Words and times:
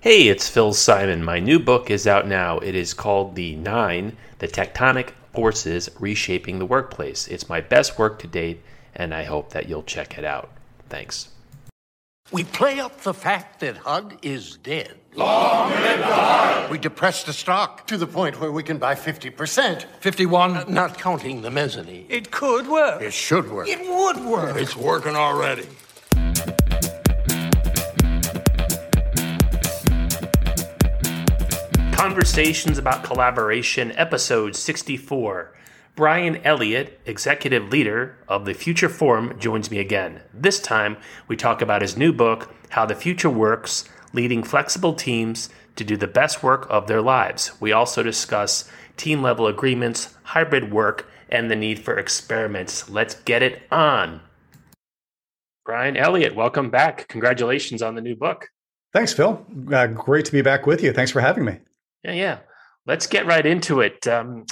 Hey, 0.00 0.28
it's 0.28 0.48
Phil 0.48 0.74
Simon. 0.74 1.24
My 1.24 1.40
new 1.40 1.58
book 1.58 1.90
is 1.90 2.06
out 2.06 2.28
now. 2.28 2.60
It 2.60 2.76
is 2.76 2.94
called 2.94 3.34
The 3.34 3.56
Nine 3.56 4.16
The 4.38 4.46
Tectonic 4.46 5.10
Forces 5.34 5.90
Reshaping 5.98 6.60
the 6.60 6.66
Workplace. 6.66 7.26
It's 7.26 7.48
my 7.48 7.60
best 7.60 7.98
work 7.98 8.20
to 8.20 8.28
date, 8.28 8.62
and 8.94 9.12
I 9.12 9.24
hope 9.24 9.50
that 9.50 9.68
you'll 9.68 9.82
check 9.82 10.16
it 10.16 10.24
out. 10.24 10.50
Thanks. 10.88 11.30
We 12.30 12.44
play 12.44 12.78
up 12.78 13.00
the 13.00 13.12
fact 13.12 13.58
that 13.58 13.78
HUD 13.78 14.18
is 14.22 14.58
dead. 14.58 14.94
Long 15.16 15.70
live 15.70 15.98
the 15.98 16.04
HUD! 16.04 16.70
We 16.70 16.78
depress 16.78 17.24
the 17.24 17.32
stock 17.32 17.84
to 17.88 17.96
the 17.96 18.06
point 18.06 18.38
where 18.38 18.52
we 18.52 18.62
can 18.62 18.78
buy 18.78 18.94
50%. 18.94 19.82
51? 19.98 20.56
Uh, 20.56 20.64
not 20.68 20.96
counting 20.96 21.42
the 21.42 21.50
mezzanine. 21.50 22.06
It 22.08 22.30
could 22.30 22.68
work. 22.68 23.02
It 23.02 23.12
should 23.12 23.50
work. 23.50 23.66
It 23.66 23.80
would 23.80 24.24
work. 24.24 24.56
It's 24.58 24.76
working 24.76 25.16
already. 25.16 25.66
Conversations 31.98 32.78
about 32.78 33.02
Collaboration, 33.02 33.90
Episode 33.96 34.54
64. 34.54 35.52
Brian 35.96 36.36
Elliott, 36.44 37.00
executive 37.06 37.70
leader 37.70 38.16
of 38.28 38.44
the 38.44 38.54
Future 38.54 38.88
Forum, 38.88 39.36
joins 39.40 39.68
me 39.68 39.80
again. 39.80 40.20
This 40.32 40.60
time, 40.60 40.96
we 41.26 41.34
talk 41.34 41.60
about 41.60 41.82
his 41.82 41.96
new 41.96 42.12
book, 42.12 42.54
How 42.68 42.86
the 42.86 42.94
Future 42.94 43.28
Works 43.28 43.88
Leading 44.12 44.44
Flexible 44.44 44.94
Teams 44.94 45.48
to 45.74 45.82
Do 45.82 45.96
the 45.96 46.06
Best 46.06 46.40
Work 46.40 46.68
of 46.70 46.86
Their 46.86 47.02
Lives. 47.02 47.60
We 47.60 47.72
also 47.72 48.04
discuss 48.04 48.70
team 48.96 49.20
level 49.20 49.48
agreements, 49.48 50.14
hybrid 50.22 50.72
work, 50.72 51.10
and 51.28 51.50
the 51.50 51.56
need 51.56 51.80
for 51.80 51.98
experiments. 51.98 52.88
Let's 52.88 53.16
get 53.16 53.42
it 53.42 53.62
on. 53.72 54.20
Brian 55.64 55.96
Elliott, 55.96 56.36
welcome 56.36 56.70
back. 56.70 57.08
Congratulations 57.08 57.82
on 57.82 57.96
the 57.96 58.00
new 58.00 58.14
book. 58.14 58.50
Thanks, 58.92 59.12
Phil. 59.12 59.44
Uh, 59.72 59.88
great 59.88 60.26
to 60.26 60.32
be 60.32 60.42
back 60.42 60.64
with 60.64 60.80
you. 60.80 60.92
Thanks 60.92 61.10
for 61.10 61.20
having 61.20 61.44
me. 61.44 61.58
Yeah, 62.04 62.12
yeah. 62.12 62.38
Let's 62.86 63.06
get 63.06 63.26
right 63.26 63.44
into 63.44 63.80
it. 63.80 64.06
Um, 64.06 64.46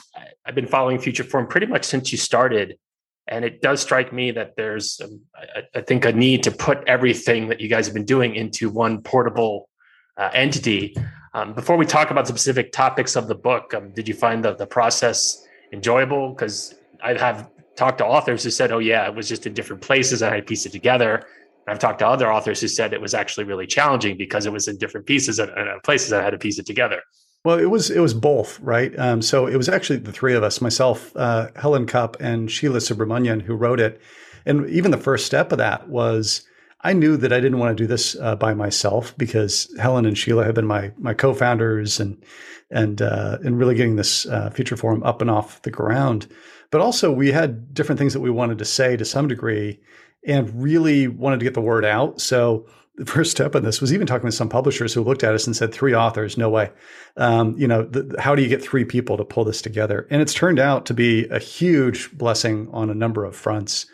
I've 0.44 0.55
been 0.55 0.66
following 0.66 0.98
Future 0.98 1.25
Forum 1.25 1.47
pretty 1.47 1.66
much 1.66 1.84
since 1.84 2.12
you 2.12 2.19
started, 2.19 2.78
and 3.27 3.44
it 3.44 3.62
does 3.62 3.80
strike 3.80 4.12
me 4.12 4.30
that 4.33 4.56
there's, 4.56 5.00
um, 5.03 5.20
I, 5.34 5.62
I, 5.78 5.80
think, 5.80 6.05
a 6.05 6.12
need 6.12 6.42
to 6.42 6.50
put 6.50 6.84
everything 6.86 7.48
that 7.48 7.61
you 7.61 7.69
guys 7.69 7.86
have 7.86 7.94
been 7.94 8.05
doing 8.05 8.36
into 8.36 8.69
one 8.69 9.00
portable 9.00 9.69
uh, 10.16 10.30
entity. 10.33 10.94
Um, 11.33 11.55
before 11.55 11.77
we 11.77 11.86
talk 11.86 12.11
about 12.11 12.28
specific 12.28 12.72
topics 12.72 13.16
of 13.16 13.27
the 13.27 13.34
book, 13.34 13.72
um, 13.75 13.92
did 13.92 14.06
you 14.06 14.14
find 14.14 14.44
the, 14.44 14.55
the 14.55 14.66
process 14.66 15.47
enjoyable? 15.72 16.31
Because 16.31 16.75
I 17.03 17.14
have 17.14 17.50
talked 17.77 17.98
to 17.98 18.06
authors 18.06 18.42
who 18.44 18.50
said, 18.50 18.72
"Oh 18.72 18.78
yeah, 18.78 19.06
it 19.06 19.14
was 19.14 19.28
just 19.28 19.47
in 19.47 19.55
different 19.55 19.83
places, 19.83 20.22
and 20.22 20.34
I 20.34 20.41
pieced 20.41 20.66
it 20.66 20.72
together." 20.72 21.16
And 21.66 21.75
I've 21.75 21.78
talked 21.78 21.98
to 22.00 22.06
other 22.06 22.33
authors 22.33 22.60
who 22.60 22.69
said 22.69 22.92
it 22.92 23.00
was 23.00 23.14
actually 23.14 23.44
really 23.44 23.66
challenging 23.66 24.16
because 24.16 24.47
it 24.47 24.53
was 24.53 24.69
in 24.69 24.78
different 24.78 25.06
pieces 25.06 25.38
and, 25.38 25.50
and 25.50 25.83
places 25.83 26.12
I 26.12 26.22
had 26.22 26.31
to 26.31 26.38
piece 26.38 26.58
it 26.58 26.66
together. 26.66 27.03
Well, 27.47 27.61
it 27.61 27.70
was 27.70 27.91
it 27.91 28.00
was 28.00 28.12
both, 28.12 28.58
right? 28.58 28.92
Um, 28.98 29.22
so 29.22 29.47
it 29.47 29.56
was 29.56 29.69
actually 29.69 30.00
the 30.00 30.11
three 30.11 30.34
of 30.34 30.42
us, 30.42 30.61
myself, 30.61 31.12
uh, 31.14 31.47
Helen 31.55 31.86
Kupp, 31.86 32.16
and 32.19 32.48
Sheela 32.48 32.80
Subramanian, 32.80 33.41
who 33.41 33.55
wrote 33.55 33.78
it. 33.78 34.00
And 34.44 34.69
even 34.69 34.91
the 34.91 34.97
first 34.97 35.27
step 35.27 35.53
of 35.53 35.58
that 35.58 35.88
was 35.88 36.44
I 36.80 36.92
knew 36.92 37.16
that 37.16 37.33
I 37.33 37.38
didn't 37.38 37.61
want 37.61 37.78
to 37.78 37.80
do 37.80 37.86
this 37.86 38.16
uh, 38.16 38.34
by 38.34 38.53
myself 38.55 39.16
because 39.16 39.72
Helen 39.78 40.06
and 40.06 40.16
Sheela 40.16 40.44
have 40.44 40.56
been 40.56 40.66
my 40.66 40.91
my 40.98 41.14
co-founders 41.14 42.00
and 42.00 42.20
and 42.72 43.00
uh, 43.00 43.38
and 43.44 43.56
really 43.56 43.77
getting 43.77 43.94
this 43.94 44.27
uh, 44.27 44.50
future 44.50 44.77
forum 44.77 45.05
up 45.05 45.20
and 45.20 45.31
off 45.31 45.62
the 45.62 45.70
ground. 45.70 46.27
But 46.72 46.81
also 46.81 47.12
we 47.12 47.31
had 47.31 47.72
different 47.72 48.00
things 48.00 48.12
that 48.12 48.20
we 48.22 48.31
wanted 48.31 48.58
to 48.58 48.64
say 48.64 48.97
to 48.97 49.05
some 49.05 49.28
degree, 49.28 49.78
and 50.27 50.50
really 50.60 51.06
wanted 51.06 51.38
to 51.38 51.44
get 51.44 51.55
the 51.55 51.60
word 51.60 51.84
out. 51.84 52.20
So 52.20 52.66
the 52.97 53.05
first 53.05 53.30
step 53.30 53.55
in 53.55 53.62
this 53.62 53.80
was 53.80 53.92
even 53.92 54.06
talking 54.06 54.28
to 54.28 54.34
some 54.34 54.48
publishers 54.48 54.94
who 54.94 55.02
looked 55.02 55.22
at 55.22 55.34
us 55.34 55.47
and 55.47 55.55
said, 55.55 55.72
three 55.72 55.94
authors, 55.94 56.39
no 56.39 56.48
way. 56.48 56.70
Um, 57.16 57.55
you 57.58 57.69
know, 57.69 57.83
the, 57.83 58.16
how 58.19 58.34
do 58.34 58.42
you 58.42 58.48
get 58.48 58.62
three 58.62 58.84
people 58.84 59.19
to 59.19 59.25
pull 59.25 59.44
this 59.44 59.61
together? 59.61 60.06
And 60.11 60.22
it's 60.22 60.33
turned 60.33 60.58
out 60.58 60.86
to 60.86 60.94
be 60.94 61.27
a 61.28 61.38
huge 61.38 62.11
blessing 62.16 62.69
on 62.72 62.88
a 62.88 62.94
number 62.94 63.25
of 63.25 63.37
fronts. 63.37 63.87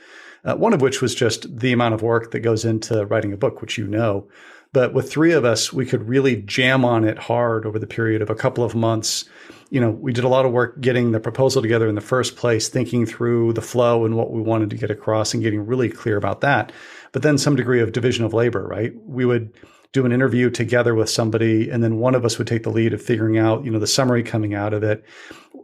Uh, 0.44 0.56
one 0.56 0.72
of 0.72 0.80
which 0.80 1.00
was 1.00 1.14
just 1.14 1.58
the 1.58 1.72
amount 1.72 1.94
of 1.94 2.02
work 2.02 2.30
that 2.32 2.40
goes 2.40 2.64
into 2.64 3.06
writing 3.06 3.32
a 3.32 3.36
book, 3.36 3.60
which 3.60 3.78
you 3.78 3.86
know. 3.86 4.28
But 4.72 4.94
with 4.94 5.10
three 5.10 5.32
of 5.32 5.44
us, 5.44 5.72
we 5.72 5.84
could 5.84 6.08
really 6.08 6.36
jam 6.36 6.84
on 6.84 7.04
it 7.04 7.18
hard 7.18 7.66
over 7.66 7.78
the 7.78 7.86
period 7.86 8.22
of 8.22 8.30
a 8.30 8.34
couple 8.34 8.64
of 8.64 8.74
months. 8.74 9.24
You 9.70 9.80
know, 9.80 9.90
we 9.90 10.12
did 10.12 10.24
a 10.24 10.28
lot 10.28 10.44
of 10.44 10.52
work 10.52 10.80
getting 10.80 11.12
the 11.12 11.20
proposal 11.20 11.62
together 11.62 11.88
in 11.88 11.94
the 11.94 12.00
first 12.00 12.36
place, 12.36 12.68
thinking 12.68 13.06
through 13.06 13.52
the 13.52 13.62
flow 13.62 14.04
and 14.04 14.16
what 14.16 14.32
we 14.32 14.40
wanted 14.40 14.70
to 14.70 14.76
get 14.76 14.90
across 14.90 15.34
and 15.34 15.42
getting 15.42 15.66
really 15.66 15.88
clear 15.88 16.16
about 16.16 16.40
that 16.40 16.72
but 17.12 17.22
then 17.22 17.38
some 17.38 17.56
degree 17.56 17.80
of 17.80 17.92
division 17.92 18.24
of 18.24 18.34
labor, 18.34 18.66
right? 18.66 18.92
We 19.06 19.24
would 19.24 19.52
do 19.92 20.06
an 20.06 20.12
interview 20.12 20.48
together 20.48 20.94
with 20.94 21.10
somebody, 21.10 21.68
and 21.68 21.84
then 21.84 21.98
one 21.98 22.14
of 22.14 22.24
us 22.24 22.38
would 22.38 22.46
take 22.46 22.62
the 22.62 22.70
lead 22.70 22.94
of 22.94 23.02
figuring 23.02 23.36
out, 23.36 23.64
you 23.64 23.70
know, 23.70 23.78
the 23.78 23.86
summary 23.86 24.22
coming 24.22 24.54
out 24.54 24.72
of 24.72 24.82
it. 24.82 25.04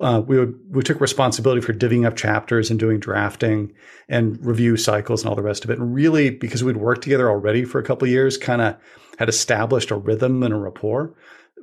Uh, 0.00 0.22
we 0.24 0.38
would 0.38 0.54
we 0.70 0.82
took 0.82 1.00
responsibility 1.00 1.60
for 1.60 1.72
divvying 1.72 2.06
up 2.06 2.14
chapters 2.14 2.70
and 2.70 2.78
doing 2.78 3.00
drafting 3.00 3.72
and 4.08 4.38
review 4.44 4.76
cycles 4.76 5.22
and 5.22 5.30
all 5.30 5.34
the 5.34 5.42
rest 5.42 5.64
of 5.64 5.70
it. 5.70 5.78
And 5.78 5.92
really, 5.92 6.30
because 6.30 6.62
we'd 6.62 6.76
worked 6.76 7.02
together 7.02 7.28
already 7.28 7.64
for 7.64 7.80
a 7.80 7.82
couple 7.84 8.06
years, 8.06 8.36
kind 8.36 8.62
of 8.62 8.76
had 9.18 9.28
established 9.28 9.90
a 9.90 9.96
rhythm 9.96 10.42
and 10.42 10.54
a 10.54 10.58
rapport, 10.58 11.14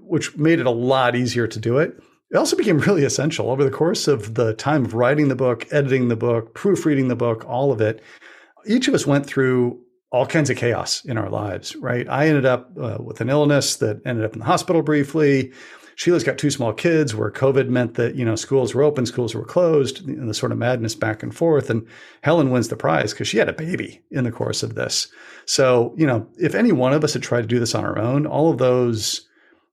which 0.02 0.35
made 0.35 0.59
it 0.59 0.66
a 0.66 0.72
lot 0.72 1.16
easier 1.16 1.47
to 1.47 1.59
do 1.59 1.78
it. 1.78 1.97
It 2.31 2.38
also 2.38 2.57
became 2.57 2.79
really 2.79 3.06
essential 3.06 3.52
over 3.52 3.63
the 3.63 3.69
course 3.69 4.07
of 4.07 4.34
the 4.34 4.53
time 4.56 4.84
of 4.84 4.96
writing 4.96 5.28
the 5.28 5.35
book, 5.35 5.67
editing 5.72 6.07
the 6.07 6.16
book, 6.16 6.56
proofreading 6.56 7.07
the 7.07 7.16
book, 7.16 7.46
all 7.47 7.72
of 7.72 7.79
it 7.79 8.02
each 8.67 8.87
of 8.87 8.93
us 8.93 9.05
went 9.05 9.25
through 9.25 9.79
all 10.11 10.25
kinds 10.25 10.49
of 10.49 10.57
chaos 10.57 11.03
in 11.05 11.17
our 11.17 11.29
lives, 11.29 11.75
right? 11.75 12.07
I 12.09 12.27
ended 12.27 12.45
up 12.45 12.71
uh, 12.79 12.97
with 12.99 13.21
an 13.21 13.29
illness 13.29 13.77
that 13.77 14.01
ended 14.05 14.23
up 14.23 14.33
in 14.33 14.39
the 14.39 14.45
hospital 14.45 14.81
briefly. 14.81 15.51
Sheela's 15.95 16.23
got 16.23 16.37
two 16.37 16.51
small 16.51 16.73
kids 16.73 17.15
where 17.15 17.31
COVID 17.31 17.69
meant 17.69 17.95
that, 17.95 18.15
you 18.15 18.25
know, 18.25 18.35
schools 18.35 18.75
were 18.75 18.83
open, 18.83 19.05
schools 19.05 19.33
were 19.33 19.45
closed, 19.45 20.05
and 20.07 20.29
the 20.29 20.33
sort 20.33 20.51
of 20.51 20.57
madness 20.57 20.93
back 20.93 21.23
and 21.23 21.33
forth. 21.33 21.69
And 21.69 21.87
Helen 22.21 22.51
wins 22.51 22.67
the 22.67 22.75
prize 22.75 23.13
because 23.13 23.27
she 23.27 23.37
had 23.37 23.49
a 23.49 23.53
baby 23.53 24.01
in 24.11 24.25
the 24.25 24.31
course 24.31 24.61
of 24.61 24.75
this. 24.75 25.07
So, 25.45 25.93
you 25.97 26.05
know, 26.05 26.27
if 26.37 26.53
any 26.53 26.71
one 26.71 26.93
of 26.93 27.03
us 27.03 27.13
had 27.13 27.23
tried 27.23 27.41
to 27.41 27.47
do 27.47 27.59
this 27.59 27.73
on 27.75 27.85
our 27.85 27.97
own, 27.97 28.25
all 28.25 28.51
of 28.51 28.57
those 28.57 29.27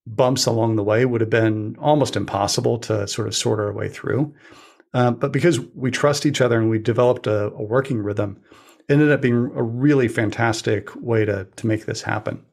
bumps 0.07 0.47
along 0.47 0.77
the 0.77 0.83
way 0.83 1.05
would 1.05 1.21
have 1.21 1.31
been 1.31 1.77
almost 1.81 2.17
impossible 2.17 2.79
to 2.79 3.07
sort 3.07 3.29
of 3.29 3.35
sort 3.35 3.61
our 3.61 3.73
way 3.73 3.89
through. 3.89 4.33
Uh, 4.95 5.11
but 5.11 5.33
because 5.33 5.61
we 5.75 5.91
trust 5.91 6.27
each 6.27 6.41
other 6.41 6.59
and 6.59 6.71
we 6.71 6.79
developed 6.79 7.27
a, 7.27 7.47
a 7.47 7.63
working 7.63 7.99
rhythm, 7.99 8.41
ended 8.89 9.11
up 9.11 9.21
being 9.21 9.51
a 9.55 9.63
really 9.63 10.09
fantastic 10.09 10.95
way 10.97 11.25
to 11.25 11.47
to 11.57 11.67
make 11.67 11.87
this 11.87 12.03
happen. 12.03 12.45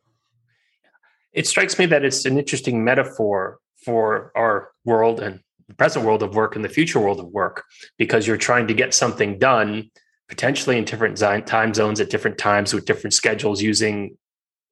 It 1.34 1.47
strikes 1.47 1.78
me 1.78 1.85
that 1.88 2.03
it's 2.03 2.25
an 2.25 2.38
interesting 2.38 2.84
metaphor 2.84 3.59
for 3.84 4.31
our 4.35 4.72
world 4.84 5.19
and 5.19 5.40
the 5.67 5.75
present 5.75 6.06
world 6.06 6.23
of 6.23 6.35
work 6.35 6.56
and 6.56 6.66
the 6.66 6.69
future 6.69 7.00
world 7.00 7.19
of 7.19 7.28
work 7.28 7.63
because 7.97 8.25
you're 8.25 8.38
trying 8.38 8.67
to 8.67 8.73
get 8.73 8.94
something 8.94 9.38
done 9.38 9.90
potentially 10.28 10.78
in 10.78 10.85
different 10.85 11.17
time 11.17 11.73
zones 11.73 12.00
at 12.00 12.09
different 12.09 12.38
times 12.38 12.73
with 12.73 12.85
different 12.85 13.13
schedules 13.13 13.61
using 13.61 14.17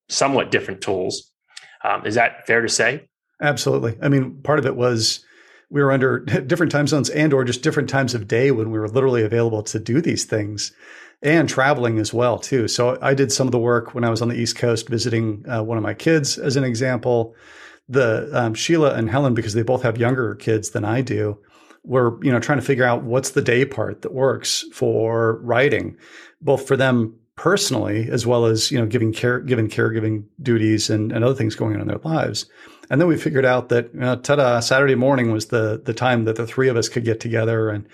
somewhat 0.09 0.51
different 0.51 0.81
tools. 0.81 1.31
Um, 1.83 2.05
is 2.05 2.15
that 2.15 2.45
fair 2.47 2.61
to 2.61 2.69
say? 2.69 3.07
Absolutely. 3.41 3.97
I 4.01 4.09
mean, 4.09 4.41
part 4.41 4.59
of 4.59 4.65
it 4.65 4.75
was 4.75 5.23
we 5.69 5.81
were 5.81 5.91
under 5.91 6.19
different 6.47 6.71
time 6.71 6.87
zones 6.87 7.09
and 7.09 7.33
or 7.33 7.43
just 7.43 7.63
different 7.63 7.89
times 7.89 8.13
of 8.13 8.27
day 8.27 8.51
when 8.51 8.71
we 8.71 8.79
were 8.79 8.87
literally 8.87 9.23
available 9.23 9.63
to 9.63 9.79
do 9.79 10.01
these 10.01 10.25
things 10.25 10.71
and 11.21 11.49
traveling 11.49 11.99
as 11.99 12.13
well 12.13 12.37
too. 12.37 12.67
So 12.67 12.97
I 13.01 13.13
did 13.13 13.31
some 13.31 13.47
of 13.47 13.51
the 13.51 13.59
work 13.59 13.95
when 13.95 14.03
I 14.03 14.09
was 14.09 14.21
on 14.21 14.29
the 14.29 14.35
East 14.35 14.57
Coast 14.57 14.87
visiting 14.87 15.43
uh, 15.49 15.63
one 15.63 15.77
of 15.77 15.83
my 15.83 15.93
kids, 15.93 16.37
as 16.37 16.55
an 16.55 16.63
example. 16.63 17.35
The 17.89 18.29
um, 18.33 18.53
Sheela 18.53 18.95
and 18.97 19.09
Helen, 19.09 19.33
because 19.33 19.53
they 19.53 19.63
both 19.63 19.81
have 19.83 19.97
younger 19.97 20.35
kids 20.35 20.71
than 20.71 20.83
I 20.83 21.01
do, 21.01 21.37
were 21.83 22.19
you 22.23 22.31
know 22.31 22.39
trying 22.39 22.59
to 22.59 22.65
figure 22.65 22.83
out 22.83 23.03
what's 23.03 23.31
the 23.31 23.41
day 23.41 23.65
part 23.65 24.01
that 24.01 24.13
works 24.13 24.65
for 24.73 25.37
writing, 25.37 25.97
both 26.41 26.67
for 26.67 26.75
them 26.75 27.17
personally 27.35 28.09
as 28.09 28.25
well 28.25 28.45
as 28.45 28.71
you 28.71 28.77
know 28.77 28.85
giving 28.85 29.13
care, 29.13 29.39
given 29.39 29.69
caregiving 29.69 30.25
duties 30.41 30.89
and, 30.89 31.11
and 31.11 31.23
other 31.23 31.35
things 31.35 31.55
going 31.55 31.75
on 31.75 31.81
in 31.81 31.87
their 31.87 31.99
lives. 31.99 32.45
And 32.89 33.01
then 33.01 33.07
we 33.07 33.17
figured 33.17 33.45
out 33.45 33.69
that 33.69 33.93
you 33.93 33.99
know, 33.99 34.15
ta-da, 34.15 34.59
Saturday 34.59 34.95
morning 34.95 35.31
was 35.31 35.47
the 35.47 35.81
the 35.83 35.93
time 35.93 36.25
that 36.25 36.35
the 36.35 36.47
three 36.47 36.67
of 36.67 36.77
us 36.77 36.89
could 36.89 37.05
get 37.05 37.19
together 37.19 37.69
and 37.69 37.87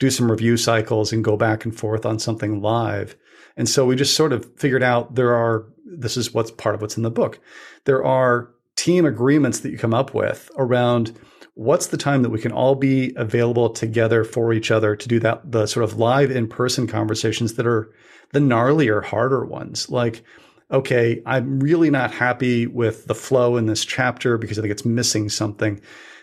do 0.00 0.10
some 0.10 0.30
review 0.30 0.56
cycles 0.56 1.12
and 1.12 1.24
go 1.24 1.36
back 1.36 1.64
and 1.64 1.76
forth 1.76 2.06
on 2.06 2.18
something 2.18 2.62
live. 2.62 3.16
And 3.56 3.68
so 3.68 3.84
we 3.84 3.96
just 3.96 4.14
sort 4.14 4.32
of 4.32 4.48
figured 4.56 4.82
out 4.82 5.16
there 5.16 5.34
are, 5.34 5.66
this 5.84 6.16
is 6.16 6.32
what's 6.32 6.50
part 6.52 6.74
of 6.74 6.80
what's 6.80 6.96
in 6.96 7.02
the 7.02 7.10
book. 7.10 7.40
There 7.84 8.04
are 8.04 8.50
team 8.76 9.04
agreements 9.04 9.60
that 9.60 9.70
you 9.70 9.78
come 9.78 9.94
up 9.94 10.14
with 10.14 10.50
around 10.56 11.18
what's 11.54 11.88
the 11.88 11.96
time 11.96 12.22
that 12.22 12.30
we 12.30 12.40
can 12.40 12.52
all 12.52 12.76
be 12.76 13.12
available 13.16 13.68
together 13.70 14.22
for 14.22 14.52
each 14.52 14.70
other 14.70 14.94
to 14.94 15.08
do 15.08 15.18
that, 15.18 15.50
the 15.50 15.66
sort 15.66 15.82
of 15.82 15.98
live 15.98 16.30
in 16.30 16.46
person 16.46 16.86
conversations 16.86 17.54
that 17.54 17.66
are 17.66 17.92
the 18.30 18.38
gnarlier, 18.38 19.02
harder 19.02 19.44
ones. 19.44 19.90
Like, 19.90 20.22
okay, 20.70 21.20
I'm 21.26 21.58
really 21.58 21.90
not 21.90 22.12
happy 22.12 22.68
with 22.68 23.06
the 23.06 23.14
flow 23.14 23.56
in 23.56 23.66
this 23.66 23.84
chapter 23.84 24.38
because 24.38 24.58
I 24.58 24.62
think 24.62 24.70
it's 24.70 24.84
missing 24.84 25.28
something. 25.28 25.80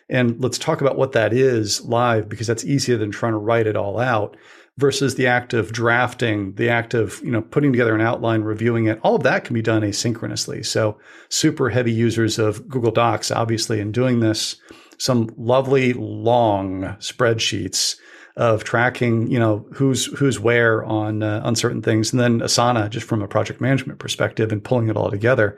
And 0.10 0.40
let's 0.42 0.58
talk 0.58 0.82
about 0.82 0.98
what 0.98 1.14
that 1.14 1.34
is 1.34 1.84
live 1.86 2.30
because 2.30 2.48
that's 2.48 2.64
easier 2.64 2.98
than 2.98 3.12
trying 3.12 3.34
to 3.34 3.40
write 3.40 3.68
it 3.68 3.76
all 3.76 4.00
out. 4.00 4.38
versus 4.78 5.16
the 5.16 5.28
act 5.28 5.54
of 5.54 5.72
drafting, 5.72 6.54
the 6.56 6.70
act 6.70 6.94
of, 6.94 7.22
you 7.24 7.32
know, 7.32 7.42
putting 7.42 7.72
together 7.72 7.96
an 7.96 8.02
outline, 8.02 8.42
reviewing 8.42 8.86
it. 8.88 9.00
All 9.04 9.16
of 9.16 9.24
that 9.24 9.46
can 9.46 9.54
be 9.54 9.62
done 9.62 9.82
asynchronously. 9.82 10.66
So 10.66 10.98
super 11.30 11.70
heavy 11.70 11.94
users 11.94 12.38
of 12.38 12.68
Google 12.68 12.92
Docs, 12.92 13.32
obviously, 13.32 13.80
in 13.80 13.92
doing 13.92 14.20
this, 14.20 14.58
some 14.98 15.30
lovely 15.38 15.94
long 15.94 16.82
spreadsheets 17.00 17.98
of 18.36 18.66
tracking, 18.66 19.32
you 19.32 19.40
know, 19.40 19.66
who's 19.74 20.08
who's 20.18 20.42
where 20.42 20.84
on 20.84 21.24
uh, 21.24 21.42
on 21.46 21.56
certain 21.56 21.82
things, 21.82 22.12
and 22.12 22.20
then 22.20 22.42
Asana 22.42 22.90
just 22.90 23.08
from 23.08 23.22
a 23.22 23.30
project 23.30 23.62
management 23.62 24.00
perspective 24.00 24.52
and 24.52 24.62
pulling 24.62 24.90
it 24.90 24.98
all 24.98 25.10
together, 25.10 25.58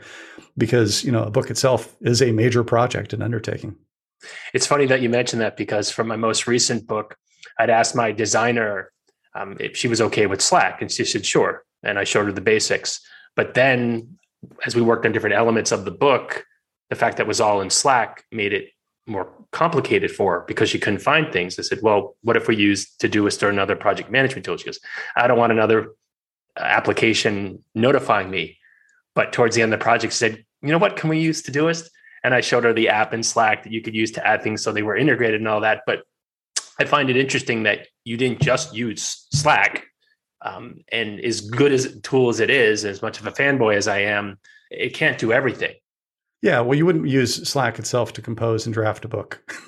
because 0.55 1.03
you 1.03 1.11
know 1.11 1.23
a 1.23 1.31
book 1.31 1.49
itself 1.49 1.95
is 2.01 2.21
a 2.21 2.31
major 2.31 2.63
project 2.63 3.13
and 3.13 3.23
undertaking. 3.23 3.75
It's 4.53 4.67
funny 4.67 4.85
that 4.87 5.01
you 5.01 5.09
mentioned 5.09 5.41
that 5.41 5.57
because 5.57 5.89
from 5.89 6.07
my 6.07 6.15
most 6.15 6.47
recent 6.47 6.87
book, 6.87 7.15
I'd 7.59 7.69
asked 7.69 7.95
my 7.95 8.11
designer 8.11 8.91
um, 9.35 9.57
if 9.59 9.77
she 9.77 9.87
was 9.87 10.01
okay 10.01 10.25
with 10.25 10.41
Slack, 10.41 10.81
and 10.81 10.91
she 10.91 11.05
said 11.05 11.25
sure, 11.25 11.63
and 11.83 11.99
I 11.99 12.03
showed 12.03 12.25
her 12.25 12.31
the 12.31 12.41
basics. 12.41 12.99
But 13.35 13.53
then, 13.53 14.17
as 14.65 14.75
we 14.75 14.81
worked 14.81 15.05
on 15.05 15.11
different 15.11 15.35
elements 15.35 15.71
of 15.71 15.85
the 15.85 15.91
book, 15.91 16.43
the 16.89 16.95
fact 16.95 17.17
that 17.17 17.23
it 17.23 17.27
was 17.27 17.41
all 17.41 17.61
in 17.61 17.69
Slack 17.69 18.23
made 18.31 18.53
it 18.53 18.69
more 19.05 19.31
complicated 19.51 20.11
for 20.11 20.33
her 20.33 20.45
because 20.47 20.69
she 20.69 20.79
couldn't 20.79 20.99
find 20.99 21.31
things. 21.31 21.57
I 21.57 21.61
said, 21.61 21.79
well, 21.81 22.15
what 22.21 22.35
if 22.35 22.47
we 22.47 22.55
use 22.55 22.93
Todoist 22.99 23.41
or 23.43 23.49
another 23.49 23.75
project 23.75 24.11
management 24.11 24.45
tool? 24.45 24.57
She 24.57 24.65
goes, 24.65 24.79
I 25.15 25.27
don't 25.27 25.37
want 25.37 25.51
another 25.51 25.93
uh, 26.59 26.63
application 26.63 27.63
notifying 27.73 28.29
me. 28.29 28.57
But 29.15 29.33
towards 29.33 29.55
the 29.55 29.61
end 29.61 29.73
of 29.73 29.79
the 29.79 29.83
project, 29.83 30.13
she 30.13 30.17
said, 30.17 30.45
you 30.61 30.69
know 30.69 30.77
what, 30.77 30.95
can 30.95 31.09
we 31.09 31.19
use 31.19 31.41
Todoist? 31.41 31.89
And 32.23 32.33
I 32.33 32.41
showed 32.41 32.63
her 32.63 32.73
the 32.73 32.89
app 32.89 33.13
in 33.13 33.23
Slack 33.23 33.63
that 33.63 33.71
you 33.71 33.81
could 33.81 33.95
use 33.95 34.11
to 34.11 34.27
add 34.27 34.41
things 34.41 34.61
so 34.61 34.71
they 34.71 34.83
were 34.83 34.97
integrated 34.97 35.39
and 35.39 35.47
all 35.47 35.61
that. 35.61 35.81
But 35.85 36.03
I 36.79 36.85
find 36.85 37.09
it 37.09 37.17
interesting 37.17 37.63
that 37.63 37.87
you 38.03 38.17
didn't 38.17 38.41
just 38.41 38.73
use 38.73 39.27
Slack. 39.31 39.85
Um, 40.41 40.81
and 40.91 41.19
as 41.19 41.41
good 41.41 41.71
as 41.71 41.85
a 41.85 41.99
tool 42.01 42.29
as 42.29 42.39
it 42.39 42.49
is, 42.49 42.85
as 42.85 43.01
much 43.01 43.19
of 43.19 43.27
a 43.27 43.31
fanboy 43.31 43.75
as 43.75 43.87
I 43.87 43.99
am, 43.99 44.37
it 44.69 44.93
can't 44.93 45.17
do 45.17 45.31
everything. 45.31 45.73
Yeah, 46.41 46.59
well, 46.59 46.77
you 46.77 46.85
wouldn't 46.85 47.07
use 47.07 47.47
Slack 47.49 47.79
itself 47.79 48.13
to 48.13 48.21
compose 48.21 48.67
and 48.67 48.73
draft 48.73 49.03
a 49.05 49.07
book, 49.07 49.41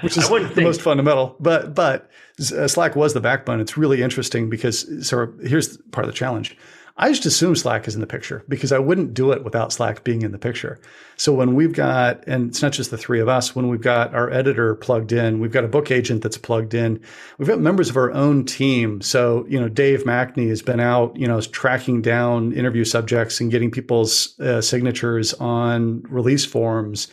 which 0.00 0.16
is 0.16 0.28
the 0.28 0.50
think. 0.52 0.66
most 0.66 0.82
fundamental. 0.82 1.36
But 1.38 1.76
but 1.76 2.10
uh, 2.40 2.66
Slack 2.66 2.96
was 2.96 3.14
the 3.14 3.20
backbone. 3.20 3.60
It's 3.60 3.76
really 3.76 4.02
interesting 4.02 4.50
because 4.50 5.06
so 5.06 5.32
here's 5.44 5.76
part 5.92 6.04
of 6.04 6.12
the 6.12 6.16
challenge. 6.16 6.56
I 6.96 7.08
just 7.08 7.24
assume 7.24 7.56
Slack 7.56 7.88
is 7.88 7.94
in 7.94 8.02
the 8.02 8.06
picture 8.06 8.44
because 8.48 8.70
I 8.70 8.78
wouldn't 8.78 9.14
do 9.14 9.32
it 9.32 9.44
without 9.44 9.72
Slack 9.72 10.04
being 10.04 10.22
in 10.22 10.32
the 10.32 10.38
picture. 10.38 10.78
So 11.16 11.32
when 11.32 11.54
we've 11.54 11.72
got, 11.72 12.22
and 12.26 12.50
it's 12.50 12.60
not 12.60 12.72
just 12.72 12.90
the 12.90 12.98
three 12.98 13.20
of 13.20 13.28
us, 13.28 13.56
when 13.56 13.68
we've 13.68 13.80
got 13.80 14.14
our 14.14 14.30
editor 14.30 14.74
plugged 14.74 15.10
in, 15.10 15.40
we've 15.40 15.52
got 15.52 15.64
a 15.64 15.68
book 15.68 15.90
agent 15.90 16.22
that's 16.22 16.36
plugged 16.36 16.74
in, 16.74 17.00
we've 17.38 17.48
got 17.48 17.60
members 17.60 17.88
of 17.88 17.96
our 17.96 18.12
own 18.12 18.44
team. 18.44 19.00
So, 19.00 19.46
you 19.48 19.58
know, 19.58 19.68
Dave 19.68 20.04
Mackney 20.04 20.48
has 20.48 20.60
been 20.60 20.80
out, 20.80 21.16
you 21.16 21.26
know, 21.26 21.40
tracking 21.40 22.02
down 22.02 22.52
interview 22.52 22.84
subjects 22.84 23.40
and 23.40 23.50
getting 23.50 23.70
people's 23.70 24.38
uh, 24.38 24.60
signatures 24.60 25.32
on 25.34 26.02
release 26.02 26.44
forms 26.44 27.08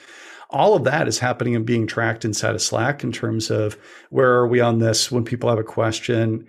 all 0.51 0.75
of 0.75 0.83
that 0.83 1.07
is 1.07 1.19
happening 1.19 1.55
and 1.55 1.65
being 1.65 1.85
tracked 1.85 2.25
inside 2.25 2.55
of 2.55 2.61
Slack 2.61 3.03
in 3.03 3.11
terms 3.11 3.51
of 3.51 3.77
where 4.09 4.31
are 4.31 4.47
we 4.47 4.59
on 4.59 4.79
this 4.79 5.11
when 5.11 5.23
people 5.23 5.49
have 5.49 5.59
a 5.59 5.63
question. 5.63 6.47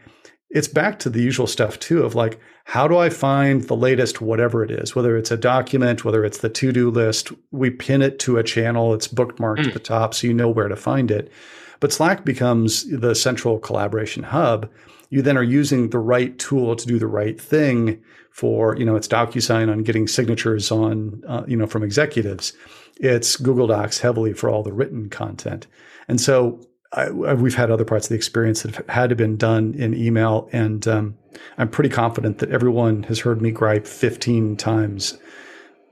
It's 0.51 0.69
back 0.69 0.99
to 1.01 1.11
the 1.11 1.23
usual 1.23 1.47
stuff 1.47 1.79
too 1.79 2.03
of 2.03 2.17
like, 2.17 2.41
how 2.65 2.89
do 2.89 2.99
I 2.99 3.09
find 3.09 3.63
the 3.63 3.77
latest 3.77 4.21
whatever 4.21 4.65
it 4.65 4.71
is, 4.71 4.97
whether 4.97 5.17
it's 5.17 5.31
a 5.31 5.37
document, 5.37 6.05
whether 6.05 6.25
it's 6.25 6.39
the 6.39 6.49
to 6.49 6.73
do 6.73 6.91
list? 6.91 7.33
We 7.53 7.71
pin 7.71 8.03
it 8.03 8.19
to 8.21 8.37
a 8.37 8.43
channel, 8.43 8.93
it's 8.93 9.07
bookmarked 9.07 9.59
mm. 9.59 9.69
at 9.69 9.75
the 9.75 9.81
top 9.81 10.13
so 10.13 10.27
you 10.27 10.35
know 10.35 10.49
where 10.49 10.69
to 10.69 10.77
find 10.77 11.11
it. 11.11 11.31
But 11.79 11.93
Slack 11.93 12.25
becomes 12.25 12.85
the 12.91 13.15
central 13.15 13.59
collaboration 13.59 14.25
hub. 14.25 14.69
You 15.09 15.23
then 15.23 15.39
are 15.39 15.43
using 15.43 15.91
the 15.91 15.99
right 15.99 16.39
tool 16.39 16.77
to 16.77 16.87
do 16.87 16.99
the 16.99 17.07
right 17.07 17.41
thing 17.41 18.03
for, 18.31 18.77
you 18.77 18.85
know, 18.85 18.97
it's 18.97 19.09
DocuSign 19.09 19.71
on 19.71 19.83
getting 19.83 20.07
signatures 20.07 20.71
on, 20.71 21.23
uh, 21.27 21.45
you 21.47 21.57
know, 21.57 21.67
from 21.67 21.83
executives. 21.83 22.53
It's 22.97 23.37
Google 23.37 23.67
Docs 23.67 23.99
heavily 23.99 24.35
for 24.35 24.51
all 24.51 24.63
the 24.63 24.73
written 24.73 25.09
content. 25.09 25.67
And 26.07 26.21
so 26.21 26.61
I, 26.93 27.11
we've 27.11 27.55
had 27.55 27.71
other 27.71 27.85
parts 27.85 28.07
of 28.07 28.09
the 28.11 28.17
experience 28.17 28.63
that 28.63 28.75
have 28.75 28.89
had 28.89 29.11
to 29.11 29.17
been 29.17 29.37
done 29.37 29.75
in 29.75 29.95
email, 29.95 30.49
and 30.53 30.87
um, 30.89 31.17
I'm 31.57 31.69
pretty 31.69 31.91
confident 31.91 32.39
that 32.39 32.51
everyone 32.51 33.05
has 33.05 33.21
heard 33.21 33.41
me 33.41 33.53
gripe 33.53 33.87
15 33.87 34.57
times, 34.57 35.17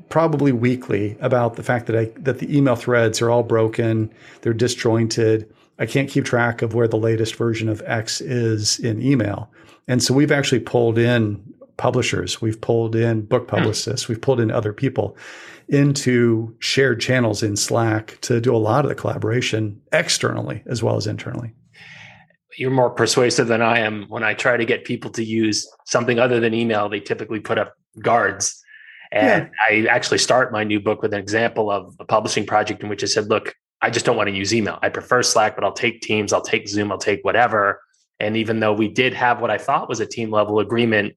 probably 0.08 0.50
weekly, 0.50 1.16
about 1.20 1.54
the 1.54 1.62
fact 1.62 1.86
that 1.86 1.96
I 1.96 2.04
that 2.16 2.40
the 2.40 2.56
email 2.56 2.74
threads 2.74 3.22
are 3.22 3.30
all 3.30 3.44
broken, 3.44 4.12
they're 4.40 4.52
disjointed. 4.52 5.48
I 5.78 5.86
can't 5.86 6.10
keep 6.10 6.24
track 6.24 6.62
of 6.62 6.74
where 6.74 6.88
the 6.88 6.96
latest 6.96 7.36
version 7.36 7.68
of 7.68 7.80
X 7.86 8.20
is 8.20 8.80
in 8.80 9.00
email, 9.00 9.48
and 9.86 10.02
so 10.02 10.12
we've 10.12 10.32
actually 10.32 10.60
pulled 10.60 10.98
in 10.98 11.54
publishers, 11.78 12.42
we've 12.42 12.60
pulled 12.60 12.94
in 12.94 13.22
book 13.22 13.44
hmm. 13.44 13.56
publicists, 13.56 14.08
we've 14.08 14.20
pulled 14.20 14.40
in 14.40 14.50
other 14.50 14.74
people 14.74 15.16
into 15.68 16.54
shared 16.60 17.00
channels 17.00 17.42
in 17.42 17.56
Slack 17.56 18.18
to 18.22 18.40
do 18.40 18.54
a 18.54 18.58
lot 18.58 18.84
of 18.84 18.88
the 18.88 18.94
collaboration 18.94 19.80
externally 19.92 20.62
as 20.66 20.82
well 20.82 20.96
as 20.96 21.06
internally. 21.06 21.54
You're 22.56 22.70
more 22.70 22.90
persuasive 22.90 23.46
than 23.46 23.62
I 23.62 23.78
am. 23.78 24.06
When 24.08 24.24
I 24.24 24.34
try 24.34 24.56
to 24.56 24.64
get 24.64 24.84
people 24.84 25.10
to 25.12 25.22
use 25.22 25.70
something 25.86 26.18
other 26.18 26.40
than 26.40 26.54
email, 26.54 26.88
they 26.88 27.00
typically 27.00 27.38
put 27.38 27.58
up 27.58 27.74
guards. 28.02 28.60
And 29.12 29.50
yeah. 29.70 29.86
I 29.86 29.94
actually 29.94 30.18
start 30.18 30.52
my 30.52 30.64
new 30.64 30.80
book 30.80 31.00
with 31.00 31.14
an 31.14 31.20
example 31.20 31.70
of 31.70 31.94
a 32.00 32.04
publishing 32.04 32.46
project 32.46 32.82
in 32.82 32.88
which 32.88 33.02
I 33.04 33.06
said, 33.06 33.28
look, 33.28 33.54
I 33.80 33.90
just 33.90 34.04
don't 34.04 34.16
want 34.16 34.28
to 34.28 34.34
use 34.34 34.52
email. 34.52 34.78
I 34.82 34.88
prefer 34.88 35.22
Slack, 35.22 35.54
but 35.54 35.64
I'll 35.64 35.72
take 35.72 36.00
Teams, 36.00 36.32
I'll 36.32 36.40
take 36.40 36.68
Zoom, 36.68 36.90
I'll 36.90 36.98
take 36.98 37.24
whatever. 37.24 37.80
And 38.18 38.36
even 38.36 38.58
though 38.58 38.72
we 38.72 38.88
did 38.88 39.14
have 39.14 39.40
what 39.40 39.50
I 39.50 39.58
thought 39.58 39.88
was 39.88 40.00
a 40.00 40.06
team 40.06 40.30
level 40.30 40.58
agreement, 40.58 41.14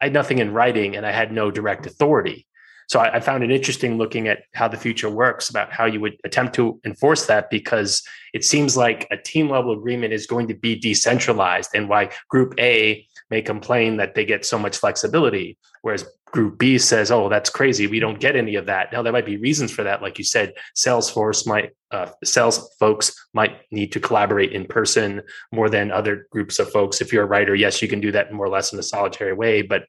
I 0.00 0.06
had 0.06 0.12
nothing 0.12 0.38
in 0.38 0.52
writing 0.52 0.96
and 0.96 1.04
I 1.04 1.12
had 1.12 1.32
no 1.32 1.50
direct 1.50 1.86
authority. 1.86 2.46
So 2.88 3.00
I, 3.00 3.16
I, 3.16 3.20
found 3.20 3.44
it 3.44 3.50
interesting 3.50 3.98
looking 3.98 4.28
at 4.28 4.44
how 4.54 4.66
the 4.66 4.78
future 4.78 5.10
works 5.10 5.50
about 5.50 5.70
how 5.70 5.84
you 5.84 6.00
would 6.00 6.16
attempt 6.24 6.54
to 6.54 6.80
enforce 6.86 7.26
that 7.26 7.50
because 7.50 8.02
it 8.32 8.44
seems 8.44 8.78
like 8.78 9.06
a 9.10 9.16
team 9.16 9.50
level 9.50 9.72
agreement 9.72 10.14
is 10.14 10.26
going 10.26 10.48
to 10.48 10.54
be 10.54 10.74
decentralized 10.74 11.70
and 11.74 11.88
why 11.88 12.10
group 12.30 12.54
A 12.58 13.06
may 13.30 13.42
complain 13.42 13.96
that 13.98 14.14
they 14.14 14.24
get 14.24 14.44
so 14.44 14.58
much 14.58 14.78
flexibility, 14.78 15.58
whereas 15.82 16.06
group 16.26 16.58
B 16.58 16.78
says, 16.78 17.10
"Oh, 17.10 17.28
that's 17.28 17.50
crazy. 17.50 17.86
We 17.86 18.00
don't 18.00 18.20
get 18.20 18.36
any 18.36 18.56
of 18.56 18.66
that." 18.66 18.92
Now 18.92 19.02
there 19.02 19.12
might 19.12 19.26
be 19.26 19.36
reasons 19.36 19.72
for 19.72 19.82
that, 19.84 20.02
like 20.02 20.18
you 20.18 20.24
said. 20.24 20.54
Salesforce 20.76 21.46
might, 21.46 21.70
uh, 21.90 22.10
sales 22.24 22.74
folks 22.78 23.14
might 23.32 23.60
need 23.70 23.92
to 23.92 24.00
collaborate 24.00 24.52
in 24.52 24.66
person 24.66 25.22
more 25.52 25.70
than 25.70 25.90
other 25.90 26.26
groups 26.30 26.58
of 26.58 26.70
folks. 26.70 27.00
If 27.00 27.12
you're 27.12 27.24
a 27.24 27.26
writer, 27.26 27.54
yes, 27.54 27.80
you 27.80 27.88
can 27.88 28.00
do 28.00 28.12
that 28.12 28.32
more 28.32 28.46
or 28.46 28.50
less 28.50 28.72
in 28.72 28.78
a 28.78 28.82
solitary 28.82 29.32
way, 29.32 29.62
but 29.62 29.84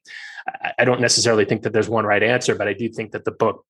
I 0.78 0.84
don't 0.84 1.00
necessarily 1.00 1.44
think 1.44 1.62
that 1.62 1.72
there's 1.72 1.88
one 1.88 2.06
right 2.06 2.22
answer, 2.22 2.54
but 2.54 2.68
I 2.68 2.72
do 2.72 2.88
think 2.88 3.12
that 3.12 3.24
the 3.24 3.32
book 3.32 3.64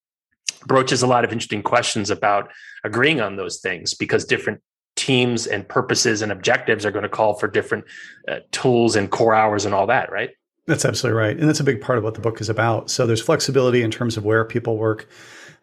broaches 0.67 1.03
a 1.03 1.07
lot 1.07 1.25
of 1.25 1.33
interesting 1.33 1.63
questions 1.63 2.11
about 2.11 2.51
agreeing 2.85 3.21
on 3.21 3.37
those 3.37 3.61
things 3.61 3.95
because 3.95 4.25
different 4.25 4.61
teams 5.01 5.47
and 5.47 5.67
purposes 5.67 6.21
and 6.21 6.31
objectives 6.31 6.85
are 6.85 6.91
going 6.91 7.05
to 7.05 7.09
call 7.09 7.33
for 7.33 7.49
different 7.49 7.87
uh, 8.29 8.41
tools 8.53 8.97
and 8.97 9.11
core 9.11 9.35
hours 9.35 9.65
and 9.65 9.75
all 9.75 9.87
that, 9.87 10.13
right? 10.13 10.29
That's 10.67 10.85
absolutely 10.85 11.19
right. 11.19 11.39
And 11.39 11.49
that's 11.49 11.59
a 11.59 11.65
big 11.65 11.81
part 11.81 11.97
of 11.97 12.05
what 12.05 12.13
the 12.13 12.21
book 12.21 12.39
is 12.39 12.51
about. 12.51 12.91
So 12.91 13.07
there's 13.07 13.23
flexibility 13.23 13.83
in 13.83 13.91
terms 13.91 14.19
of 14.19 14.27
where 14.27 14.45
people 14.45 14.77
work. 14.77 15.09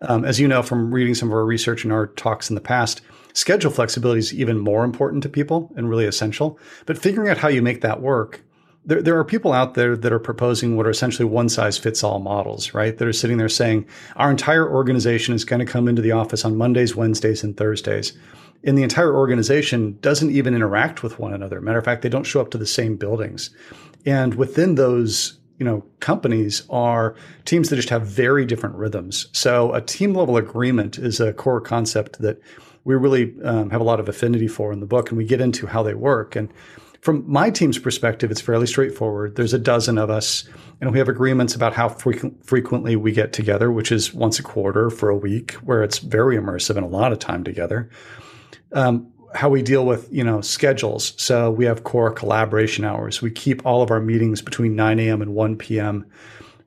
Um, 0.01 0.25
as 0.25 0.39
you 0.39 0.47
know 0.47 0.63
from 0.63 0.91
reading 0.91 1.13
some 1.13 1.29
of 1.29 1.33
our 1.33 1.45
research 1.45 1.83
and 1.83 1.93
our 1.93 2.07
talks 2.07 2.49
in 2.49 2.55
the 2.55 2.61
past, 2.61 3.01
schedule 3.33 3.69
flexibility 3.69 4.19
is 4.19 4.33
even 4.33 4.57
more 4.57 4.83
important 4.83 5.21
to 5.21 5.29
people 5.29 5.71
and 5.75 5.87
really 5.87 6.05
essential. 6.05 6.57
But 6.87 6.97
figuring 6.97 7.29
out 7.29 7.37
how 7.37 7.47
you 7.47 7.61
make 7.61 7.81
that 7.81 8.01
work 8.01 8.41
there, 8.87 9.01
there 9.01 9.17
are 9.17 9.25
people 9.25 9.53
out 9.53 9.75
there 9.75 9.95
that 9.95 10.11
are 10.11 10.19
proposing 10.19 10.75
what 10.75 10.87
are 10.87 10.89
essentially 10.89 11.25
one 11.25 11.49
size 11.49 11.77
fits 11.77 12.03
all 12.03 12.19
models, 12.19 12.73
right? 12.73 12.97
That 12.97 13.07
are 13.07 13.13
sitting 13.13 13.37
there 13.37 13.49
saying 13.49 13.85
our 14.15 14.31
entire 14.31 14.67
organization 14.67 15.35
is 15.35 15.45
going 15.45 15.59
to 15.59 15.71
come 15.71 15.87
into 15.87 16.01
the 16.01 16.13
office 16.13 16.43
on 16.43 16.57
Mondays, 16.57 16.95
Wednesdays, 16.95 17.43
and 17.43 17.55
Thursdays. 17.55 18.17
And 18.63 18.77
the 18.77 18.83
entire 18.83 19.15
organization 19.15 19.97
doesn't 20.01 20.31
even 20.31 20.55
interact 20.55 21.03
with 21.03 21.19
one 21.19 21.33
another. 21.33 21.61
Matter 21.61 21.77
of 21.77 21.85
fact, 21.85 22.01
they 22.01 22.09
don't 22.09 22.25
show 22.25 22.41
up 22.41 22.51
to 22.51 22.57
the 22.57 22.65
same 22.65 22.97
buildings. 22.97 23.49
And 24.05 24.35
within 24.35 24.75
those, 24.75 25.39
you 25.57 25.65
know, 25.65 25.85
companies 25.99 26.63
are 26.69 27.15
teams 27.45 27.69
that 27.69 27.75
just 27.75 27.89
have 27.89 28.05
very 28.05 28.45
different 28.45 28.75
rhythms. 28.75 29.27
So 29.31 29.73
a 29.73 29.81
team 29.81 30.13
level 30.13 30.37
agreement 30.37 30.97
is 30.97 31.19
a 31.19 31.33
core 31.33 31.61
concept 31.61 32.19
that 32.19 32.41
we 32.83 32.95
really 32.95 33.33
um, 33.43 33.69
have 33.69 33.81
a 33.81 33.83
lot 33.83 33.99
of 33.99 34.07
affinity 34.07 34.47
for 34.47 34.71
in 34.71 34.79
the 34.79 34.85
book, 34.85 35.09
and 35.09 35.17
we 35.17 35.25
get 35.25 35.41
into 35.41 35.67
how 35.67 35.83
they 35.83 35.93
work. 35.93 36.35
And 36.35 36.49
from 37.01 37.23
my 37.27 37.49
team's 37.49 37.77
perspective, 37.77 38.31
it's 38.31 38.41
fairly 38.41 38.65
straightforward. 38.67 39.35
There's 39.35 39.53
a 39.53 39.59
dozen 39.59 39.97
of 39.97 40.09
us, 40.09 40.47
and 40.79 40.91
we 40.91 40.97
have 40.97 41.09
agreements 41.09 41.53
about 41.53 41.73
how 41.73 41.89
frequent, 41.89 42.45
frequently 42.45 42.95
we 42.95 43.11
get 43.11 43.33
together, 43.33 43.71
which 43.71 43.91
is 43.91 44.13
once 44.13 44.39
a 44.39 44.43
quarter 44.43 44.89
for 44.89 45.09
a 45.09 45.17
week, 45.17 45.51
where 45.55 45.83
it's 45.83 45.99
very 45.99 46.37
immersive 46.37 46.75
and 46.75 46.85
a 46.85 46.89
lot 46.89 47.11
of 47.11 47.19
time 47.19 47.43
together. 47.43 47.89
Um, 48.73 49.11
how 49.33 49.49
we 49.49 49.61
deal 49.61 49.85
with 49.85 50.07
you 50.11 50.23
know 50.23 50.41
schedules. 50.41 51.13
So 51.17 51.51
we 51.51 51.65
have 51.65 51.83
core 51.83 52.11
collaboration 52.11 52.85
hours. 52.85 53.21
We 53.21 53.31
keep 53.31 53.65
all 53.65 53.81
of 53.81 53.91
our 53.91 53.99
meetings 53.99 54.41
between 54.41 54.75
9 54.75 54.99
a.m. 54.99 55.21
and 55.21 55.33
1 55.35 55.57
p.m. 55.57 56.05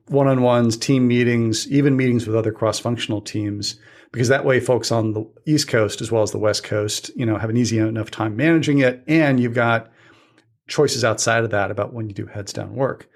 One-on-ones, 0.07 0.77
team 0.77 1.07
meetings, 1.07 1.71
even 1.71 1.95
meetings 1.95 2.27
with 2.27 2.35
other 2.35 2.51
cross-functional 2.51 3.21
teams 3.21 3.79
because 4.11 4.27
that 4.27 4.43
way 4.43 4.59
folks 4.59 4.91
on 4.91 5.13
the 5.13 5.25
east 5.45 5.69
coast 5.69 6.01
as 6.01 6.11
well 6.11 6.21
as 6.21 6.31
the 6.31 6.37
west 6.37 6.65
coast 6.65 7.09
you 7.15 7.25
know 7.25 7.37
have 7.37 7.49
an 7.49 7.55
easy 7.55 7.77
enough 7.77 8.11
time 8.11 8.35
managing 8.35 8.79
it 8.79 9.01
and 9.07 9.39
you've 9.39 9.53
got 9.53 9.89
choices 10.71 11.03
outside 11.03 11.43
of 11.43 11.51
that 11.51 11.69
about 11.69 11.93
when 11.93 12.07
you 12.07 12.15
do 12.15 12.25
heads 12.25 12.53
down 12.53 12.75
work. 12.75 13.07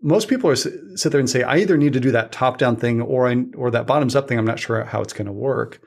Most 0.00 0.28
people 0.28 0.50
are 0.50 0.56
sit 0.56 1.10
there 1.10 1.20
and 1.20 1.30
say, 1.30 1.42
I 1.42 1.58
either 1.58 1.76
need 1.76 1.92
to 1.94 2.00
do 2.00 2.10
that 2.12 2.32
top 2.32 2.58
down 2.58 2.76
thing 2.76 3.00
or 3.00 3.28
I, 3.28 3.44
or 3.56 3.70
that 3.70 3.86
bottoms 3.86 4.14
up 4.14 4.28
thing. 4.28 4.38
I'm 4.38 4.44
not 4.44 4.58
sure 4.58 4.84
how 4.84 5.00
it's 5.00 5.12
going 5.12 5.26
to 5.26 5.32
work. 5.32 5.80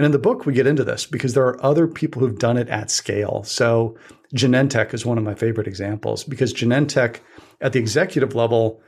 And 0.00 0.06
in 0.06 0.12
the 0.12 0.18
book, 0.18 0.46
we 0.46 0.54
get 0.54 0.66
into 0.66 0.82
this 0.82 1.04
because 1.04 1.34
there 1.34 1.44
are 1.44 1.62
other 1.62 1.86
people 1.86 2.20
who've 2.20 2.38
done 2.38 2.56
it 2.56 2.70
at 2.70 2.90
scale. 2.90 3.42
So 3.44 3.98
Genentech 4.34 4.94
is 4.94 5.04
one 5.04 5.18
of 5.18 5.24
my 5.24 5.34
favorite 5.34 5.66
examples 5.66 6.24
because 6.24 6.54
Genentech 6.54 7.18
at 7.60 7.74
the 7.74 7.80
executive 7.80 8.34
level 8.34 8.80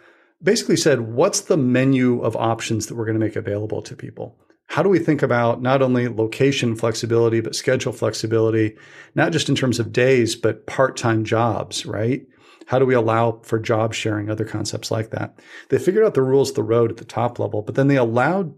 basically 0.43 0.79
said, 0.79 1.03
what's 1.03 1.43
the 1.43 1.59
menu 1.59 2.23
of 2.23 2.35
options 2.35 2.87
that 2.87 2.95
we're 2.95 3.05
going 3.05 3.21
to 3.21 3.27
make 3.27 3.37
available 3.37 3.83
to 3.83 3.95
people? 3.95 4.39
How 4.69 4.83
do 4.83 4.89
we 4.89 4.99
think 4.99 5.21
about 5.21 5.61
not 5.61 5.83
only 5.83 6.09
location 6.09 6.77
flexibility, 6.77 7.43
but 7.43 7.55
schedule 7.55 7.93
flexibility, 7.93 8.79
not 9.15 9.33
just 9.33 9.51
in 9.51 9.55
terms 9.55 9.79
of 9.79 9.93
days, 9.93 10.35
but 10.35 10.67
part 10.67 10.97
time 10.97 11.27
jobs, 11.27 11.85
right? 11.85 12.23
How 12.69 12.79
do 12.79 12.87
we 12.87 12.95
allow 12.95 13.41
for 13.43 13.59
job 13.59 13.93
sharing, 13.93 14.31
other 14.31 14.47
concepts 14.47 14.91
like 14.91 15.11
that? 15.11 15.39
They 15.69 15.79
figured 15.79 16.07
out 16.07 16.15
the 16.15 16.23
rules 16.23 16.49
of 16.49 16.57
the 16.57 16.63
road 16.63 16.91
at 16.91 16.97
the 16.97 17.05
top 17.05 17.39
level, 17.39 17.61
but 17.61 17.75
then 17.75 17.89
they 17.89 17.99
allowed 17.99 18.55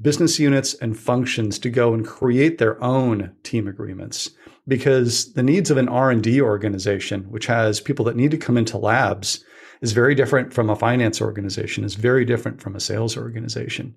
business 0.00 0.38
units 0.38 0.74
and 0.74 0.98
functions 0.98 1.58
to 1.60 1.70
go 1.70 1.94
and 1.94 2.06
create 2.06 2.58
their 2.58 2.82
own 2.82 3.32
team 3.42 3.68
agreements. 3.68 4.30
Because 4.66 5.34
the 5.34 5.42
needs 5.42 5.70
of 5.70 5.76
an 5.76 5.88
r&d 5.88 6.40
organization 6.40 7.24
which 7.30 7.46
has 7.46 7.80
people 7.80 8.04
that 8.06 8.16
need 8.16 8.30
to 8.30 8.38
come 8.38 8.56
into 8.56 8.78
labs 8.78 9.44
is 9.82 9.92
very 9.92 10.14
different 10.14 10.54
from 10.54 10.70
a 10.70 10.76
finance 10.76 11.20
organization 11.20 11.84
is 11.84 11.94
very 11.94 12.24
different 12.24 12.62
from 12.62 12.74
a 12.74 12.80
sales 12.80 13.16
organization. 13.16 13.94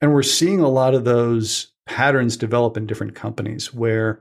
And 0.00 0.12
we're 0.12 0.22
seeing 0.22 0.60
a 0.60 0.68
lot 0.68 0.94
of 0.94 1.04
those 1.04 1.68
patterns 1.86 2.36
develop 2.36 2.76
in 2.76 2.86
different 2.86 3.14
companies 3.14 3.72
where 3.72 4.20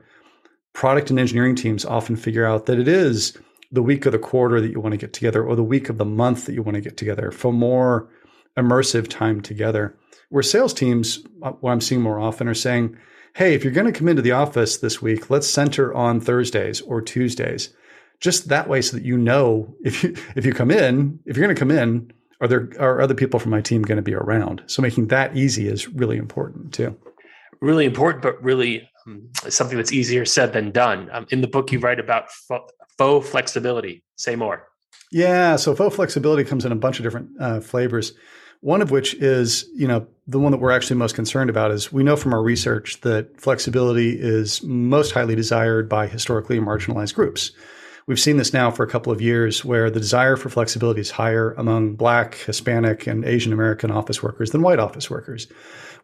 product 0.73 1.09
and 1.09 1.19
engineering 1.19 1.55
teams 1.55 1.85
often 1.85 2.15
figure 2.15 2.45
out 2.45 2.65
that 2.65 2.79
it 2.79 2.87
is 2.87 3.37
the 3.71 3.83
week 3.83 4.05
of 4.05 4.11
the 4.11 4.19
quarter 4.19 4.61
that 4.61 4.71
you 4.71 4.79
want 4.79 4.93
to 4.93 4.97
get 4.97 5.13
together 5.13 5.43
or 5.43 5.55
the 5.55 5.63
week 5.63 5.89
of 5.89 5.97
the 5.97 6.05
month 6.05 6.45
that 6.45 6.53
you 6.53 6.61
want 6.61 6.75
to 6.75 6.81
get 6.81 6.95
together 6.95 7.31
for 7.31 7.51
more 7.51 8.07
immersive 8.57 9.07
time 9.07 9.41
together 9.41 9.95
where 10.29 10.43
sales 10.43 10.73
teams 10.73 11.23
what 11.39 11.71
i'm 11.71 11.81
seeing 11.81 12.01
more 12.01 12.19
often 12.19 12.47
are 12.47 12.53
saying 12.53 12.97
hey, 13.35 13.55
if 13.55 13.63
you're 13.63 13.73
going 13.73 13.91
to 13.91 13.97
come 13.97 14.07
into 14.07 14.21
the 14.21 14.31
office 14.31 14.77
this 14.77 15.01
week, 15.01 15.29
let's 15.29 15.47
center 15.47 15.93
on 15.93 16.19
Thursdays 16.19 16.81
or 16.81 17.01
Tuesdays. 17.01 17.73
Just 18.19 18.49
that 18.49 18.69
way 18.69 18.81
so 18.81 18.95
that 18.95 19.05
you 19.05 19.17
know 19.17 19.75
if 19.83 20.03
you 20.03 20.15
if 20.35 20.45
you 20.45 20.53
come 20.53 20.71
in, 20.71 21.19
if 21.25 21.35
you're 21.35 21.45
going 21.45 21.55
to 21.55 21.59
come 21.59 21.71
in, 21.71 22.11
are 22.41 22.47
there 22.47 22.69
are 22.79 23.01
other 23.01 23.15
people 23.15 23.39
from 23.39 23.51
my 23.51 23.61
team 23.61 23.81
going 23.81 23.97
to 23.97 24.03
be 24.03 24.13
around? 24.13 24.63
So 24.67 24.81
making 24.81 25.07
that 25.07 25.35
easy 25.35 25.67
is 25.67 25.89
really 25.89 26.17
important 26.17 26.73
too. 26.73 26.97
Really 27.59 27.85
important, 27.85 28.21
but 28.21 28.41
really 28.43 28.87
um, 29.07 29.29
something 29.49 29.77
that's 29.77 29.91
easier 29.91 30.25
said 30.25 30.53
than 30.53 30.71
done. 30.71 31.09
Um, 31.11 31.25
in 31.29 31.41
the 31.41 31.47
book, 31.47 31.71
you 31.71 31.79
write 31.79 31.99
about 31.99 32.29
faux 32.97 33.29
flexibility. 33.29 34.03
Say 34.17 34.35
more. 34.35 34.67
Yeah, 35.11 35.55
so 35.55 35.75
faux 35.75 35.95
flexibility 35.95 36.43
comes 36.43 36.65
in 36.65 36.71
a 36.71 36.75
bunch 36.75 36.99
of 36.99 37.03
different 37.03 37.29
uh, 37.39 37.59
flavors. 37.59 38.13
One 38.63 38.81
of 38.81 38.91
which 38.91 39.13
is, 39.15 39.69
you 39.75 39.89
know, 39.89 40.07
the 40.25 40.39
one 40.39 40.53
that 40.53 40.59
we're 40.59 40.71
actually 40.71 40.95
most 40.95 41.15
concerned 41.15 41.49
about 41.49 41.71
is 41.71 41.91
we 41.91 42.01
know 42.01 42.15
from 42.15 42.33
our 42.33 42.41
research 42.41 43.01
that 43.01 43.37
flexibility 43.41 44.17
is 44.17 44.63
most 44.63 45.11
highly 45.11 45.35
desired 45.35 45.89
by 45.89 46.07
historically 46.07 46.59
marginalized 46.59 47.13
groups. 47.13 47.51
We've 48.07 48.21
seen 48.21 48.37
this 48.37 48.53
now 48.53 48.71
for 48.71 48.83
a 48.83 48.89
couple 48.89 49.11
of 49.11 49.19
years 49.19 49.65
where 49.65 49.89
the 49.89 49.99
desire 49.99 50.37
for 50.37 50.47
flexibility 50.47 51.01
is 51.01 51.11
higher 51.11 51.51
among 51.55 51.95
Black, 51.95 52.35
Hispanic, 52.35 53.05
and 53.05 53.25
Asian 53.25 53.51
American 53.51 53.91
office 53.91 54.23
workers 54.23 54.51
than 54.51 54.61
white 54.61 54.79
office 54.79 55.09
workers. 55.09 55.47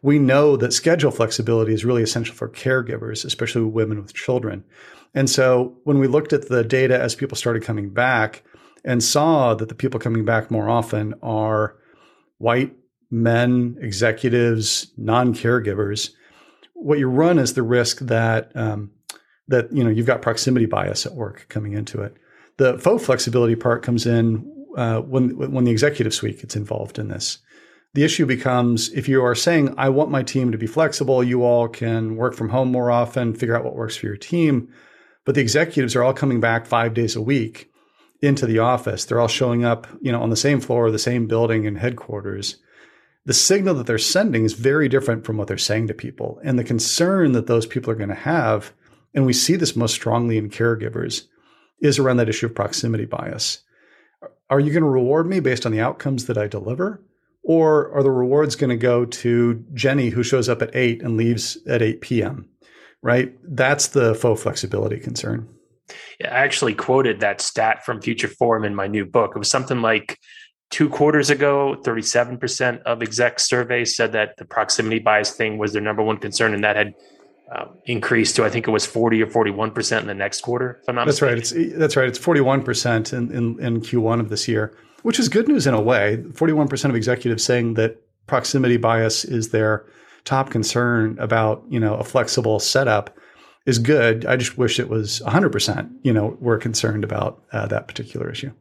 We 0.02 0.18
know 0.18 0.58
that 0.58 0.74
schedule 0.74 1.12
flexibility 1.12 1.72
is 1.72 1.86
really 1.86 2.02
essential 2.02 2.34
for 2.34 2.50
caregivers, 2.50 3.24
especially 3.24 3.62
women 3.62 4.02
with 4.02 4.12
children. 4.12 4.64
And 5.14 5.30
so 5.30 5.78
when 5.84 5.98
we 5.98 6.08
looked 6.08 6.34
at 6.34 6.50
the 6.50 6.62
data 6.62 7.00
as 7.00 7.14
people 7.14 7.38
started 7.38 7.62
coming 7.62 7.88
back 7.88 8.42
and 8.84 9.02
saw 9.02 9.54
that 9.54 9.70
the 9.70 9.74
people 9.74 9.98
coming 9.98 10.26
back 10.26 10.50
more 10.50 10.68
often 10.68 11.14
are 11.22 11.79
white 12.40 12.74
men, 13.10 13.76
executives, 13.80 14.90
non-caregivers, 14.96 16.10
what 16.72 16.98
you 16.98 17.06
run 17.06 17.38
is 17.38 17.52
the 17.52 17.62
risk 17.62 17.98
that 18.00 18.50
um, 18.56 18.90
that 19.48 19.70
you 19.72 19.84
know 19.84 19.90
you've 19.90 20.06
got 20.06 20.22
proximity 20.22 20.66
bias 20.66 21.04
at 21.04 21.14
work 21.14 21.46
coming 21.48 21.74
into 21.74 22.00
it. 22.00 22.16
The 22.56 22.78
faux 22.78 23.04
flexibility 23.04 23.54
part 23.56 23.82
comes 23.82 24.06
in 24.06 24.50
uh, 24.76 25.00
when 25.00 25.36
when 25.36 25.64
the 25.64 25.70
executive 25.70 26.14
suite 26.14 26.40
gets 26.40 26.56
involved 26.56 26.98
in 26.98 27.08
this. 27.08 27.38
The 27.92 28.04
issue 28.04 28.24
becomes 28.24 28.88
if 28.90 29.08
you 29.08 29.22
are 29.22 29.34
saying, 29.34 29.74
"I 29.76 29.90
want 29.90 30.10
my 30.10 30.22
team 30.22 30.52
to 30.52 30.58
be 30.58 30.66
flexible," 30.66 31.22
you 31.22 31.44
all 31.44 31.68
can 31.68 32.16
work 32.16 32.34
from 32.34 32.48
home 32.48 32.72
more 32.72 32.90
often, 32.90 33.34
figure 33.34 33.56
out 33.56 33.64
what 33.64 33.76
works 33.76 33.96
for 33.96 34.06
your 34.06 34.16
team. 34.16 34.72
But 35.26 35.34
the 35.34 35.42
executives 35.42 35.94
are 35.94 36.02
all 36.02 36.14
coming 36.14 36.40
back 36.40 36.64
five 36.64 36.94
days 36.94 37.14
a 37.14 37.20
week 37.20 37.69
into 38.22 38.46
the 38.46 38.58
office. 38.58 39.04
They're 39.04 39.20
all 39.20 39.28
showing 39.28 39.64
up, 39.64 39.86
you 40.00 40.12
know, 40.12 40.22
on 40.22 40.30
the 40.30 40.36
same 40.36 40.60
floor, 40.60 40.90
the 40.90 40.98
same 40.98 41.26
building 41.26 41.66
and 41.66 41.78
headquarters. 41.78 42.56
The 43.26 43.34
signal 43.34 43.74
that 43.74 43.86
they're 43.86 43.98
sending 43.98 44.44
is 44.44 44.54
very 44.54 44.88
different 44.88 45.24
from 45.24 45.36
what 45.36 45.48
they're 45.48 45.58
saying 45.58 45.88
to 45.88 45.94
people. 45.94 46.40
And 46.42 46.58
the 46.58 46.64
concern 46.64 47.32
that 47.32 47.46
those 47.46 47.66
people 47.66 47.90
are 47.90 47.96
going 47.96 48.08
to 48.08 48.14
have, 48.14 48.72
and 49.14 49.26
we 49.26 49.32
see 49.32 49.56
this 49.56 49.76
most 49.76 49.92
strongly 49.92 50.38
in 50.38 50.50
caregivers, 50.50 51.26
is 51.80 51.98
around 51.98 52.18
that 52.18 52.28
issue 52.28 52.46
of 52.46 52.54
proximity 52.54 53.04
bias. 53.04 53.62
Are 54.48 54.60
you 54.60 54.72
going 54.72 54.82
to 54.82 54.88
reward 54.88 55.26
me 55.26 55.40
based 55.40 55.64
on 55.64 55.72
the 55.72 55.80
outcomes 55.80 56.26
that 56.26 56.38
I 56.38 56.46
deliver? 56.46 57.02
Or 57.42 57.90
are 57.92 58.02
the 58.02 58.10
rewards 58.10 58.56
going 58.56 58.70
to 58.70 58.76
go 58.76 59.06
to 59.06 59.64
Jenny 59.72 60.10
who 60.10 60.22
shows 60.22 60.48
up 60.48 60.60
at 60.60 60.74
8 60.74 61.02
and 61.02 61.16
leaves 61.16 61.56
at 61.66 61.82
8 61.82 62.00
p.m.? 62.00 62.48
Right? 63.02 63.34
That's 63.42 63.88
the 63.88 64.14
faux 64.14 64.42
flexibility 64.42 64.98
concern. 64.98 65.48
I 66.22 66.26
actually 66.26 66.74
quoted 66.74 67.20
that 67.20 67.40
stat 67.40 67.84
from 67.84 68.00
Future 68.00 68.28
Forum 68.28 68.64
in 68.64 68.74
my 68.74 68.86
new 68.86 69.04
book. 69.04 69.32
It 69.34 69.38
was 69.38 69.50
something 69.50 69.82
like 69.82 70.18
two 70.70 70.88
quarters 70.88 71.30
ago, 71.30 71.76
37% 71.84 72.82
of 72.82 73.02
exec 73.02 73.40
surveys 73.40 73.96
said 73.96 74.12
that 74.12 74.36
the 74.38 74.44
proximity 74.44 74.98
bias 74.98 75.32
thing 75.32 75.58
was 75.58 75.72
their 75.72 75.82
number 75.82 76.02
one 76.02 76.16
concern, 76.16 76.54
and 76.54 76.64
that 76.64 76.76
had 76.76 76.94
um, 77.52 77.70
increased 77.86 78.36
to 78.36 78.44
I 78.44 78.48
think 78.48 78.68
it 78.68 78.70
was 78.70 78.86
40 78.86 79.22
or 79.22 79.26
41% 79.26 80.00
in 80.00 80.06
the 80.06 80.14
next 80.14 80.40
quarter. 80.42 80.78
If 80.82 80.88
I'm 80.88 80.94
not 80.94 81.06
that's 81.06 81.20
mistaken. 81.20 81.58
right. 81.58 81.70
It's 81.70 81.78
that's 81.78 81.96
right. 81.96 82.08
It's 82.08 82.18
41% 82.18 83.12
in, 83.12 83.32
in, 83.32 83.60
in 83.60 83.80
Q1 83.80 84.20
of 84.20 84.28
this 84.28 84.46
year, 84.46 84.76
which 85.02 85.18
is 85.18 85.28
good 85.28 85.48
news 85.48 85.66
in 85.66 85.74
a 85.74 85.80
way. 85.80 86.18
41% 86.18 86.84
of 86.90 86.94
executives 86.94 87.42
saying 87.42 87.74
that 87.74 88.00
proximity 88.28 88.76
bias 88.76 89.24
is 89.24 89.48
their 89.48 89.84
top 90.24 90.50
concern 90.50 91.18
about 91.18 91.64
you 91.68 91.80
know 91.80 91.94
a 91.94 92.04
flexible 92.04 92.60
setup 92.60 93.16
is 93.66 93.78
good. 93.78 94.26
I 94.26 94.36
just 94.36 94.56
wish 94.56 94.78
it 94.78 94.88
was 94.88 95.20
100%, 95.26 95.90
you 96.02 96.12
know, 96.12 96.36
we're 96.40 96.58
concerned 96.58 97.04
about 97.04 97.42
uh, 97.52 97.66
that 97.66 97.88
particular 97.88 98.30
issue. 98.30 98.52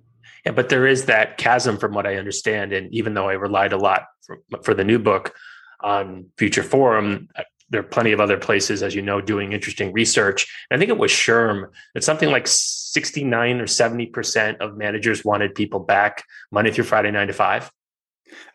Yeah, 0.46 0.52
but 0.52 0.70
there 0.70 0.88
is 0.88 1.06
that 1.06 1.38
chasm 1.38 1.78
from 1.78 1.94
what 1.94 2.08
I 2.08 2.16
understand. 2.16 2.74
And 2.74 2.94
even 2.94 3.14
though 3.14 3.30
I 3.30 3.34
relied 3.34 3.74
a 3.74 3.78
lot 3.78 4.06
for, 4.22 4.40
for 4.64 4.74
the 4.74 4.84
new 4.84 5.00
book 5.00 5.34
on 5.82 6.28
Future 6.38 6.64
Forum, 6.64 7.30
uh, 7.36 7.44
there 7.70 7.82
are 7.82 7.84
plenty 7.84 8.12
of 8.12 8.20
other 8.20 8.38
places, 8.38 8.82
as 8.82 8.96
you 8.96 9.02
know, 9.02 9.22
doing 9.22 9.54
interesting 9.54 9.94
research. 9.94 10.48
And 10.70 10.78
I 10.78 10.80
think 10.80 10.90
it 10.90 10.98
was 10.98 11.12
SHRM 11.12 11.70
that 11.94 12.04
something 12.04 12.32
like 12.32 12.48
69 12.48 13.62
or 13.62 13.66
70% 13.66 14.58
of 14.58 14.76
managers 14.76 15.24
wanted 15.24 15.54
people 15.54 15.80
back 15.80 16.24
Monday 16.52 16.72
through 16.72 16.86
Friday, 16.86 17.12
nine 17.12 17.28
to 17.28 17.34
five. 17.34 17.72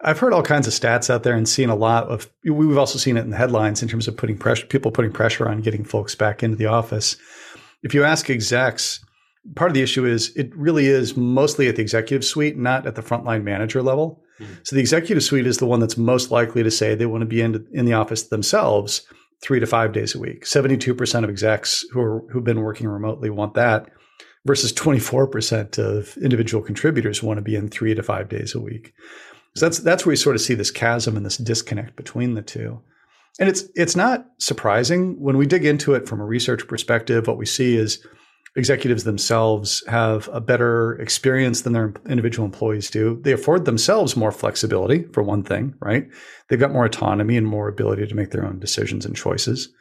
I've 0.01 0.19
heard 0.19 0.33
all 0.33 0.43
kinds 0.43 0.67
of 0.67 0.73
stats 0.73 1.11
out 1.11 1.23
there 1.23 1.35
and 1.35 1.49
seen 1.49 1.71
a 1.71 1.75
lot 1.75 2.09
of. 2.09 2.31
We've 2.45 2.79
also 2.79 2.99
seen 2.99 3.17
it 3.17 3.25
in 3.25 3.31
the 3.31 3.37
headlines 3.37 3.83
in 3.83 3.89
terms 3.89 4.09
of 4.09 4.17
putting 4.17 4.39
pressure, 4.39 4.67
people 4.67 4.91
putting 4.91 5.13
pressure 5.13 5.49
on 5.49 5.61
getting 5.61 5.85
folks 5.85 6.15
back 6.15 6.43
into 6.43 6.57
the 6.57 6.67
office. 6.67 7.17
If 7.83 7.95
you 7.95 8.05
ask 8.05 8.31
execs, 8.31 9.05
part 9.57 9.71
of 9.71 9.75
the 9.75 9.83
issue 9.83 10.07
is 10.07 10.35
it 10.37 10.55
really 10.57 10.87
is 10.87 11.17
mostly 11.17 11.69
at 11.69 11.77
the 11.77 11.83
executive 11.83 12.25
suite, 12.25 12.57
not 12.57 12.87
at 12.87 12.95
the 12.95 13.03
frontline 13.03 13.43
manager 13.43 13.83
level. 13.83 14.23
Mm-hmm. 14.41 14.55
So 14.63 14.75
the 14.75 14.81
executive 14.81 15.23
suite 15.23 15.47
is 15.47 15.59
the 15.59 15.67
one 15.67 15.81
that's 15.81 15.97
most 15.97 16.31
likely 16.31 16.63
to 16.63 16.71
say 16.71 16.95
they 16.95 17.07
want 17.07 17.23
to 17.23 17.27
be 17.27 17.41
in, 17.41 17.67
in 17.73 17.85
the 17.85 17.93
office 17.93 18.25
themselves 18.25 19.03
three 19.43 19.61
to 19.61 19.67
five 19.67 19.93
days 19.93 20.15
a 20.15 20.19
week. 20.19 20.47
Seventy-two 20.47 20.95
percent 20.95 21.25
of 21.25 21.31
execs 21.31 21.85
who 21.93 22.01
are 22.01 22.25
who've 22.31 22.43
been 22.43 22.63
working 22.63 22.89
remotely 22.89 23.31
want 23.31 23.55
that, 23.55 23.91
versus 24.47 24.73
twenty-four 24.73 25.27
percent 25.27 25.79
of 25.79 26.17
individual 26.17 26.65
contributors 26.65 27.23
want 27.23 27.39
to 27.39 27.43
be 27.43 27.55
in 27.55 27.69
three 27.69 27.95
to 27.95 28.03
five 28.03 28.29
days 28.29 28.55
a 28.55 28.61
week. 28.61 28.93
So 29.57 29.67
that's 29.67 29.79
that's 29.79 30.05
where 30.05 30.13
we 30.13 30.17
sort 30.17 30.37
of 30.37 30.43
see 30.43 30.55
this 30.55 30.71
chasm 30.71 31.17
and 31.17 31.25
this 31.25 31.37
disconnect 31.37 31.97
between 31.97 32.35
the 32.35 32.43
two. 32.43 32.81
And 33.39 33.49
it's 33.49 33.65
it's 33.75 33.97
not 33.97 34.27
surprising 34.39 35.21
when 35.21 35.37
we 35.37 35.47
dig 35.47 35.65
into 35.65 35.95
it 35.95 36.09
from 36.09 36.21
a 36.21 36.25
research 36.25 36.67
perspective. 36.67 37.27
What 37.27 37.39
we 37.39 37.47
see 37.47 37.77
is 37.77 38.05
executives 38.57 39.05
themselves 39.05 39.83
have 39.89 40.29
a 40.33 40.41
better 40.41 40.95
experience 41.01 41.63
than 41.63 41.73
their 41.73 41.93
individual 42.09 42.47
employees 42.47 42.89
do. 42.91 43.21
They 43.23 43.33
afford 43.33 43.65
themselves 43.65 44.17
more 44.17 44.31
flexibility, 44.31 45.05
for 45.13 45.25
one 45.25 45.43
thing, 45.43 45.75
right? 45.81 46.07
They've 46.49 46.61
got 46.61 46.73
more 46.73 46.85
autonomy 46.85 47.37
and 47.37 47.47
more 47.47 47.69
ability 47.69 48.07
to 48.07 48.15
make 48.15 48.31
their 48.31 48.47
own 48.47 48.61
decisions 48.61 49.05
and 49.05 49.17
choices. 49.17 49.73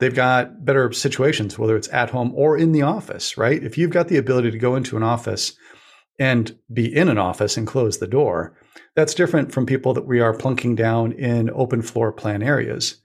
They've 0.00 0.14
got 0.14 0.64
better 0.64 0.92
situations, 0.92 1.58
whether 1.58 1.76
it's 1.76 1.92
at 1.92 2.10
home 2.10 2.32
or 2.34 2.56
in 2.56 2.72
the 2.72 2.82
office, 2.82 3.36
right? 3.36 3.62
If 3.62 3.78
you've 3.78 3.90
got 3.90 4.08
the 4.08 4.16
ability 4.16 4.50
to 4.50 4.58
go 4.58 4.74
into 4.74 4.96
an 4.96 5.02
office 5.02 5.56
and 6.18 6.56
be 6.72 6.94
in 6.94 7.08
an 7.08 7.18
office 7.18 7.56
and 7.56 7.66
close 7.66 7.98
the 7.98 8.06
door, 8.06 8.56
that's 8.96 9.14
different 9.14 9.52
from 9.52 9.66
people 9.66 9.94
that 9.94 10.06
we 10.06 10.20
are 10.20 10.36
plunking 10.36 10.74
down 10.74 11.12
in 11.12 11.50
open 11.50 11.82
floor 11.82 12.12
plan 12.12 12.42
areas, 12.42 12.96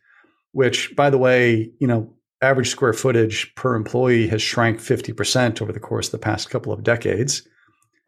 which, 0.51 0.95
by 0.95 1.09
the 1.09 1.17
way, 1.17 1.71
you 1.79 1.87
know, 1.87 2.13
average 2.41 2.69
square 2.69 2.93
footage 2.93 3.53
per 3.55 3.75
employee 3.75 4.27
has 4.27 4.41
shrank 4.41 4.79
50% 4.79 5.61
over 5.61 5.71
the 5.71 5.79
course 5.79 6.07
of 6.07 6.11
the 6.13 6.17
past 6.17 6.49
couple 6.49 6.73
of 6.73 6.83
decades. 6.83 7.47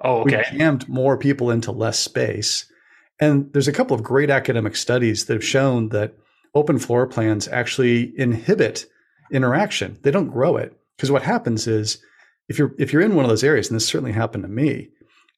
Oh, 0.02 0.22
okay. 0.22 0.44
We 0.52 0.58
jammed 0.58 0.90
more 0.90 1.18
people 1.18 1.52
into 1.52 1.72
less 1.72 2.00
space. 2.00 2.70
And 3.20 3.52
there's 3.54 3.70
a 3.70 3.74
couple 3.74 3.96
of 3.96 4.04
great 4.04 4.30
academic 4.30 4.76
studies 4.76 5.26
that 5.26 5.34
have 5.34 5.44
shown 5.44 5.90
that 5.90 6.16
open 6.54 6.80
floor 6.80 7.08
plans 7.08 7.48
actually 7.48 8.14
inhibit 8.18 8.86
interaction. 9.32 9.98
They 10.02 10.12
don't 10.12 10.30
grow 10.30 10.58
it. 10.58 10.78
Because 10.98 11.12
what 11.12 11.24
happens 11.24 11.68
is 11.68 12.02
if 12.48 12.60
you're 12.60 12.74
if 12.78 12.94
you're 12.94 13.02
in 13.02 13.16
one 13.16 13.26
of 13.26 13.30
those 13.30 13.44
areas, 13.44 13.70
and 13.70 13.76
this 13.76 13.88
certainly 13.88 14.12
happened 14.12 14.44
to 14.44 14.50
me, 14.50 14.90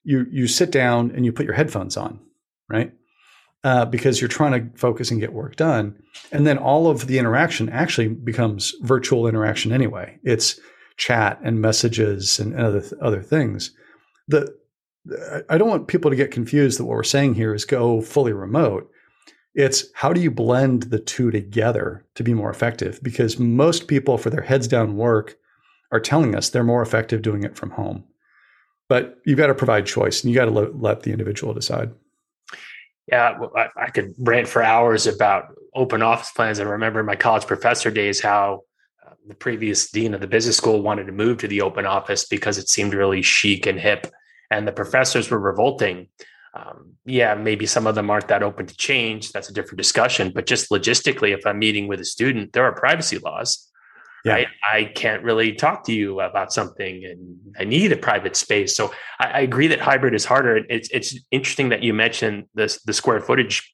you 0.04 0.26
you 0.30 0.48
sit 0.48 0.72
down 0.72 1.12
and 1.12 1.26
you 1.26 1.32
put 1.32 1.46
your 1.46 1.56
headphones 1.56 1.98
on, 1.98 2.20
right? 2.70 2.92
Uh, 3.64 3.86
because 3.86 4.22
you're 4.22 4.28
trying 4.28 4.52
to 4.52 4.78
focus 4.78 5.12
and 5.12 5.20
get 5.20 5.34
work 5.34 5.56
done, 5.56 5.98
and 6.32 6.46
then 6.46 6.58
all 6.58 6.88
of 6.88 7.08
the 7.08 7.20
interaction 7.20 7.70
actually 7.70 8.08
becomes 8.08 8.74
virtual 8.82 9.28
interaction 9.28 9.72
anyway. 9.72 10.18
It's 10.24 10.60
chat 10.98 11.40
and 11.44 11.62
messages 11.62 12.40
and 12.40 12.56
other 12.56 12.84
other 13.02 13.22
things. 13.22 13.72
The 14.28 14.56
I 15.50 15.58
don't 15.58 15.70
want 15.70 15.88
people 15.88 16.12
to 16.12 16.18
get 16.18 16.32
confused 16.32 16.80
that 16.80 16.86
what 16.86 16.96
we're 16.96 17.04
saying 17.04 17.36
here 17.36 17.54
is 17.54 17.66
go 17.66 18.02
fully 18.02 18.34
remote. 18.34 18.92
It's 19.56 19.86
how 19.94 20.14
do 20.14 20.22
you 20.22 20.30
blend 20.30 20.84
the 20.84 21.00
two 21.00 21.32
together 21.32 22.06
to 22.16 22.24
be 22.24 22.34
more 22.34 22.50
effective? 22.50 23.00
Because 23.02 23.40
most 23.40 23.88
people, 23.88 24.18
for 24.18 24.30
their 24.30 24.42
heads 24.42 24.68
down 24.68 24.98
work, 24.98 25.38
are 25.92 26.00
telling 26.00 26.36
us 26.36 26.50
they're 26.50 26.64
more 26.64 26.82
effective 26.82 27.22
doing 27.22 27.44
it 27.44 27.56
from 27.56 27.72
home. 27.72 28.04
But 28.90 29.20
you've 29.26 29.38
got 29.38 29.48
to 29.48 29.56
provide 29.56 29.86
choice 29.86 30.24
and 30.24 30.32
you 30.32 30.36
got 30.36 30.46
to 30.46 30.52
let, 30.52 30.82
let 30.82 31.04
the 31.04 31.12
individual 31.12 31.54
decide. 31.54 31.92
Yeah, 33.08 33.38
I, 33.56 33.68
I 33.78 33.90
could 33.90 34.14
rant 34.18 34.48
for 34.48 34.62
hours 34.62 35.08
about 35.08 35.56
open 35.74 36.02
office 36.02 36.32
plans. 36.32 36.60
I 36.60 36.64
remember 36.64 37.04
my 37.04 37.16
college 37.16 37.46
professor 37.46 37.90
days 37.90 38.22
how 38.22 38.64
uh, 39.06 39.14
the 39.28 39.36
previous 39.36 39.90
dean 39.92 40.14
of 40.14 40.22
the 40.22 40.28
business 40.28 40.58
school 40.58 40.82
wanted 40.82 41.06
to 41.06 41.14
move 41.14 41.38
to 41.40 41.48
the 41.48 41.62
open 41.62 41.86
office 41.86 42.26
because 42.26 42.58
it 42.58 42.68
seemed 42.68 42.94
really 42.94 43.22
chic 43.22 43.66
and 43.66 43.80
hip, 43.80 44.08
and 44.52 44.68
the 44.68 44.74
professors 44.74 45.30
were 45.30 45.40
revolting. 45.40 46.10
Um, 46.54 46.94
yeah, 47.06 47.36
maybe 47.36 47.66
some 47.66 47.88
of 47.88 47.96
them 47.96 48.10
aren't 48.10 48.28
that 48.30 48.44
open 48.44 48.66
to 48.66 48.76
change. 48.76 49.32
That's 49.32 49.50
a 49.50 49.54
different 49.54 49.78
discussion. 49.78 50.32
But 50.34 50.46
just 50.46 50.70
logistically, 50.70 51.38
if 51.38 51.46
I'm 51.46 51.60
meeting 51.60 51.88
with 51.88 52.02
a 52.02 52.06
student, 52.06 52.52
there 52.54 52.66
are 52.66 52.74
privacy 52.74 53.20
laws 53.20 53.67
yeah. 54.26 54.36
I, 54.36 54.78
I 54.78 54.84
can't 54.86 55.24
really 55.24 55.54
talk 55.54 55.86
to 55.86 55.94
you 55.94 56.20
about 56.22 56.52
something 56.52 57.06
and 57.06 57.38
I 57.60 57.64
need 57.64 57.92
a 57.92 57.98
private 57.98 58.36
space. 58.36 58.76
So 58.76 58.92
I, 59.20 59.28
I 59.28 59.40
agree 59.40 59.68
that 59.68 59.80
hybrid 59.80 60.14
is 60.14 60.26
harder. 60.26 60.62
It's 60.70 60.90
it's 60.90 61.18
interesting 61.32 61.70
that 61.70 61.84
you 61.84 61.94
mentioned 61.94 62.46
this 62.54 62.82
the 62.84 62.94
square 62.94 63.20
footage 63.20 63.74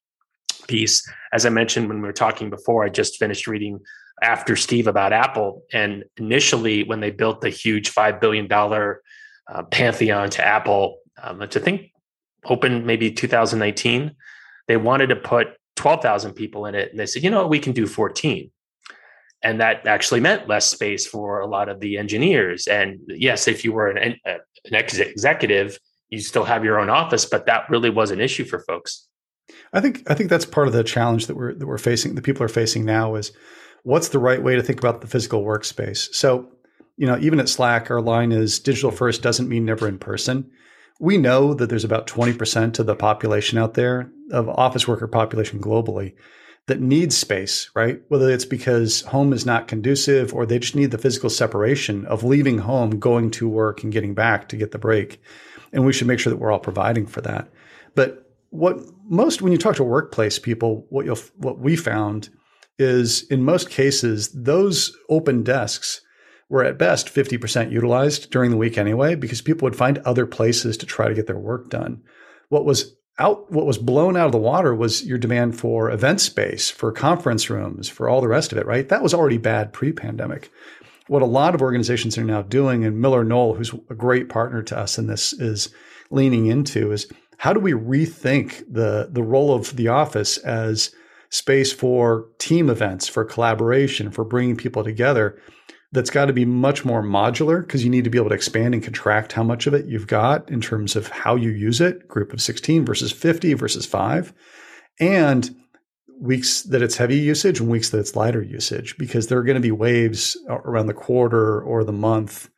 piece. 0.68 1.08
As 1.32 1.46
I 1.46 1.50
mentioned 1.50 1.88
when 1.90 2.02
we 2.02 2.08
were 2.08 2.14
talking 2.14 2.50
before, 2.50 2.84
I 2.84 2.90
just 2.90 3.18
finished 3.18 3.48
reading 3.48 3.80
after 4.22 4.56
Steve 4.56 4.88
about 4.88 5.14
Apple. 5.14 5.64
And 5.74 6.04
initially, 6.18 6.84
when 6.84 7.00
they 7.00 7.12
built 7.12 7.42
the 7.42 7.50
huge 7.50 7.90
five 7.90 8.22
billion 8.22 8.48
dollar 8.48 9.02
uh, 9.52 9.64
pantheon 9.64 10.30
to 10.32 10.46
Apple, 10.46 11.00
um, 11.22 11.48
to 11.48 11.60
think 11.60 11.92
open 12.46 12.86
maybe 12.86 13.12
2019, 13.12 14.16
they 14.68 14.78
wanted 14.78 15.08
to 15.08 15.16
put 15.16 15.48
12,000 15.76 16.34
people 16.34 16.66
in 16.66 16.76
it, 16.76 16.92
and 16.92 17.00
they 17.00 17.06
said, 17.06 17.24
you 17.24 17.30
know, 17.30 17.42
what, 17.42 17.50
we 17.50 17.60
can 17.60 17.74
do 17.74 17.88
14 17.88 18.50
and 19.44 19.60
that 19.60 19.86
actually 19.86 20.20
meant 20.20 20.48
less 20.48 20.70
space 20.70 21.06
for 21.06 21.40
a 21.40 21.48
lot 21.48 21.70
of 21.70 21.80
the 21.80 21.98
engineers. 21.98 22.68
And 22.68 23.00
yes 23.08 23.48
if 23.48 23.64
you 23.64 23.74
were 23.74 23.90
an, 23.90 24.16
uh, 24.26 24.38
an 24.66 24.76
executive 24.76 25.78
you 26.10 26.20
still 26.20 26.44
have 26.44 26.64
your 26.64 26.80
own 26.80 26.90
office 26.90 27.26
but 27.26 27.46
that 27.48 27.70
really 27.70 27.90
was 27.90 28.12
an 28.12 28.22
issue 28.22 28.46
for 28.46 28.60
folks. 28.60 29.08
I 29.74 29.82
think 29.82 30.10
i 30.10 30.14
think 30.14 30.30
that's 30.30 30.46
part 30.46 30.68
of 30.68 30.74
the 30.74 30.84
challenge 30.84 31.28
that 31.28 31.36
we're 31.36 31.54
that 31.54 31.68
we're 31.68 31.78
facing 31.78 32.16
the 32.16 32.22
people 32.22 32.44
are 32.44 32.50
facing 32.50 32.86
now 32.86 33.16
is 33.16 33.32
what's 33.84 34.10
the 34.10 34.20
right 34.20 34.42
way 34.42 34.56
to 34.56 34.64
think 34.64 34.80
about 34.80 35.02
the 35.02 35.08
physical 35.08 35.44
workspace? 35.44 36.14
So 36.14 36.50
you 36.98 37.08
know 37.08 37.18
even 37.20 37.40
at 37.40 37.50
slack 37.50 37.92
our 37.92 38.02
line 38.02 38.32
is 38.32 38.60
digital 38.60 38.92
first 38.92 39.22
doesn't 39.22 39.50
mean 39.50 39.66
never 39.66 39.88
in 39.88 40.00
person. 40.00 40.50
We 41.00 41.18
know 41.18 41.54
that 41.56 41.70
there's 41.70 41.84
about 41.84 42.08
20% 42.08 42.80
of 42.80 42.86
the 42.86 42.96
population 42.96 43.58
out 43.58 43.74
there 43.74 44.12
of 44.32 44.48
office 44.48 44.88
worker 44.88 45.08
population 45.08 45.60
globally 45.60 46.14
that 46.68 46.80
needs 46.80 47.18
space, 47.18 47.70
right? 47.76 48.02
Whether 48.08 48.30
it's 48.30 48.46
because 48.46 49.02
home 49.02 49.34
is 49.34 49.46
not 49.46 49.68
conducive 49.68 50.34
or 50.34 50.46
they 50.46 50.60
just 50.60 50.76
need 50.76 50.92
the 50.92 50.98
physical 50.98 51.30
separation 51.30 52.06
of 52.06 52.24
leaving 52.24 52.60
home, 52.60 53.00
going 53.00 53.32
to 53.32 53.50
work, 53.50 53.84
and 53.84 53.92
getting 53.92 54.14
back 54.14 54.48
to 54.50 54.58
get 54.58 54.72
the 54.72 54.80
break. 54.80 55.22
And 55.74 55.86
we 55.86 55.92
should 55.92 56.08
make 56.08 56.20
sure 56.20 56.32
that 56.32 56.38
we're 56.38 56.52
all 56.52 56.60
providing 56.60 57.06
for 57.06 57.22
that. 57.22 57.50
But 57.96 58.32
what 58.50 58.80
most, 59.10 59.42
when 59.42 59.52
you 59.52 59.58
talk 59.58 59.76
to 59.76 59.84
workplace 59.84 60.40
people, 60.40 60.86
what 60.90 61.06
you'll, 61.06 61.18
what 61.36 61.60
we 61.60 61.76
found 61.76 62.30
is 62.80 63.24
in 63.24 63.44
most 63.44 63.70
cases, 63.70 64.32
those 64.32 64.96
open 65.10 65.44
desks 65.44 66.02
were 66.50 66.64
at 66.64 66.78
best 66.78 67.08
50% 67.08 67.72
utilized 67.72 68.30
during 68.30 68.52
the 68.52 68.58
week 68.58 68.78
anyway, 68.78 69.16
because 69.16 69.42
people 69.42 69.66
would 69.66 69.76
find 69.76 69.98
other 70.00 70.26
places 70.26 70.78
to 70.78 70.86
try 70.86 71.08
to 71.08 71.16
get 71.16 71.28
their 71.28 71.38
work 71.38 71.70
done. 71.70 72.04
What 72.50 72.66
was 72.66 72.96
out 73.20 73.52
what 73.52 73.66
was 73.66 73.78
blown 73.78 74.18
out 74.18 74.26
of 74.26 74.32
the 74.32 74.38
water 74.38 74.74
was 74.74 75.06
your 75.06 75.18
demand 75.18 75.60
for 75.60 75.92
event 75.92 76.20
space, 76.20 76.70
for 76.70 76.92
conference 76.92 77.50
rooms, 77.50 77.90
for 77.90 78.10
all 78.10 78.22
the 78.22 78.28
rest 78.28 78.52
of 78.52 78.58
it, 78.58 78.66
right? 78.66 78.90
That 78.90 79.04
was 79.04 79.14
already 79.14 79.38
bad 79.38 79.72
pre-pandemic. 79.72 80.52
What 81.08 81.22
a 81.22 81.28
lot 81.28 81.54
of 81.54 81.62
organizations 81.62 82.18
are 82.18 82.24
now 82.24 82.42
doing, 82.42 82.86
and 82.86 83.04
MillerKnoll, 83.04 83.58
who's 83.58 83.74
a 83.90 83.96
great 83.96 84.30
partner 84.30 84.64
to 84.64 84.78
us 84.78 84.98
in 84.98 85.08
this, 85.08 85.34
is 85.34 85.70
leaning 86.10 86.48
into 86.48 86.92
is 86.92 87.08
how 87.38 87.54
do 87.54 87.60
we 87.60 87.74
rethink 87.74 88.64
the 88.72 89.10
the 89.12 89.24
role 89.24 89.54
of 89.54 89.76
the 89.76 89.90
office 89.90 90.38
as 90.38 90.92
space 91.30 91.74
for 91.74 92.28
team 92.38 92.70
events, 92.70 93.08
for 93.08 93.26
collaboration, 93.26 94.12
for 94.12 94.24
bringing 94.24 94.56
people 94.56 94.84
together 94.84 95.38
that's 95.94 96.10
got 96.10 96.26
to 96.26 96.34
be 96.34 96.44
much 96.44 96.84
more 96.84 97.04
modular 97.04 97.62
because 97.62 97.84
you 97.84 97.90
need 97.90 98.04
to 98.04 98.10
be 98.10 98.18
able 98.18 98.30
to 98.30 98.36
expand 98.36 98.74
and 98.74 98.84
contract 98.84 99.32
how 99.32 99.44
much 99.44 99.68
of 99.68 99.76
it 99.76 99.86
you've 99.86 100.08
got 100.08 100.50
in 100.50 100.60
terms 100.60 100.96
of 100.96 101.08
how 101.08 101.36
you 101.36 101.52
use 101.52 101.80
it 101.80 102.08
group 102.08 102.34
of 102.34 102.42
16 102.42 102.84
versus 102.84 103.12
50 103.12 103.54
versus 103.54 103.86
5 103.86 104.34
and 105.00 105.56
weeks 106.20 106.64
that 106.64 106.82
it's 106.82 106.98
heavy 106.98 107.18
usage 107.18 107.60
and 107.60 107.70
weeks 107.70 107.92
that 107.92 108.00
it's 108.00 108.16
lighter 108.16 108.42
usage 108.42 108.98
because 108.98 109.28
there 109.28 109.38
are 109.38 109.44
going 109.44 109.56
to 109.56 109.62
be 109.62 109.72
waves 109.72 110.36
around 110.50 110.88
the 110.88 110.94
quarter 110.94 111.62
or 111.62 111.84
the 111.84 111.94
month 111.94 112.50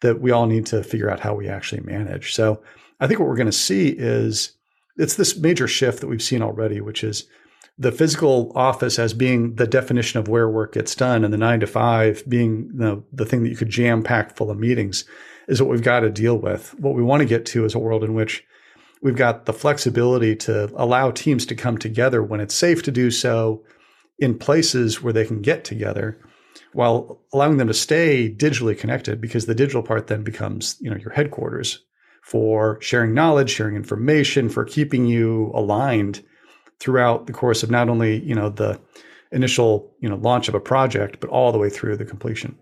that 0.00 0.20
we 0.20 0.30
all 0.30 0.46
need 0.46 0.66
to 0.66 0.82
figure 0.82 1.08
out 1.08 1.20
how 1.20 1.34
we 1.34 1.48
actually 1.48 1.80
manage. 1.80 2.34
So 2.34 2.62
i 3.00 3.06
think 3.06 3.18
what 3.18 3.28
we're 3.28 3.36
going 3.36 3.46
to 3.46 3.52
see 3.52 3.88
is 3.88 4.52
it's 4.98 5.16
this 5.16 5.38
major 5.38 5.66
shift 5.66 6.00
that 6.00 6.08
we've 6.08 6.22
seen 6.22 6.42
already 6.42 6.82
which 6.82 7.02
is 7.02 7.26
the 7.82 7.92
physical 7.92 8.52
office 8.54 8.96
as 8.96 9.12
being 9.12 9.56
the 9.56 9.66
definition 9.66 10.20
of 10.20 10.28
where 10.28 10.48
work 10.48 10.74
gets 10.74 10.94
done 10.94 11.24
and 11.24 11.34
the 11.34 11.38
nine 11.38 11.58
to 11.58 11.66
five 11.66 12.22
being 12.28 12.70
know, 12.72 13.02
the 13.12 13.26
thing 13.26 13.42
that 13.42 13.48
you 13.48 13.56
could 13.56 13.68
jam 13.68 14.04
pack 14.04 14.36
full 14.36 14.52
of 14.52 14.58
meetings 14.58 15.04
is 15.48 15.60
what 15.60 15.68
we've 15.68 15.82
got 15.82 16.00
to 16.00 16.10
deal 16.10 16.36
with. 16.36 16.78
What 16.78 16.94
we 16.94 17.02
want 17.02 17.22
to 17.22 17.28
get 17.28 17.44
to 17.46 17.64
is 17.64 17.74
a 17.74 17.80
world 17.80 18.04
in 18.04 18.14
which 18.14 18.44
we've 19.02 19.16
got 19.16 19.46
the 19.46 19.52
flexibility 19.52 20.36
to 20.36 20.72
allow 20.76 21.10
teams 21.10 21.44
to 21.46 21.56
come 21.56 21.76
together 21.76 22.22
when 22.22 22.38
it's 22.38 22.54
safe 22.54 22.84
to 22.84 22.92
do 22.92 23.10
so 23.10 23.64
in 24.20 24.38
places 24.38 25.02
where 25.02 25.12
they 25.12 25.26
can 25.26 25.42
get 25.42 25.64
together 25.64 26.20
while 26.74 27.20
allowing 27.32 27.56
them 27.56 27.66
to 27.66 27.74
stay 27.74 28.32
digitally 28.32 28.78
connected 28.78 29.20
because 29.20 29.46
the 29.46 29.56
digital 29.56 29.82
part 29.82 30.06
then 30.06 30.22
becomes 30.22 30.76
you 30.80 30.88
know 30.88 30.96
your 30.96 31.10
headquarters 31.10 31.80
for 32.22 32.80
sharing 32.80 33.12
knowledge 33.12 33.50
sharing 33.50 33.74
information 33.74 34.48
for 34.48 34.64
keeping 34.64 35.04
you 35.06 35.50
aligned 35.54 36.22
throughout 36.80 37.26
the 37.26 37.32
course 37.32 37.62
of 37.62 37.70
not 37.70 37.88
only 37.88 38.22
you 38.22 38.34
know 38.34 38.48
the 38.48 38.80
initial 39.30 39.94
you 40.00 40.08
know 40.08 40.16
launch 40.16 40.48
of 40.48 40.54
a 40.54 40.60
project, 40.60 41.20
but 41.20 41.30
all 41.30 41.52
the 41.52 41.58
way 41.58 41.70
through 41.70 41.96
the 41.96 42.04
completion. 42.04 42.56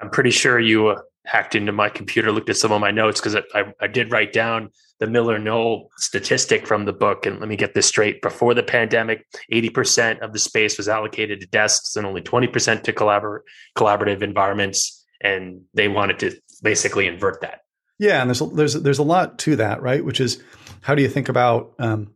I'm 0.00 0.10
pretty 0.10 0.30
sure 0.30 0.58
you 0.58 0.88
uh, 0.88 1.00
hacked 1.26 1.54
into 1.54 1.72
my 1.72 1.88
computer, 1.88 2.32
looked 2.32 2.48
at 2.50 2.56
some 2.56 2.72
of 2.72 2.80
my 2.80 2.90
notes 2.90 3.20
because 3.20 3.36
I, 3.54 3.72
I, 3.80 3.86
did 3.86 4.10
write 4.10 4.32
down 4.32 4.70
the 4.98 5.06
Miller 5.06 5.38
MillerKnoll 5.38 5.88
statistic 5.98 6.66
from 6.66 6.86
the 6.86 6.92
book. 6.92 7.26
And 7.26 7.38
let 7.38 7.48
me 7.48 7.56
get 7.56 7.74
this 7.74 7.86
straight: 7.86 8.22
before 8.22 8.54
the 8.54 8.62
pandemic, 8.62 9.26
80% 9.52 10.20
of 10.20 10.32
the 10.32 10.38
space 10.38 10.78
was 10.78 10.88
allocated 10.88 11.40
to 11.40 11.46
desks, 11.46 11.96
and 11.96 12.06
only 12.06 12.22
20% 12.22 12.82
to 12.82 12.92
collabor- 12.92 13.40
collaborative 13.76 14.22
environments. 14.22 15.04
And 15.22 15.62
they 15.74 15.88
wanted 15.88 16.18
to 16.20 16.40
basically 16.62 17.06
invert 17.06 17.42
that. 17.42 17.60
Yeah, 17.98 18.22
and 18.22 18.30
there's 18.30 18.40
a, 18.40 18.46
there's 18.46 18.74
there's 18.74 18.98
a 18.98 19.04
lot 19.04 19.38
to 19.40 19.56
that, 19.56 19.82
right? 19.82 20.02
Which 20.02 20.20
is 20.20 20.42
how 20.80 20.94
do 20.94 21.02
you 21.02 21.08
think 21.08 21.28
about 21.28 21.74
um, 21.78 22.14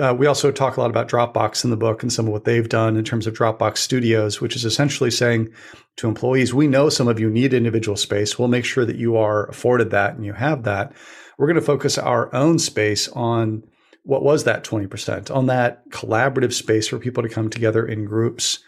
uh, 0.00 0.14
we 0.16 0.26
also 0.26 0.50
talk 0.50 0.76
a 0.76 0.80
lot 0.80 0.90
about 0.90 1.08
Dropbox 1.08 1.64
in 1.64 1.70
the 1.70 1.76
book 1.76 2.02
and 2.02 2.12
some 2.12 2.26
of 2.26 2.32
what 2.32 2.44
they've 2.44 2.68
done 2.68 2.96
in 2.96 3.04
terms 3.04 3.26
of 3.26 3.34
Dropbox 3.34 3.78
Studios, 3.78 4.40
which 4.40 4.56
is 4.56 4.64
essentially 4.64 5.10
saying 5.10 5.52
to 5.96 6.08
employees, 6.08 6.54
we 6.54 6.66
know 6.66 6.88
some 6.88 7.08
of 7.08 7.20
you 7.20 7.28
need 7.28 7.52
individual 7.52 7.96
space. 7.96 8.38
We'll 8.38 8.48
make 8.48 8.64
sure 8.64 8.86
that 8.86 8.96
you 8.96 9.16
are 9.16 9.46
afforded 9.46 9.90
that 9.90 10.14
and 10.14 10.24
you 10.24 10.32
have 10.32 10.62
that. 10.64 10.92
We're 11.36 11.46
going 11.46 11.60
to 11.60 11.60
focus 11.60 11.98
our 11.98 12.34
own 12.34 12.58
space 12.58 13.08
on 13.08 13.64
what 14.04 14.22
was 14.22 14.44
that 14.44 14.64
20%, 14.64 15.34
on 15.34 15.46
that 15.46 15.88
collaborative 15.90 16.52
space 16.52 16.88
for 16.88 16.98
people 16.98 17.22
to 17.22 17.28
come 17.28 17.50
together 17.50 17.86
in 17.86 18.06
groups. 18.06 18.60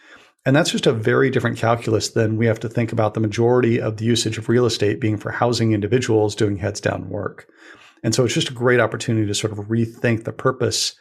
And 0.46 0.54
that's 0.54 0.70
just 0.70 0.87
a 0.87 0.92
very 0.92 1.30
different 1.30 1.56
calculus 1.56 2.10
than 2.10 2.37
we 2.37 2.46
have 2.46 2.60
to 2.60 2.68
think 2.68 2.92
about 2.92 3.14
the 3.14 3.20
majority 3.20 3.80
of 3.80 3.96
the 3.96 4.04
usage 4.04 4.37
of 4.37 4.50
real 4.50 4.66
estate 4.66 5.00
being 5.00 5.16
for 5.16 5.30
housing 5.30 5.72
individuals 5.72 6.34
doing 6.34 6.58
heads 6.58 6.82
down 6.82 7.08
work. 7.08 7.48
And 8.02 8.14
so 8.14 8.24
it's 8.24 8.34
just 8.34 8.50
a 8.50 8.54
great 8.54 8.80
opportunity 8.80 9.26
to 9.26 9.34
sort 9.34 9.52
of 9.52 9.66
rethink 9.66 10.24
the 10.24 10.32
purpose 10.32 10.94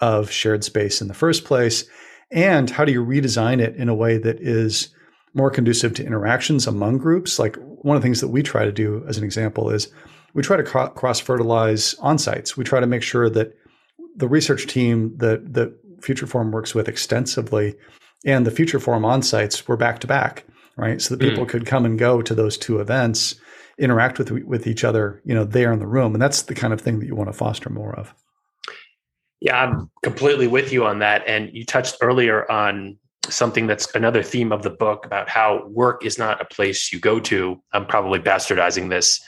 of 0.00 0.30
shared 0.30 0.64
space 0.64 1.00
in 1.00 1.08
the 1.08 1.14
first 1.14 1.44
place? 1.44 1.84
And 2.30 2.68
how 2.68 2.84
do 2.84 2.92
you 2.92 3.04
redesign 3.04 3.60
it 3.60 3.76
in 3.76 3.88
a 3.88 3.94
way 3.94 4.18
that 4.18 4.40
is 4.40 4.90
more 5.34 5.50
conducive 5.50 5.94
to 5.94 6.04
interactions 6.04 6.66
among 6.66 6.98
groups. 6.98 7.38
Like 7.38 7.56
one 7.56 7.96
of 7.96 8.02
the 8.02 8.06
things 8.06 8.20
that 8.20 8.28
we 8.28 8.42
try 8.42 8.64
to 8.64 8.72
do, 8.72 9.04
as 9.08 9.18
an 9.18 9.24
example, 9.24 9.70
is 9.70 9.88
we 10.34 10.42
try 10.42 10.56
to 10.56 10.62
cross 10.62 11.20
fertilize 11.20 11.94
on 11.94 12.18
sites. 12.18 12.56
We 12.56 12.64
try 12.64 12.80
to 12.80 12.86
make 12.86 13.02
sure 13.02 13.30
that 13.30 13.56
the 14.16 14.28
research 14.28 14.66
team 14.66 15.16
that 15.18 15.54
that 15.54 15.74
Future 16.02 16.26
Forum 16.26 16.52
works 16.52 16.74
with 16.74 16.88
extensively 16.88 17.74
and 18.24 18.46
the 18.46 18.50
Future 18.50 18.80
Forum 18.80 19.04
on 19.04 19.22
sites 19.22 19.66
were 19.66 19.76
back 19.76 20.00
to 20.00 20.06
back, 20.06 20.44
right? 20.76 21.00
So 21.00 21.14
that 21.14 21.28
people 21.28 21.44
mm. 21.44 21.48
could 21.48 21.66
come 21.66 21.84
and 21.84 21.98
go 21.98 22.22
to 22.22 22.34
those 22.34 22.56
two 22.56 22.80
events, 22.80 23.34
interact 23.78 24.18
with 24.18 24.30
with 24.30 24.66
each 24.66 24.84
other, 24.84 25.22
you 25.24 25.34
know, 25.34 25.44
there 25.44 25.72
in 25.72 25.78
the 25.78 25.86
room, 25.86 26.14
and 26.14 26.22
that's 26.22 26.42
the 26.42 26.54
kind 26.54 26.72
of 26.72 26.80
thing 26.80 27.00
that 27.00 27.06
you 27.06 27.16
want 27.16 27.28
to 27.28 27.32
foster 27.36 27.70
more 27.70 27.94
of. 27.94 28.14
Yeah, 29.40 29.62
I'm 29.62 29.90
completely 30.02 30.46
with 30.46 30.72
you 30.72 30.84
on 30.84 30.98
that. 30.98 31.22
And 31.26 31.50
you 31.52 31.64
touched 31.64 31.96
earlier 32.00 32.50
on 32.50 32.96
something 33.28 33.66
that's 33.66 33.94
another 33.94 34.22
theme 34.22 34.52
of 34.52 34.62
the 34.62 34.70
book 34.70 35.04
about 35.06 35.28
how 35.28 35.66
work 35.68 36.04
is 36.04 36.18
not 36.18 36.40
a 36.40 36.44
place 36.44 36.92
you 36.92 36.98
go 36.98 37.20
to. 37.20 37.60
I'm 37.72 37.86
probably 37.86 38.18
bastardizing 38.18 38.90
this, 38.90 39.20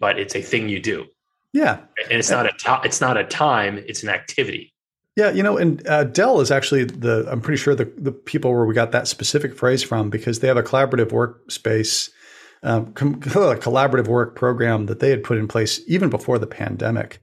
but 0.00 0.18
it's 0.18 0.34
a 0.34 0.42
thing 0.42 0.68
you 0.68 0.80
do. 0.80 1.06
Yeah, 1.52 1.78
and 2.10 2.18
it's 2.18 2.30
not 2.30 2.46
a 2.46 2.52
t- 2.58 2.86
it's 2.86 3.00
not 3.00 3.16
a 3.16 3.22
time; 3.22 3.78
it's 3.86 4.02
an 4.02 4.08
activity. 4.08 4.74
Yeah, 5.16 5.30
you 5.30 5.44
know, 5.44 5.56
and 5.56 5.86
uh, 5.86 6.02
Dell 6.02 6.40
is 6.40 6.50
actually 6.50 6.84
the 6.84 7.26
I'm 7.30 7.40
pretty 7.40 7.62
sure 7.62 7.76
the 7.76 7.84
the 7.96 8.10
people 8.10 8.52
where 8.52 8.64
we 8.64 8.74
got 8.74 8.90
that 8.90 9.06
specific 9.06 9.56
phrase 9.56 9.82
from 9.82 10.10
because 10.10 10.40
they 10.40 10.48
have 10.48 10.56
a 10.56 10.64
collaborative 10.64 11.10
workspace, 11.10 12.10
um, 12.64 12.92
com- 12.94 13.14
a 13.24 13.54
collaborative 13.56 14.08
work 14.08 14.34
program 14.34 14.86
that 14.86 14.98
they 14.98 15.10
had 15.10 15.22
put 15.22 15.38
in 15.38 15.46
place 15.46 15.80
even 15.86 16.10
before 16.10 16.40
the 16.40 16.48
pandemic, 16.48 17.22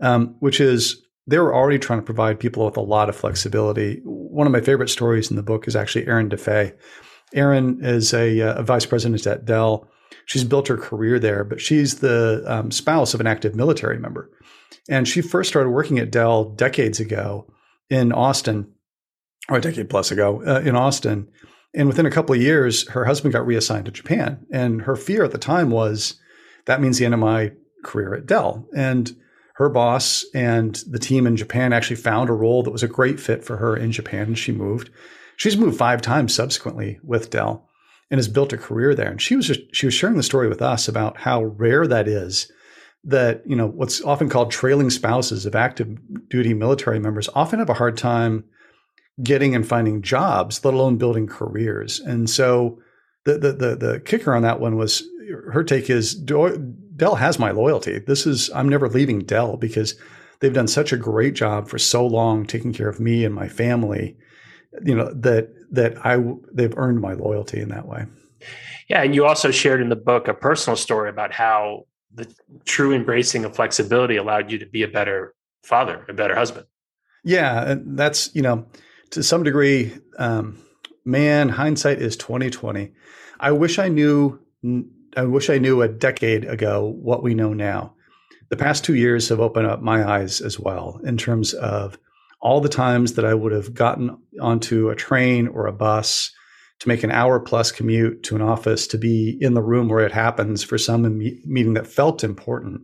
um, 0.00 0.36
which 0.40 0.58
is 0.58 1.05
they 1.26 1.38
were 1.38 1.54
already 1.54 1.78
trying 1.78 1.98
to 1.98 2.04
provide 2.04 2.38
people 2.38 2.64
with 2.64 2.76
a 2.76 2.80
lot 2.82 3.08
of 3.08 3.16
flexibility. 3.16 4.00
One 4.04 4.46
of 4.46 4.52
my 4.52 4.60
favorite 4.60 4.90
stories 4.90 5.30
in 5.30 5.36
the 5.36 5.42
book 5.42 5.66
is 5.66 5.74
actually 5.74 6.06
Erin 6.06 6.28
DeFay. 6.28 6.74
Erin 7.34 7.80
is 7.82 8.14
a, 8.14 8.40
uh, 8.40 8.60
a 8.60 8.62
vice 8.62 8.86
president 8.86 9.26
at 9.26 9.44
Dell. 9.44 9.88
She's 10.26 10.44
built 10.44 10.68
her 10.68 10.76
career 10.76 11.18
there, 11.18 11.42
but 11.42 11.60
she's 11.60 11.96
the 11.96 12.44
um, 12.46 12.70
spouse 12.70 13.14
of 13.14 13.20
an 13.20 13.26
active 13.26 13.54
military 13.54 13.98
member. 13.98 14.30
And 14.88 15.08
she 15.08 15.20
first 15.20 15.48
started 15.48 15.70
working 15.70 15.98
at 15.98 16.12
Dell 16.12 16.44
decades 16.44 17.00
ago 17.00 17.52
in 17.90 18.12
Austin, 18.12 18.72
or 19.48 19.58
a 19.58 19.60
decade 19.60 19.90
plus 19.90 20.10
ago 20.10 20.42
uh, 20.46 20.60
in 20.60 20.76
Austin. 20.76 21.28
And 21.74 21.88
within 21.88 22.06
a 22.06 22.10
couple 22.10 22.34
of 22.34 22.40
years, 22.40 22.88
her 22.90 23.04
husband 23.04 23.32
got 23.32 23.46
reassigned 23.46 23.86
to 23.86 23.90
Japan. 23.90 24.46
And 24.52 24.82
her 24.82 24.96
fear 24.96 25.24
at 25.24 25.32
the 25.32 25.38
time 25.38 25.70
was 25.70 26.14
that 26.66 26.80
means 26.80 26.98
the 26.98 27.04
end 27.04 27.14
of 27.14 27.20
my 27.20 27.52
career 27.84 28.14
at 28.14 28.26
Dell. 28.26 28.66
And 28.74 29.14
her 29.56 29.70
boss 29.70 30.24
and 30.34 30.74
the 30.86 30.98
team 30.98 31.26
in 31.26 31.34
Japan 31.34 31.72
actually 31.72 31.96
found 31.96 32.28
a 32.28 32.34
role 32.34 32.62
that 32.62 32.70
was 32.70 32.82
a 32.82 32.88
great 32.88 33.18
fit 33.18 33.42
for 33.42 33.56
her 33.56 33.74
in 33.74 33.90
Japan, 33.90 34.28
and 34.28 34.38
she 34.38 34.52
moved. 34.52 34.90
She's 35.36 35.56
moved 35.56 35.78
five 35.78 36.02
times 36.02 36.34
subsequently 36.34 36.98
with 37.02 37.30
Dell 37.30 37.66
and 38.10 38.18
has 38.18 38.28
built 38.28 38.52
a 38.52 38.58
career 38.58 38.94
there. 38.94 39.10
And 39.10 39.20
she 39.20 39.34
was 39.34 39.46
just, 39.46 39.60
she 39.72 39.86
was 39.86 39.94
sharing 39.94 40.16
the 40.16 40.22
story 40.22 40.48
with 40.48 40.60
us 40.60 40.88
about 40.88 41.18
how 41.18 41.44
rare 41.44 41.86
that 41.86 42.06
is. 42.06 42.50
That 43.04 43.42
you 43.46 43.54
know 43.54 43.68
what's 43.68 44.02
often 44.02 44.28
called 44.28 44.50
trailing 44.50 44.90
spouses 44.90 45.46
of 45.46 45.54
active 45.54 45.96
duty 46.28 46.54
military 46.54 46.98
members 46.98 47.28
often 47.34 47.60
have 47.60 47.70
a 47.70 47.74
hard 47.74 47.96
time 47.96 48.44
getting 49.22 49.54
and 49.54 49.66
finding 49.66 50.02
jobs, 50.02 50.64
let 50.64 50.74
alone 50.74 50.96
building 50.96 51.28
careers. 51.28 52.00
And 52.00 52.28
so 52.28 52.80
the 53.24 53.38
the 53.38 53.52
the, 53.52 53.76
the 53.76 54.00
kicker 54.00 54.34
on 54.34 54.42
that 54.42 54.58
one 54.58 54.76
was 54.76 55.04
her 55.52 55.62
take 55.62 55.88
is 55.88 56.14
Dell 56.96 57.16
has 57.16 57.38
my 57.38 57.50
loyalty. 57.50 57.98
This 57.98 58.26
is 58.26 58.50
I'm 58.54 58.68
never 58.68 58.88
leaving 58.88 59.20
Dell 59.20 59.56
because 59.56 59.94
they've 60.40 60.52
done 60.52 60.68
such 60.68 60.92
a 60.92 60.96
great 60.96 61.34
job 61.34 61.68
for 61.68 61.78
so 61.78 62.06
long 62.06 62.46
taking 62.46 62.72
care 62.72 62.88
of 62.88 63.00
me 63.00 63.24
and 63.24 63.34
my 63.34 63.48
family. 63.48 64.16
You 64.84 64.94
know 64.94 65.12
that 65.12 65.50
that 65.70 66.04
I 66.04 66.22
they've 66.52 66.76
earned 66.76 67.00
my 67.00 67.12
loyalty 67.12 67.60
in 67.60 67.68
that 67.68 67.86
way. 67.86 68.06
Yeah, 68.88 69.02
and 69.02 69.14
you 69.14 69.26
also 69.26 69.50
shared 69.50 69.80
in 69.80 69.88
the 69.88 69.96
book 69.96 70.28
a 70.28 70.34
personal 70.34 70.76
story 70.76 71.10
about 71.10 71.32
how 71.32 71.86
the 72.14 72.32
true 72.64 72.92
embracing 72.92 73.44
of 73.44 73.54
flexibility 73.54 74.16
allowed 74.16 74.50
you 74.50 74.58
to 74.58 74.66
be 74.66 74.82
a 74.82 74.88
better 74.88 75.34
father, 75.64 76.04
a 76.08 76.12
better 76.12 76.34
husband. 76.34 76.66
Yeah, 77.24 77.70
and 77.70 77.98
that's 77.98 78.34
you 78.34 78.42
know 78.42 78.66
to 79.10 79.22
some 79.22 79.42
degree, 79.42 79.92
um, 80.18 80.58
man, 81.04 81.48
hindsight 81.48 82.00
is 82.00 82.16
twenty 82.16 82.50
twenty. 82.50 82.92
I 83.40 83.52
wish 83.52 83.78
I 83.78 83.88
knew 83.88 84.40
I 85.16 85.24
wish 85.24 85.48
I 85.48 85.56
knew 85.56 85.80
a 85.80 85.88
decade 85.88 86.44
ago 86.44 86.94
what 87.00 87.22
we 87.22 87.34
know 87.34 87.54
now. 87.54 87.94
The 88.50 88.56
past 88.56 88.84
two 88.84 88.94
years 88.94 89.30
have 89.30 89.40
opened 89.40 89.66
up 89.66 89.80
my 89.80 90.06
eyes 90.06 90.42
as 90.42 90.60
well 90.60 91.00
in 91.04 91.16
terms 91.16 91.54
of 91.54 91.98
all 92.40 92.60
the 92.60 92.68
times 92.68 93.14
that 93.14 93.24
I 93.24 93.32
would 93.32 93.52
have 93.52 93.72
gotten 93.72 94.18
onto 94.40 94.90
a 94.90 94.94
train 94.94 95.48
or 95.48 95.66
a 95.66 95.72
bus 95.72 96.32
to 96.80 96.88
make 96.88 97.02
an 97.02 97.10
hour 97.10 97.40
plus 97.40 97.72
commute 97.72 98.22
to 98.24 98.36
an 98.36 98.42
office 98.42 98.86
to 98.88 98.98
be 98.98 99.38
in 99.40 99.54
the 99.54 99.62
room 99.62 99.88
where 99.88 100.04
it 100.04 100.12
happens 100.12 100.62
for 100.62 100.76
some 100.76 101.18
meeting 101.18 101.72
that 101.74 101.86
felt 101.86 102.22
important, 102.22 102.82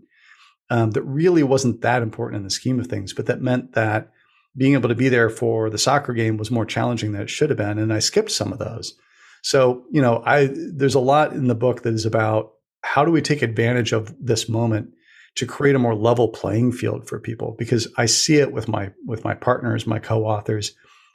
um, 0.70 0.92
that 0.92 1.02
really 1.02 1.42
wasn't 1.42 1.82
that 1.82 2.02
important 2.02 2.38
in 2.38 2.44
the 2.44 2.50
scheme 2.50 2.80
of 2.80 2.86
things, 2.86 3.12
but 3.12 3.26
that 3.26 3.42
meant 3.42 3.72
that 3.74 4.10
being 4.56 4.72
able 4.72 4.88
to 4.88 4.94
be 4.94 5.10
there 5.10 5.28
for 5.28 5.68
the 5.68 5.78
soccer 5.78 6.14
game 6.14 6.38
was 6.38 6.50
more 6.50 6.64
challenging 6.64 7.12
than 7.12 7.20
it 7.20 7.30
should 7.30 7.50
have 7.50 7.58
been. 7.58 7.78
And 7.78 7.92
I 7.92 7.98
skipped 7.98 8.30
some 8.30 8.52
of 8.52 8.58
those. 8.58 8.94
So, 9.42 9.84
you 9.90 10.00
know, 10.00 10.22
I 10.24 10.50
there's 10.52 10.94
a 10.94 11.00
lot 11.00 11.32
in 11.32 11.48
the 11.48 11.54
book 11.54 11.82
that 11.82 11.94
is 11.94 12.06
about 12.06 12.52
how 12.82 13.04
do 13.04 13.12
we 13.12 13.20
take 13.20 13.42
advantage 13.42 13.92
of 13.92 14.14
this 14.24 14.48
moment 14.48 14.90
to 15.34 15.46
create 15.46 15.74
a 15.74 15.78
more 15.78 15.94
level 15.94 16.28
playing 16.28 16.72
field 16.72 17.08
for 17.08 17.18
people 17.18 17.54
because 17.58 17.88
I 17.96 18.06
see 18.06 18.36
it 18.36 18.52
with 18.52 18.68
my 18.68 18.92
with 19.06 19.24
my 19.24 19.34
partners, 19.34 19.86
my 19.86 19.98
co-authors. 19.98 20.74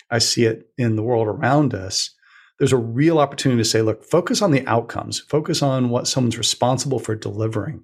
I 0.09 0.19
see 0.19 0.45
it 0.45 0.69
in 0.77 0.95
the 0.95 1.03
world 1.03 1.27
around 1.27 1.73
us. 1.73 2.11
There's 2.59 2.73
a 2.73 2.77
real 2.77 3.19
opportunity 3.19 3.61
to 3.61 3.69
say, 3.69 3.81
look, 3.81 4.03
focus 4.03 4.41
on 4.41 4.51
the 4.51 4.65
outcomes, 4.65 5.19
focus 5.19 5.61
on 5.61 5.89
what 5.89 6.07
someone's 6.07 6.37
responsible 6.37 6.97
for 6.97 7.15
delivering, 7.15 7.83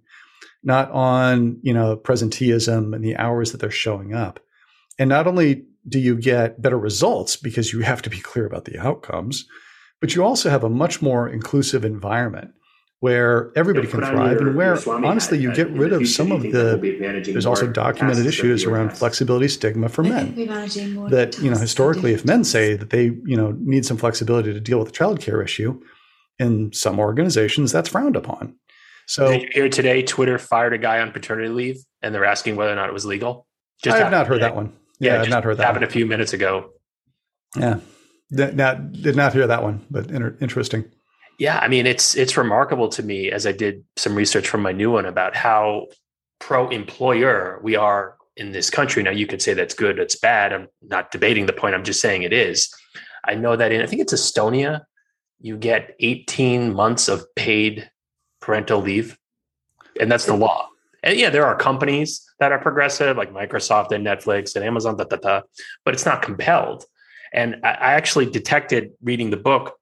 not 0.64 0.90
on, 0.92 1.60
you 1.62 1.74
know, 1.74 1.96
presenteeism 1.96 2.96
and 2.96 3.04
the 3.04 3.16
hours 3.18 3.52
that 3.52 3.60
they're 3.60 3.70
showing 3.70 4.16
up. 4.16 4.40
And 4.98 5.10
not 5.10 5.28
only 5.28 5.66
do 5.88 6.00
you 6.00 6.16
get 6.16 6.62
better 6.62 6.78
results 6.78 7.36
because 7.36 7.72
you 7.72 7.82
have 7.82 8.02
to 8.04 8.10
be 8.10 8.20
clear 8.20 8.46
about 8.46 8.66
the 8.66 8.80
outcomes, 8.80 9.46
but 10.04 10.14
you 10.14 10.22
also 10.22 10.50
have 10.50 10.66
a 10.66 10.70
much 10.70 11.02
more 11.02 11.30
inclusive 11.30 11.86
environment 11.86 12.54
where 13.00 13.54
everybody 13.56 13.88
can 13.88 14.02
thrive 14.02 14.38
your, 14.38 14.50
and 14.50 14.58
where 14.58 14.78
honestly 14.90 15.38
you 15.38 15.54
get 15.56 15.70
rid 15.70 15.94
of 15.94 16.06
some 16.06 16.30
of 16.30 16.42
the 16.42 17.22
there's 17.32 17.46
also 17.46 17.68
documented 17.68 18.26
issues 18.26 18.66
around 18.66 18.90
flexibility 18.90 19.48
stigma 19.48 19.88
for 19.88 20.04
men 20.04 20.36
that 21.10 21.40
you 21.42 21.50
know 21.50 21.58
historically 21.58 22.14
if 22.14 22.26
men 22.26 22.44
say 22.44 22.76
that 22.76 22.90
they 22.90 23.06
you 23.24 23.38
know 23.38 23.56
need 23.62 23.86
some 23.86 23.96
flexibility 23.96 24.52
to 24.52 24.60
deal 24.60 24.78
with 24.78 24.90
a 24.90 24.92
childcare 24.92 25.42
issue 25.42 25.82
in 26.38 26.74
some 26.74 27.00
organizations 27.00 27.72
that's 27.72 27.88
frowned 27.88 28.18
upon. 28.18 28.54
So 29.08 29.40
here 29.54 29.70
today 29.70 30.04
twitter 30.04 30.38
fired 30.38 30.74
a 30.74 30.78
guy 30.78 31.00
on 31.00 31.14
paternity 31.14 31.48
leave 31.48 31.78
and 32.02 32.14
they're 32.14 32.26
asking 32.26 32.58
whether 32.58 32.74
or 32.74 32.76
not 32.76 32.90
it 32.90 32.94
was 32.94 33.06
legal? 33.06 33.48
Just 33.82 33.96
i 33.96 34.00
have 34.00 34.12
not 34.12 34.28
heard 34.28 34.40
today. 34.40 34.48
that 34.48 34.56
one. 34.58 34.74
Yeah, 35.00 35.14
yeah 35.14 35.22
i've 35.22 35.30
not 35.30 35.46
heard 35.46 35.56
that 35.60 35.64
happened 35.64 35.84
one. 35.84 35.90
a 35.90 35.94
few 35.94 36.06
minutes 36.06 36.34
ago. 36.34 36.72
Yeah 37.56 37.80
did 38.32 38.56
not 38.56 38.92
did 38.94 39.16
not 39.16 39.34
hear 39.34 39.48
that 39.48 39.64
one, 39.64 39.86
but 39.90 40.10
inter- 40.10 40.38
interesting. 40.42 40.86
Yeah, 41.40 41.60
I 41.60 41.68
mean 41.68 41.88
it's 41.88 42.16
it's 42.16 42.38
remarkable 42.38 42.90
to 42.90 43.04
me 43.04 43.32
as 43.32 43.46
I 43.46 43.52
did 43.52 43.84
some 43.96 44.16
research 44.16 44.48
from 44.48 44.62
my 44.62 44.72
new 44.72 44.92
one 44.92 45.06
about 45.06 45.36
how 45.36 45.88
pro 46.40 46.70
employer 46.70 47.60
we 47.64 47.76
are 47.76 48.18
in 48.36 48.52
this 48.52 48.70
country. 48.70 49.04
Now 49.04 49.12
you 49.12 49.28
could 49.28 49.42
say 49.42 49.54
that's 49.54 49.74
good, 49.74 50.00
it's 50.00 50.16
bad. 50.16 50.54
I'm 50.54 50.68
not 50.82 51.12
debating 51.12 51.46
the 51.46 51.54
point. 51.54 51.76
I'm 51.76 51.84
just 51.84 52.02
saying 52.02 52.24
it 52.24 52.34
is. 52.34 52.74
I 53.26 53.36
know 53.36 53.56
that 53.56 53.72
in 53.72 53.82
I 53.82 53.86
think 53.86 54.02
it's 54.02 54.14
Estonia, 54.14 54.82
you 55.40 55.58
get 55.58 55.96
18 56.00 56.74
months 56.74 57.08
of 57.08 57.24
paid 57.36 57.90
parental 58.42 58.82
leave, 58.82 59.18
and 60.00 60.12
that's 60.12 60.26
the 60.26 60.36
law. 60.36 60.68
And 61.04 61.18
yeah, 61.20 61.30
there 61.30 61.46
are 61.46 61.56
companies 61.56 62.26
that 62.40 62.52
are 62.52 62.60
progressive, 62.60 63.18
like 63.18 63.34
Microsoft 63.34 63.92
and 63.92 64.06
Netflix 64.06 64.56
and 64.56 64.64
Amazon, 64.64 64.96
da, 64.96 65.04
da, 65.04 65.18
da, 65.18 65.42
but 65.84 65.94
it's 65.94 66.06
not 66.06 66.22
compelled. 66.22 66.86
And 67.34 67.58
I, 67.64 67.94
actually 67.94 68.28
detected 68.28 68.92
reading 69.02 69.32
the 69.32 69.38
book 69.38 69.78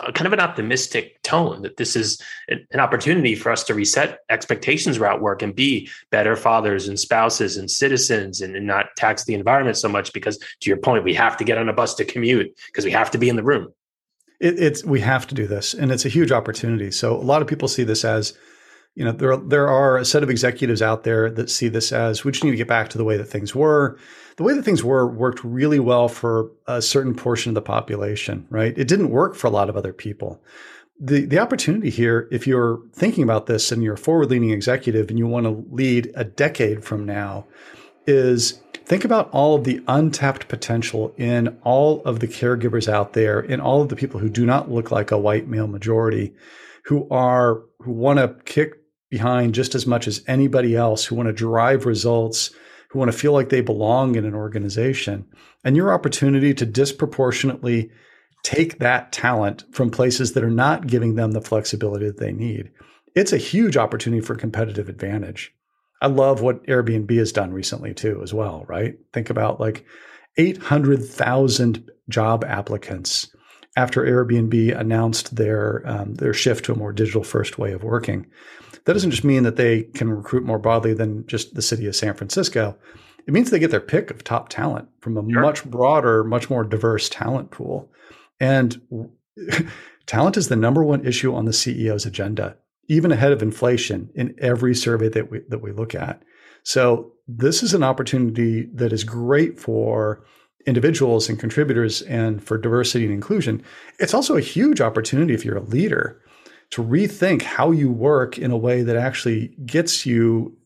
uh, 0.00 0.10
kind 0.12 0.26
of 0.26 0.32
an 0.32 0.40
optimistic 0.40 1.22
tone 1.22 1.62
that 1.62 1.76
this 1.76 1.96
is 1.96 2.20
an 2.48 2.80
opportunity 2.80 3.34
for 3.34 3.52
us 3.52 3.62
to 3.64 3.74
reset 3.74 4.20
expectations 4.30 4.98
around 4.98 5.20
work 5.20 5.42
and 5.42 5.54
be 5.54 5.88
better 6.10 6.34
fathers 6.34 6.88
and 6.88 6.98
spouses 6.98 7.56
and 7.56 7.70
citizens 7.70 8.40
and, 8.40 8.56
and 8.56 8.66
not 8.66 8.86
tax 8.96 9.24
the 9.24 9.34
environment 9.34 9.76
so 9.76 9.88
much 9.88 10.12
because 10.12 10.38
to 10.60 10.70
your 10.70 10.76
point 10.76 11.04
we 11.04 11.14
have 11.14 11.36
to 11.36 11.44
get 11.44 11.58
on 11.58 11.68
a 11.68 11.72
bus 11.72 11.94
to 11.94 12.04
commute 12.04 12.56
because 12.66 12.84
we 12.84 12.90
have 12.90 13.10
to 13.10 13.18
be 13.18 13.28
in 13.28 13.36
the 13.36 13.42
room. 13.42 13.68
It, 14.40 14.58
it's 14.58 14.84
we 14.84 15.00
have 15.00 15.26
to 15.28 15.34
do 15.34 15.46
this 15.46 15.74
and 15.74 15.92
it's 15.92 16.04
a 16.04 16.10
huge 16.10 16.32
opportunity. 16.32 16.90
So 16.90 17.14
a 17.14 17.22
lot 17.22 17.42
of 17.42 17.48
people 17.48 17.68
see 17.68 17.84
this 17.84 18.04
as 18.04 18.36
you 18.94 19.04
know 19.04 19.12
there 19.12 19.36
there 19.36 19.68
are 19.68 19.98
a 19.98 20.04
set 20.04 20.22
of 20.22 20.30
executives 20.30 20.82
out 20.82 21.04
there 21.04 21.30
that 21.30 21.50
see 21.50 21.68
this 21.68 21.92
as 21.92 22.24
we 22.24 22.32
just 22.32 22.44
need 22.44 22.50
to 22.50 22.56
get 22.56 22.68
back 22.68 22.88
to 22.90 22.98
the 22.98 23.04
way 23.04 23.16
that 23.16 23.24
things 23.24 23.54
were 23.54 23.98
the 24.42 24.46
way 24.48 24.54
that 24.54 24.64
things 24.64 24.82
were 24.82 25.06
worked 25.06 25.42
really 25.44 25.78
well 25.78 26.08
for 26.08 26.50
a 26.66 26.82
certain 26.82 27.14
portion 27.14 27.50
of 27.50 27.54
the 27.54 27.62
population 27.62 28.46
right? 28.50 28.76
It 28.76 28.88
didn't 28.88 29.10
work 29.10 29.36
for 29.36 29.46
a 29.46 29.50
lot 29.50 29.68
of 29.68 29.76
other 29.76 29.92
people. 29.92 30.42
The 31.00 31.24
the 31.24 31.38
opportunity 31.38 31.90
here 31.90 32.28
if 32.32 32.46
you're 32.46 32.80
thinking 32.92 33.22
about 33.22 33.46
this 33.46 33.70
and 33.70 33.82
you're 33.82 33.94
a 33.94 33.98
forward 33.98 34.30
leaning 34.30 34.50
executive 34.50 35.10
and 35.10 35.18
you 35.18 35.26
want 35.26 35.46
to 35.46 35.64
lead 35.70 36.10
a 36.14 36.24
decade 36.24 36.84
from 36.84 37.06
now 37.06 37.46
is 38.06 38.60
think 38.84 39.04
about 39.04 39.30
all 39.30 39.54
of 39.54 39.64
the 39.64 39.80
untapped 39.86 40.48
potential 40.48 41.14
in 41.16 41.56
all 41.62 42.02
of 42.02 42.18
the 42.18 42.26
caregivers 42.26 42.88
out 42.88 43.12
there, 43.12 43.40
in 43.40 43.60
all 43.60 43.80
of 43.80 43.88
the 43.90 43.96
people 43.96 44.18
who 44.18 44.28
do 44.28 44.44
not 44.44 44.70
look 44.70 44.90
like 44.90 45.12
a 45.12 45.18
white 45.18 45.46
male 45.46 45.68
majority, 45.68 46.34
who 46.86 47.08
are 47.10 47.62
who 47.78 47.92
want 47.92 48.18
to 48.18 48.36
kick 48.44 48.74
behind 49.08 49.54
just 49.54 49.74
as 49.74 49.86
much 49.86 50.08
as 50.08 50.24
anybody 50.26 50.74
else, 50.74 51.04
who 51.04 51.14
want 51.14 51.28
to 51.28 51.32
drive 51.32 51.86
results, 51.86 52.50
who 52.92 52.98
want 52.98 53.10
to 53.10 53.16
feel 53.16 53.32
like 53.32 53.48
they 53.48 53.62
belong 53.62 54.16
in 54.16 54.26
an 54.26 54.34
organization. 54.34 55.24
And 55.64 55.76
your 55.76 55.94
opportunity 55.94 56.52
to 56.52 56.66
disproportionately 56.66 57.90
take 58.42 58.80
that 58.80 59.12
talent 59.12 59.64
from 59.72 59.90
places 59.90 60.34
that 60.34 60.44
are 60.44 60.50
not 60.50 60.86
giving 60.86 61.14
them 61.14 61.32
the 61.32 61.40
flexibility 61.40 62.06
that 62.06 62.18
they 62.18 62.32
need. 62.32 62.70
It's 63.14 63.32
a 63.32 63.38
huge 63.38 63.78
opportunity 63.78 64.20
for 64.20 64.34
competitive 64.34 64.90
advantage. 64.90 65.54
I 66.02 66.08
love 66.08 66.42
what 66.42 66.66
Airbnb 66.66 67.16
has 67.16 67.32
done 67.32 67.54
recently 67.54 67.94
too, 67.94 68.20
as 68.22 68.34
well, 68.34 68.66
right? 68.68 68.96
Think 69.14 69.30
about 69.30 69.58
like 69.58 69.86
800,000 70.36 71.90
job 72.10 72.44
applicants 72.44 73.34
after 73.74 74.02
Airbnb 74.02 74.78
announced 74.78 75.34
their 75.34 75.82
um, 75.86 76.14
their 76.16 76.34
shift 76.34 76.66
to 76.66 76.72
a 76.72 76.78
more 76.78 76.92
digital 76.92 77.24
first 77.24 77.56
way 77.56 77.72
of 77.72 77.84
working. 77.84 78.26
That 78.84 78.94
doesn't 78.94 79.10
just 79.10 79.24
mean 79.24 79.44
that 79.44 79.56
they 79.56 79.82
can 79.82 80.10
recruit 80.10 80.44
more 80.44 80.58
broadly 80.58 80.94
than 80.94 81.26
just 81.26 81.54
the 81.54 81.62
city 81.62 81.86
of 81.86 81.96
San 81.96 82.14
Francisco. 82.14 82.76
It 83.26 83.32
means 83.32 83.50
they 83.50 83.58
get 83.58 83.70
their 83.70 83.80
pick 83.80 84.10
of 84.10 84.24
top 84.24 84.48
talent 84.48 84.88
from 85.00 85.16
a 85.16 85.30
sure. 85.30 85.40
much 85.40 85.64
broader, 85.64 86.24
much 86.24 86.50
more 86.50 86.64
diverse 86.64 87.08
talent 87.08 87.50
pool. 87.50 87.90
And 88.40 88.80
talent 90.06 90.36
is 90.36 90.48
the 90.48 90.56
number 90.56 90.82
one 90.82 91.06
issue 91.06 91.34
on 91.34 91.44
the 91.44 91.52
CEO's 91.52 92.06
agenda, 92.06 92.56
even 92.88 93.12
ahead 93.12 93.32
of 93.32 93.42
inflation 93.42 94.10
in 94.14 94.34
every 94.38 94.74
survey 94.74 95.08
that 95.10 95.30
we 95.30 95.40
that 95.48 95.62
we 95.62 95.70
look 95.70 95.94
at. 95.94 96.22
So 96.64 97.12
this 97.28 97.62
is 97.62 97.74
an 97.74 97.82
opportunity 97.82 98.68
that 98.74 98.92
is 98.92 99.04
great 99.04 99.58
for 99.58 100.24
individuals 100.66 101.28
and 101.28 101.38
contributors 101.38 102.02
and 102.02 102.42
for 102.42 102.58
diversity 102.58 103.04
and 103.04 103.14
inclusion. 103.14 103.62
It's 103.98 104.14
also 104.14 104.36
a 104.36 104.40
huge 104.40 104.80
opportunity 104.80 105.34
if 105.34 105.44
you're 105.44 105.56
a 105.56 105.62
leader 105.62 106.20
to 106.72 106.82
rethink 106.82 107.42
how 107.42 107.70
you 107.70 107.90
work 107.90 108.38
in 108.38 108.50
a 108.50 108.56
way 108.56 108.82
that 108.82 108.96
actually 108.96 109.48
gets 109.66 110.04
you 110.06 110.56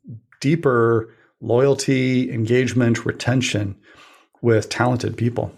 deeper 0.40 1.12
loyalty, 1.40 2.32
engagement, 2.32 3.04
retention 3.04 3.76
with 4.40 4.68
talented 4.68 5.16
people. 5.16 5.52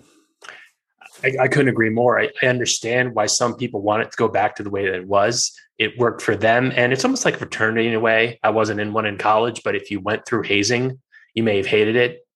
I, 1.23 1.33
I 1.43 1.49
couldn't 1.49 1.69
agree 1.69 1.91
more. 1.91 2.19
I, 2.19 2.31
I, 2.43 2.47
understand 2.47 3.15
why 3.15 3.27
some 3.27 3.57
people 3.57 3.83
want 3.83 4.03
it 4.03 4.11
to 4.11 4.17
go 4.17 4.29
back 4.29 4.57
to 4.57 4.63
the 4.63 4.71
way 4.71 4.85
that 4.87 4.95
it 4.95 5.07
was. 5.07 5.53
It 5.77 5.99
worked 5.99 6.23
for 6.23 6.37
them. 6.37 6.73
And 6.75 6.93
it's 6.93 7.05
almost 7.05 7.25
like 7.25 7.37
fraternity 7.37 7.89
in 7.89 7.95
a 7.95 8.01
way. 8.01 8.39
I 8.43 8.51
wasn't 8.51 8.81
in 8.81 8.93
one 8.93 9.05
in 9.05 9.19
college, 9.19 9.63
but 9.65 9.75
if 9.75 9.91
you 9.91 10.01
went 10.01 10.27
through 10.27 10.43
hazing, 10.43 10.99
you 11.35 11.43
may 11.43 11.57
have 11.57 11.67
hated 11.67 11.97
it. 11.97 12.27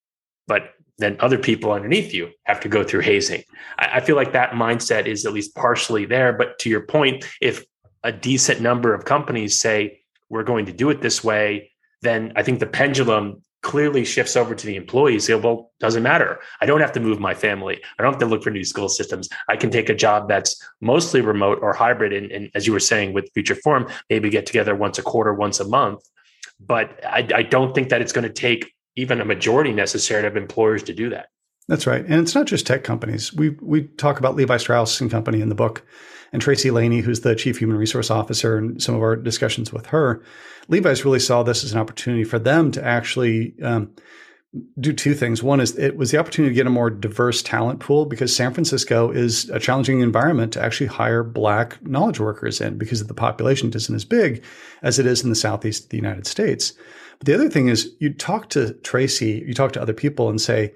But 0.46 0.72
then 0.98 1.16
other 1.20 1.38
people 1.38 1.72
underneath 1.72 2.12
you 2.12 2.31
have 2.44 2.61
to 2.61 2.68
go 2.68 2.85
through 2.85 3.01
hazing. 3.01 3.44
I, 3.79 3.90
I 3.94 4.01
feel 4.01 4.16
like 4.16 4.33
that 4.33 4.51
mindset 4.51 5.07
is 5.07 5.25
at 5.25 5.33
least 5.33 5.55
partially 5.55 6.05
there. 6.05 6.33
But 6.33 6.59
to 6.61 6.68
your 6.68 6.83
point, 6.83 7.25
if 7.40 7.64
a 8.05 8.12
decent 8.12 8.61
number 8.61 8.95
of 8.95 9.05
companies 9.05 9.59
say, 9.59 10.01
we're 10.29 10.43
going 10.43 10.67
to 10.67 10.73
do 10.73 10.91
it 10.91 11.03
this 11.03 11.23
way, 11.23 11.71
then 12.01 12.33
I 12.37 12.43
think 12.43 12.59
the 12.59 12.67
pendulum 12.67 13.43
clearly 13.62 14.05
shifts 14.05 14.37
over 14.37 14.55
to 14.55 14.67
the 14.67 14.77
employees. 14.77 15.27
Say, 15.27 15.35
well, 15.35 15.71
doesn't 15.79 16.03
matter. 16.03 16.41
I 16.61 16.67
don't 16.67 16.81
have 16.81 16.93
to 16.93 17.01
move 17.01 17.21
my 17.21 17.33
family. 17.33 17.81
I 17.99 18.03
don't 18.03 18.12
have 18.12 18.21
to 18.21 18.27
look 18.27 18.43
for 18.43 18.51
new 18.51 18.65
school 18.65 18.88
systems. 18.88 19.29
I 19.49 19.57
can 19.57 19.71
take 19.71 19.88
a 19.88 19.95
job 19.95 20.29
that's 20.29 20.61
mostly 20.81 21.21
remote 21.21 21.59
or 21.62 21.73
hybrid. 21.73 22.12
And, 22.12 22.31
and 22.33 22.51
as 22.55 22.67
you 22.67 22.73
were 22.73 22.81
saying 22.81 23.12
with 23.12 23.31
Future 23.35 23.55
Forum, 23.55 23.87
maybe 24.11 24.31
get 24.31 24.47
together 24.47 24.75
once 24.75 24.99
a 24.99 25.03
quarter, 25.03 25.33
once 25.33 25.61
a 25.61 25.69
month. 25.69 26.01
But 26.59 26.99
I, 27.05 27.29
I 27.35 27.43
don't 27.43 27.75
think 27.75 27.88
that 27.91 28.01
it's 28.01 28.12
going 28.12 28.27
to 28.27 28.33
take 28.33 28.73
even 28.97 29.21
a 29.21 29.25
majority 29.25 29.73
necessary 29.73 30.27
of 30.27 30.37
employers 30.37 30.83
to 30.85 30.93
do 30.93 31.11
that. 31.11 31.29
That's 31.69 31.87
right. 31.87 32.05
And 32.05 32.15
it's 32.15 32.35
not 32.35 32.47
just 32.47 32.67
tech 32.67 32.83
companies. 32.83 33.33
We 33.33 33.51
we 33.61 33.85
talk 33.85 34.19
about 34.19 34.35
Levi 34.35 34.57
Strauss 34.57 35.01
and 35.01 35.11
company 35.11 35.41
in 35.41 35.49
the 35.49 35.55
book 35.55 35.87
and 36.33 36.40
Tracy 36.40 36.71
Layney, 36.71 37.03
who's 37.03 37.21
the 37.21 37.35
chief 37.35 37.59
human 37.59 37.77
resource 37.77 38.11
officer, 38.11 38.57
and 38.57 38.83
some 38.83 38.95
of 38.95 39.03
our 39.03 39.16
discussions 39.16 39.73
with 39.73 39.87
her, 39.87 40.23
Levi's 40.68 41.05
really 41.05 41.18
saw 41.18 41.42
this 41.42 41.64
as 41.64 41.73
an 41.73 41.79
opportunity 41.79 42.25
for 42.25 42.38
them 42.38 42.71
to 42.73 42.85
actually 42.85 43.55
um, 43.62 43.90
do 44.81 44.92
two 44.92 45.14
things. 45.14 45.42
One 45.42 45.61
is 45.61 45.77
it 45.79 45.97
was 45.97 46.11
the 46.11 46.18
opportunity 46.18 46.55
to 46.55 46.57
get 46.57 46.66
a 46.66 46.71
more 46.71 46.90
diverse 46.90 47.42
talent 47.42 47.81
pool 47.81 48.07
because 48.07 48.35
San 48.35 48.53
Francisco 48.53 49.11
is 49.11 49.49
a 49.51 49.59
challenging 49.59 50.01
environment 50.01 50.53
to 50.53 50.62
actually 50.62 50.87
hire 50.87 51.23
black 51.23 51.85
knowledge 51.87 52.21
workers 52.21 52.61
in 52.61 52.79
because 52.79 53.05
the 53.07 53.14
population 53.14 53.73
isn't 53.75 53.95
as 53.95 54.05
big 54.05 54.45
as 54.83 54.99
it 54.99 55.07
is 55.07 55.23
in 55.23 55.31
the 55.31 55.37
southeast 55.37 55.85
of 55.85 55.88
the 55.90 55.97
United 55.97 56.27
States. 56.27 56.73
But 57.18 57.27
the 57.27 57.35
other 57.35 57.49
thing 57.49 57.68
is 57.68 57.95
you 57.99 58.12
talk 58.12 58.51
to 58.51 58.75
Tracy, 58.75 59.42
you 59.47 59.55
talk 59.55 59.73
to 59.73 59.83
other 59.83 59.95
people 59.95 60.29
and 60.29 60.40
say, 60.40 60.75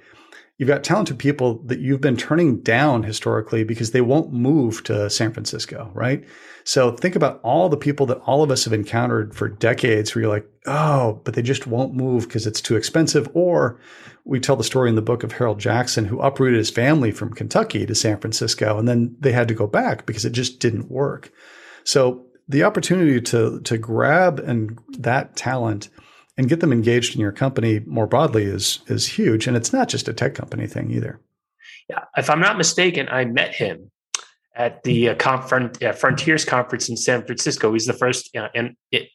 you've 0.58 0.68
got 0.68 0.84
talented 0.84 1.18
people 1.18 1.62
that 1.64 1.80
you've 1.80 2.00
been 2.00 2.16
turning 2.16 2.60
down 2.60 3.02
historically 3.02 3.62
because 3.64 3.90
they 3.90 4.00
won't 4.00 4.32
move 4.32 4.82
to 4.84 5.10
San 5.10 5.32
Francisco, 5.32 5.90
right? 5.94 6.24
So 6.64 6.92
think 6.92 7.14
about 7.14 7.40
all 7.42 7.68
the 7.68 7.76
people 7.76 8.06
that 8.06 8.18
all 8.26 8.42
of 8.42 8.50
us 8.50 8.64
have 8.64 8.72
encountered 8.72 9.34
for 9.34 9.48
decades 9.48 10.14
where 10.14 10.22
you're 10.22 10.32
like, 10.32 10.48
oh, 10.66 11.20
but 11.24 11.34
they 11.34 11.42
just 11.42 11.66
won't 11.66 11.94
move 11.94 12.26
because 12.26 12.46
it's 12.46 12.60
too 12.60 12.76
expensive. 12.76 13.28
Or 13.34 13.78
we 14.24 14.40
tell 14.40 14.56
the 14.56 14.64
story 14.64 14.88
in 14.88 14.96
the 14.96 15.02
book 15.02 15.22
of 15.22 15.32
Harold 15.32 15.60
Jackson, 15.60 16.06
who 16.06 16.20
uprooted 16.20 16.58
his 16.58 16.70
family 16.70 17.12
from 17.12 17.34
Kentucky 17.34 17.86
to 17.86 17.94
San 17.94 18.18
Francisco, 18.18 18.78
and 18.78 18.88
then 18.88 19.14
they 19.20 19.32
had 19.32 19.48
to 19.48 19.54
go 19.54 19.66
back 19.66 20.06
because 20.06 20.24
it 20.24 20.32
just 20.32 20.58
didn't 20.58 20.90
work. 20.90 21.30
So 21.84 22.26
the 22.48 22.64
opportunity 22.64 23.20
to 23.20 23.60
to 23.60 23.78
grab 23.78 24.38
and 24.38 24.78
that 24.98 25.36
talent 25.36 25.88
and 26.36 26.48
get 26.48 26.60
them 26.60 26.72
engaged 26.72 27.14
in 27.14 27.20
your 27.20 27.32
company 27.32 27.80
more 27.86 28.06
broadly 28.06 28.44
is 28.44 28.80
is 28.86 29.06
huge. 29.06 29.46
And 29.46 29.56
it's 29.56 29.72
not 29.72 29.88
just 29.88 30.08
a 30.08 30.12
tech 30.12 30.34
company 30.34 30.66
thing 30.66 30.90
either. 30.90 31.20
Yeah, 31.88 32.04
if 32.16 32.28
I'm 32.30 32.40
not 32.40 32.56
mistaken, 32.58 33.08
I 33.08 33.24
met 33.24 33.54
him 33.54 33.90
at 34.54 34.82
the 34.82 35.10
uh, 35.10 35.14
uh, 35.14 35.92
Frontiers 35.92 36.44
conference 36.44 36.88
in 36.88 36.96
San 36.96 37.24
Francisco. 37.24 37.72
He's 37.72 37.86
the 37.86 37.92
first 37.92 38.34
uh, 38.34 38.48
in, 38.54 38.76
it, 38.90 39.08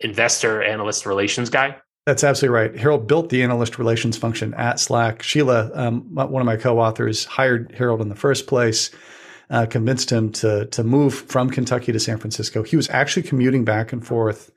investor 0.00 0.62
analyst 0.62 1.04
relations 1.04 1.50
guy. 1.50 1.76
That's 2.06 2.22
absolutely 2.22 2.54
right. 2.54 2.76
Harold 2.78 3.06
built 3.06 3.30
the 3.30 3.42
analyst 3.42 3.78
relations 3.78 4.16
function 4.16 4.52
at 4.54 4.78
Slack. 4.78 5.22
Sheela, 5.22 5.74
um, 5.76 6.02
one 6.14 6.40
of 6.40 6.46
my 6.46 6.56
co-authors, 6.56 7.24
hired 7.24 7.74
Harold 7.76 8.02
in 8.02 8.08
the 8.08 8.14
first 8.14 8.46
place. 8.46 8.90
Uh, 9.50 9.66
convinced 9.66 10.10
him 10.10 10.32
to 10.32 10.64
to 10.66 10.82
move 10.82 11.14
from 11.14 11.50
Kentucky 11.50 11.92
to 11.92 12.00
San 12.00 12.16
Francisco. 12.16 12.62
He 12.62 12.76
was 12.76 12.88
actually 12.88 13.24
commuting 13.24 13.62
back 13.62 13.92
and 13.92 14.04
forth 14.04 14.50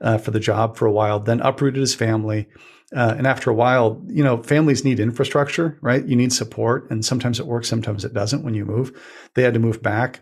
uh, 0.00 0.18
for 0.18 0.30
the 0.30 0.40
job 0.40 0.76
for 0.76 0.86
a 0.86 0.92
while, 0.92 1.20
then 1.20 1.40
uprooted 1.40 1.80
his 1.80 1.94
family. 1.94 2.48
Uh, 2.94 3.14
and 3.16 3.26
after 3.26 3.50
a 3.50 3.54
while, 3.54 4.02
you 4.08 4.24
know, 4.24 4.42
families 4.42 4.84
need 4.84 4.98
infrastructure, 4.98 5.78
right? 5.80 6.04
You 6.06 6.16
need 6.16 6.32
support. 6.32 6.90
And 6.90 7.04
sometimes 7.04 7.38
it 7.38 7.46
works, 7.46 7.68
sometimes 7.68 8.04
it 8.04 8.14
doesn't 8.14 8.42
when 8.42 8.54
you 8.54 8.64
move. 8.64 8.98
They 9.34 9.42
had 9.42 9.54
to 9.54 9.60
move 9.60 9.82
back. 9.82 10.20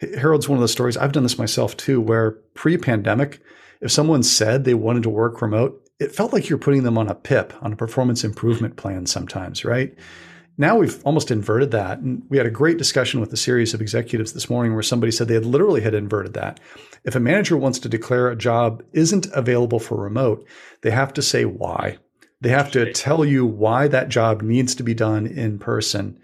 Harold's 0.00 0.48
one 0.48 0.56
of 0.56 0.60
those 0.60 0.72
stories. 0.72 0.96
I've 0.96 1.12
done 1.12 1.22
this 1.22 1.38
myself 1.38 1.76
too, 1.76 2.00
where 2.00 2.32
pre 2.54 2.78
pandemic, 2.78 3.40
if 3.80 3.90
someone 3.90 4.22
said 4.22 4.64
they 4.64 4.74
wanted 4.74 5.02
to 5.02 5.10
work 5.10 5.42
remote, 5.42 5.82
it 5.98 6.14
felt 6.14 6.32
like 6.32 6.48
you're 6.48 6.58
putting 6.58 6.82
them 6.82 6.98
on 6.98 7.08
a 7.08 7.14
PIP, 7.14 7.52
on 7.62 7.72
a 7.72 7.76
performance 7.76 8.24
improvement 8.24 8.76
plan 8.76 9.06
sometimes, 9.06 9.64
right? 9.64 9.94
Now 10.58 10.76
we've 10.76 11.02
almost 11.04 11.30
inverted 11.30 11.70
that. 11.72 11.98
And 11.98 12.22
we 12.28 12.38
had 12.38 12.46
a 12.46 12.50
great 12.50 12.78
discussion 12.78 13.20
with 13.20 13.32
a 13.32 13.36
series 13.36 13.74
of 13.74 13.80
executives 13.80 14.32
this 14.32 14.48
morning 14.48 14.72
where 14.72 14.82
somebody 14.82 15.12
said 15.12 15.28
they 15.28 15.34
had 15.34 15.44
literally 15.44 15.82
had 15.82 15.94
inverted 15.94 16.34
that. 16.34 16.60
If 17.04 17.14
a 17.14 17.20
manager 17.20 17.56
wants 17.56 17.78
to 17.80 17.88
declare 17.88 18.28
a 18.28 18.36
job 18.36 18.82
isn't 18.92 19.26
available 19.32 19.78
for 19.78 19.96
remote, 19.96 20.46
they 20.82 20.90
have 20.90 21.12
to 21.14 21.22
say 21.22 21.44
why. 21.44 21.98
They 22.40 22.50
have 22.50 22.70
to 22.72 22.92
tell 22.92 23.24
you 23.24 23.46
why 23.46 23.88
that 23.88 24.08
job 24.08 24.42
needs 24.42 24.74
to 24.76 24.82
be 24.82 24.94
done 24.94 25.26
in 25.26 25.58
person 25.58 26.18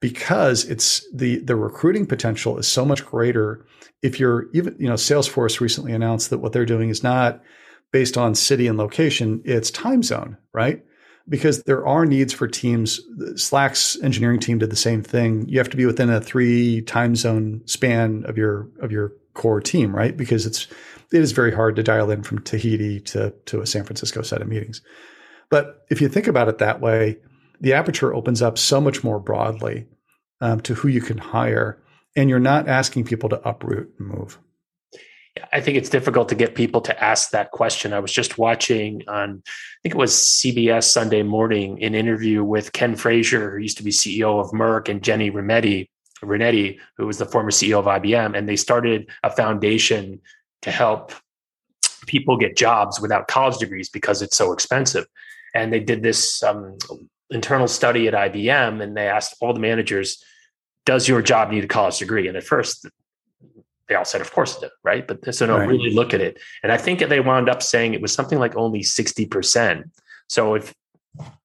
because 0.00 0.64
it's 0.64 1.06
the 1.12 1.38
the 1.40 1.56
recruiting 1.56 2.06
potential 2.06 2.56
is 2.56 2.68
so 2.68 2.84
much 2.84 3.04
greater 3.04 3.66
if 4.00 4.20
you're 4.20 4.46
even 4.52 4.76
you 4.78 4.88
know 4.88 4.94
Salesforce 4.94 5.60
recently 5.60 5.92
announced 5.92 6.30
that 6.30 6.38
what 6.38 6.52
they're 6.52 6.64
doing 6.64 6.88
is 6.88 7.02
not 7.02 7.42
based 7.92 8.18
on 8.18 8.34
city 8.34 8.66
and 8.66 8.78
location, 8.78 9.40
it's 9.44 9.70
time 9.70 10.02
zone, 10.02 10.36
right? 10.52 10.84
Because 11.28 11.62
there 11.64 11.86
are 11.86 12.06
needs 12.06 12.32
for 12.32 12.48
teams. 12.48 13.00
Slack's 13.36 13.98
engineering 14.02 14.40
team 14.40 14.58
did 14.58 14.70
the 14.70 14.76
same 14.76 15.02
thing. 15.02 15.48
You 15.48 15.58
have 15.58 15.70
to 15.70 15.76
be 15.76 15.86
within 15.86 16.10
a 16.10 16.20
three 16.20 16.82
time 16.82 17.16
zone 17.16 17.62
span 17.66 18.24
of 18.26 18.38
your 18.38 18.68
of 18.80 18.90
your 18.90 19.12
core 19.34 19.60
team, 19.60 19.94
right? 19.94 20.16
Because 20.16 20.46
it's 20.46 20.66
it 21.12 21.20
is 21.20 21.32
very 21.32 21.52
hard 21.52 21.76
to 21.76 21.82
dial 21.82 22.10
in 22.10 22.22
from 22.22 22.42
Tahiti 22.42 23.00
to 23.00 23.34
to 23.46 23.60
a 23.60 23.66
San 23.66 23.84
Francisco 23.84 24.22
set 24.22 24.42
of 24.42 24.48
meetings. 24.48 24.80
But 25.50 25.86
if 25.90 26.00
you 26.00 26.08
think 26.08 26.26
about 26.26 26.48
it 26.48 26.58
that 26.58 26.80
way, 26.80 27.18
the 27.60 27.72
aperture 27.72 28.14
opens 28.14 28.42
up 28.42 28.58
so 28.58 28.80
much 28.80 29.02
more 29.02 29.18
broadly 29.18 29.86
um, 30.40 30.60
to 30.62 30.74
who 30.74 30.88
you 30.88 31.00
can 31.00 31.18
hire, 31.18 31.82
and 32.16 32.28
you're 32.28 32.38
not 32.38 32.68
asking 32.68 33.04
people 33.04 33.28
to 33.30 33.48
uproot 33.48 33.92
and 33.98 34.08
move. 34.08 34.38
I 35.52 35.60
think 35.60 35.76
it's 35.76 35.88
difficult 35.88 36.28
to 36.30 36.34
get 36.34 36.54
people 36.54 36.80
to 36.82 37.04
ask 37.04 37.30
that 37.30 37.50
question. 37.50 37.92
I 37.92 37.98
was 37.98 38.12
just 38.12 38.38
watching 38.38 39.02
on, 39.08 39.42
I 39.46 39.78
think 39.82 39.94
it 39.94 39.98
was 39.98 40.12
CBS 40.12 40.84
Sunday 40.84 41.22
morning, 41.22 41.82
an 41.82 41.94
interview 41.94 42.44
with 42.44 42.72
Ken 42.72 42.96
Frazier, 42.96 43.52
who 43.52 43.62
used 43.62 43.78
to 43.78 43.82
be 43.84 43.90
CEO 43.90 44.40
of 44.40 44.50
Merck, 44.52 44.88
and 44.88 45.02
Ginni 45.02 45.32
Rometty, 45.32 46.78
who 46.96 47.06
was 47.06 47.18
the 47.18 47.26
former 47.26 47.50
CEO 47.50 47.78
of 47.78 47.86
IBM. 47.86 48.36
And 48.36 48.48
they 48.48 48.56
started 48.56 49.08
a 49.22 49.30
foundation 49.30 50.20
to 50.62 50.70
help 50.70 51.12
people 52.06 52.36
get 52.36 52.56
jobs 52.56 53.00
without 53.00 53.28
college 53.28 53.58
degrees 53.58 53.88
because 53.88 54.22
it's 54.22 54.36
so 54.36 54.52
expensive. 54.52 55.06
And 55.54 55.72
they 55.72 55.80
did 55.80 56.02
this 56.02 56.42
um, 56.42 56.76
internal 57.30 57.68
study 57.68 58.08
at 58.08 58.14
IBM 58.14 58.82
and 58.82 58.96
they 58.96 59.08
asked 59.08 59.36
all 59.40 59.52
the 59.52 59.60
managers, 59.60 60.22
does 60.86 61.06
your 61.06 61.22
job 61.22 61.50
need 61.50 61.64
a 61.64 61.68
college 61.68 61.98
degree? 61.98 62.28
And 62.28 62.36
at 62.36 62.44
first, 62.44 62.86
they 63.88 63.94
all 63.94 64.04
said, 64.04 64.20
of 64.20 64.32
course 64.32 64.56
it 64.56 64.60
did, 64.60 64.70
right? 64.84 65.06
But 65.06 65.34
so 65.34 65.46
no, 65.46 65.58
right. 65.58 65.68
really 65.68 65.92
look 65.92 66.14
at 66.14 66.20
it. 66.20 66.38
And 66.62 66.70
I 66.70 66.76
think 66.76 67.00
they 67.00 67.20
wound 67.20 67.48
up 67.48 67.62
saying 67.62 67.94
it 67.94 68.02
was 68.02 68.12
something 68.12 68.38
like 68.38 68.56
only 68.56 68.80
60%. 68.80 69.84
So 70.28 70.54
if 70.54 70.74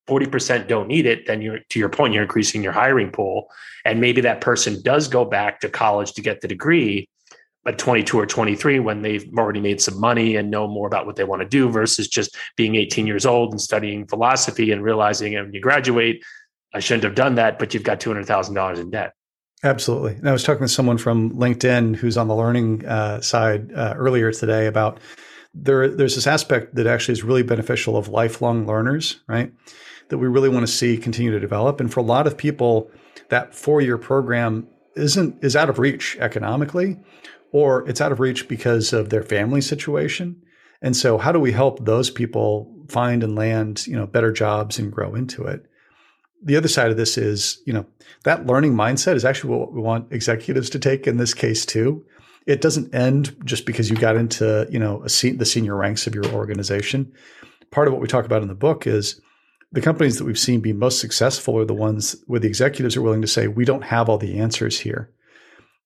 40% 0.08 0.68
don't 0.68 0.88
need 0.88 1.06
it, 1.06 1.26
then 1.26 1.42
you're 1.42 1.60
to 1.70 1.80
your 1.80 1.90
point, 1.90 2.14
you're 2.14 2.24
increasing 2.24 2.62
your 2.62 2.74
hiring 2.74 3.12
pool. 3.12 3.50
And 3.86 4.02
maybe 4.02 4.22
that 4.22 4.42
person 4.42 4.82
does 4.82 5.08
go 5.08 5.24
back 5.26 5.62
to 5.62 5.70
college 5.70 6.14
to 6.14 6.22
get 6.22 6.42
the 6.42 6.48
degree, 6.48 7.08
at 7.66 7.78
22 7.78 8.20
or 8.20 8.26
23 8.26 8.80
when 8.80 9.02
they've 9.02 9.30
already 9.38 9.62
made 9.62 9.82
some 9.82 10.00
money 10.00 10.36
and 10.36 10.52
know 10.52 10.68
more 10.68 10.88
about 10.88 11.06
what 11.06 11.16
they 11.16 11.24
want 11.24 11.42
to 11.42 11.48
do 11.48 11.70
versus 11.70 12.08
just 12.08 12.36
being 12.58 12.76
18 12.76 13.08
years 13.08 13.26
old 13.26 13.52
and 13.52 13.62
studying 13.62 14.06
philosophy 14.06 14.72
and 14.72 14.84
realizing 14.84 15.36
oh, 15.36 15.44
when 15.44 15.54
you 15.54 15.62
graduate, 15.62 16.24
I 16.74 16.80
shouldn't 16.80 17.04
have 17.04 17.16
done 17.16 17.36
that, 17.36 17.60
but 17.60 17.74
you've 17.74 17.84
got 17.84 18.00
$200,000 18.00 18.80
in 18.80 18.90
debt. 18.90 19.14
Absolutely. 19.64 20.16
And 20.16 20.28
I 20.28 20.34
was 20.34 20.44
talking 20.44 20.66
to 20.66 20.68
someone 20.68 20.98
from 20.98 21.32
LinkedIn 21.32 21.96
who's 21.96 22.18
on 22.18 22.28
the 22.28 22.36
learning 22.36 22.86
uh, 22.86 23.22
side 23.22 23.72
uh, 23.74 23.94
earlier 23.96 24.32
today 24.32 24.68
about 24.68 25.00
there. 25.54 25.88
There's 25.88 26.16
this 26.16 26.28
aspect 26.28 26.76
that 26.76 26.86
actually 26.86 27.14
is 27.14 27.24
really 27.24 27.44
beneficial 27.44 27.96
of 27.96 28.10
lifelong 28.10 28.68
learners, 28.68 29.22
right? 29.28 29.54
That 30.10 30.18
we 30.18 30.28
really 30.28 30.50
want 30.50 30.68
to 30.68 30.72
see 30.72 30.98
continue 30.98 31.32
to 31.32 31.40
develop. 31.40 31.80
And 31.80 31.92
for 31.92 32.02
a 32.02 32.04
lot 32.04 32.28
of 32.28 32.38
people, 32.38 32.92
that 33.30 33.56
four 33.56 33.80
year 33.80 33.98
program 33.98 34.68
isn't 34.98 35.42
is 35.42 35.56
out 35.56 35.70
of 35.70 35.80
reach 35.80 36.18
economically 36.20 37.00
or 37.52 37.88
it's 37.88 38.02
out 38.02 38.12
of 38.12 38.20
reach 38.20 38.50
because 38.50 38.92
of 38.92 39.10
their 39.10 39.24
family 39.24 39.62
situation. 39.62 40.42
And 40.82 40.96
so 40.98 41.18
how 41.18 41.32
do 41.32 41.40
we 41.40 41.54
help 41.54 41.86
those 41.86 42.10
people 42.10 42.70
find 42.90 43.24
and 43.24 43.38
land, 43.38 43.88
you 43.88 43.96
know, 43.96 44.08
better 44.08 44.34
jobs 44.34 44.78
and 44.78 44.92
grow 44.92 45.16
into 45.16 45.46
it? 45.46 45.66
The 46.44 46.56
other 46.56 46.68
side 46.68 46.92
of 46.92 46.98
this 46.98 47.18
is, 47.18 47.62
you 47.66 47.74
know, 47.74 47.86
that 48.24 48.46
learning 48.46 48.74
mindset 48.74 49.16
is 49.16 49.26
actually 49.26 49.56
what 49.56 49.74
we 49.74 49.82
want 49.82 50.12
executives 50.12 50.70
to 50.72 50.80
take 50.80 51.08
in 51.08 51.18
this 51.18 51.34
case 51.34 51.66
too. 51.66 52.06
It 52.46 52.62
doesn't 52.62 52.94
end 52.94 53.36
just 53.46 53.66
because 53.66 53.90
you 53.90 53.96
got 53.96 54.18
into, 54.18 54.68
you 54.70 54.80
know, 54.80 55.06
se- 55.08 55.38
the 55.38 55.46
senior 55.46 55.76
ranks 55.76 56.08
of 56.08 56.14
your 56.14 56.26
organization. 56.28 57.12
Part 57.72 57.88
of 57.88 57.94
what 57.94 58.02
we 58.02 58.08
talk 58.08 58.26
about 58.26 58.42
in 58.42 58.50
the 58.50 58.56
book 58.56 58.86
is 58.86 59.22
the 59.72 59.82
companies 59.82 60.18
that 60.18 60.26
we've 60.26 60.38
seen 60.38 60.60
be 60.60 60.74
most 60.74 61.00
successful 61.00 61.58
are 61.58 61.66
the 61.66 61.74
ones 61.74 62.16
where 62.28 62.40
the 62.40 62.48
executives 62.48 62.98
are 62.98 63.02
willing 63.02 63.22
to 63.22 63.28
say, 63.28 63.48
we 63.48 63.66
don't 63.66 63.84
have 63.84 64.10
all 64.10 64.18
the 64.18 64.38
answers 64.40 64.80
here 64.80 65.10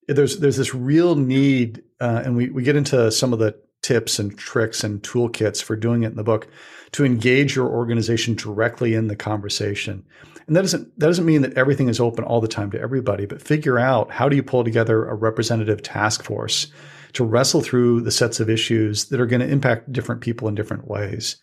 there's 0.08 0.38
there's 0.38 0.56
this 0.56 0.74
real 0.74 1.14
need, 1.14 1.82
uh, 2.00 2.22
and 2.24 2.36
we 2.36 2.48
we 2.48 2.62
get 2.62 2.76
into 2.76 3.10
some 3.12 3.32
of 3.32 3.38
the 3.38 3.54
tips 3.82 4.18
and 4.18 4.36
tricks 4.36 4.82
and 4.82 5.02
toolkits 5.02 5.62
for 5.62 5.76
doing 5.76 6.02
it 6.02 6.08
in 6.08 6.16
the 6.16 6.24
book 6.24 6.48
to 6.92 7.04
engage 7.04 7.54
your 7.54 7.68
organization 7.68 8.34
directly 8.34 8.94
in 8.94 9.06
the 9.06 9.16
conversation. 9.16 10.04
And 10.48 10.56
that 10.56 10.62
doesn't 10.62 10.98
that 10.98 11.06
doesn't 11.06 11.26
mean 11.26 11.42
that 11.42 11.56
everything 11.56 11.88
is 11.88 12.00
open 12.00 12.24
all 12.24 12.40
the 12.40 12.48
time 12.48 12.70
to 12.72 12.80
everybody, 12.80 13.26
but 13.26 13.42
figure 13.42 13.78
out 13.78 14.10
how 14.10 14.28
do 14.28 14.34
you 14.34 14.42
pull 14.42 14.64
together 14.64 15.06
a 15.06 15.14
representative 15.14 15.82
task 15.82 16.24
force 16.24 16.68
to 17.12 17.24
wrestle 17.24 17.60
through 17.60 18.00
the 18.00 18.10
sets 18.10 18.40
of 18.40 18.50
issues 18.50 19.06
that 19.06 19.20
are 19.20 19.26
going 19.26 19.40
to 19.40 19.48
impact 19.48 19.92
different 19.92 20.22
people 20.22 20.48
in 20.48 20.54
different 20.54 20.88
ways. 20.88 21.36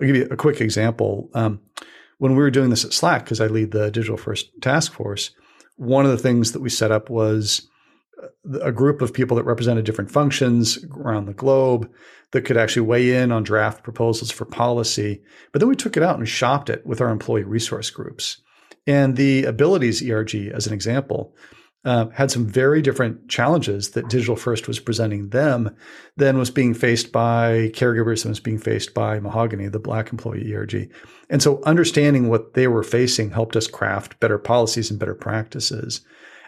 I'll 0.00 0.06
give 0.06 0.16
you 0.16 0.28
a 0.30 0.36
quick 0.36 0.60
example. 0.60 1.30
Um, 1.34 1.60
when 2.18 2.32
we 2.32 2.38
were 2.38 2.50
doing 2.50 2.68
this 2.68 2.84
at 2.84 2.92
Slack, 2.92 3.24
because 3.24 3.40
I 3.40 3.46
lead 3.46 3.70
the 3.70 3.90
digital 3.90 4.18
first 4.18 4.50
task 4.60 4.92
force, 4.92 5.30
one 5.76 6.04
of 6.04 6.10
the 6.10 6.18
things 6.18 6.52
that 6.52 6.60
we 6.60 6.68
set 6.68 6.92
up 6.92 7.08
was 7.08 7.66
a 8.60 8.72
group 8.72 9.00
of 9.00 9.14
people 9.14 9.38
that 9.38 9.44
represented 9.44 9.86
different 9.86 10.10
functions 10.10 10.84
around 10.94 11.24
the 11.24 11.32
globe 11.32 11.90
that 12.32 12.42
could 12.42 12.58
actually 12.58 12.86
weigh 12.86 13.16
in 13.16 13.32
on 13.32 13.42
draft 13.42 13.82
proposals 13.82 14.30
for 14.30 14.44
policy. 14.44 15.22
But 15.52 15.60
then 15.60 15.68
we 15.68 15.76
took 15.76 15.96
it 15.96 16.02
out 16.02 16.18
and 16.18 16.28
shopped 16.28 16.68
it 16.68 16.84
with 16.84 17.00
our 17.00 17.08
employee 17.08 17.44
resource 17.44 17.88
groups. 17.88 18.38
And 18.90 19.16
the 19.16 19.44
abilities 19.44 20.02
ERG, 20.02 20.34
as 20.52 20.66
an 20.66 20.72
example, 20.72 21.32
uh, 21.84 22.08
had 22.08 22.28
some 22.28 22.44
very 22.44 22.82
different 22.82 23.28
challenges 23.28 23.90
that 23.90 24.08
Digital 24.08 24.34
First 24.34 24.66
was 24.66 24.80
presenting 24.80 25.28
them 25.28 25.76
than 26.16 26.38
was 26.38 26.50
being 26.50 26.74
faced 26.74 27.12
by 27.12 27.70
caregivers 27.72 28.24
and 28.24 28.30
was 28.30 28.40
being 28.40 28.58
faced 28.58 28.92
by 28.92 29.20
Mahogany, 29.20 29.68
the 29.68 29.78
Black 29.78 30.10
employee 30.10 30.52
ERG. 30.52 30.90
And 31.30 31.40
so 31.40 31.62
understanding 31.62 32.28
what 32.28 32.54
they 32.54 32.66
were 32.66 32.82
facing 32.82 33.30
helped 33.30 33.54
us 33.54 33.68
craft 33.68 34.18
better 34.18 34.38
policies 34.38 34.90
and 34.90 34.98
better 34.98 35.14
practices. 35.14 36.00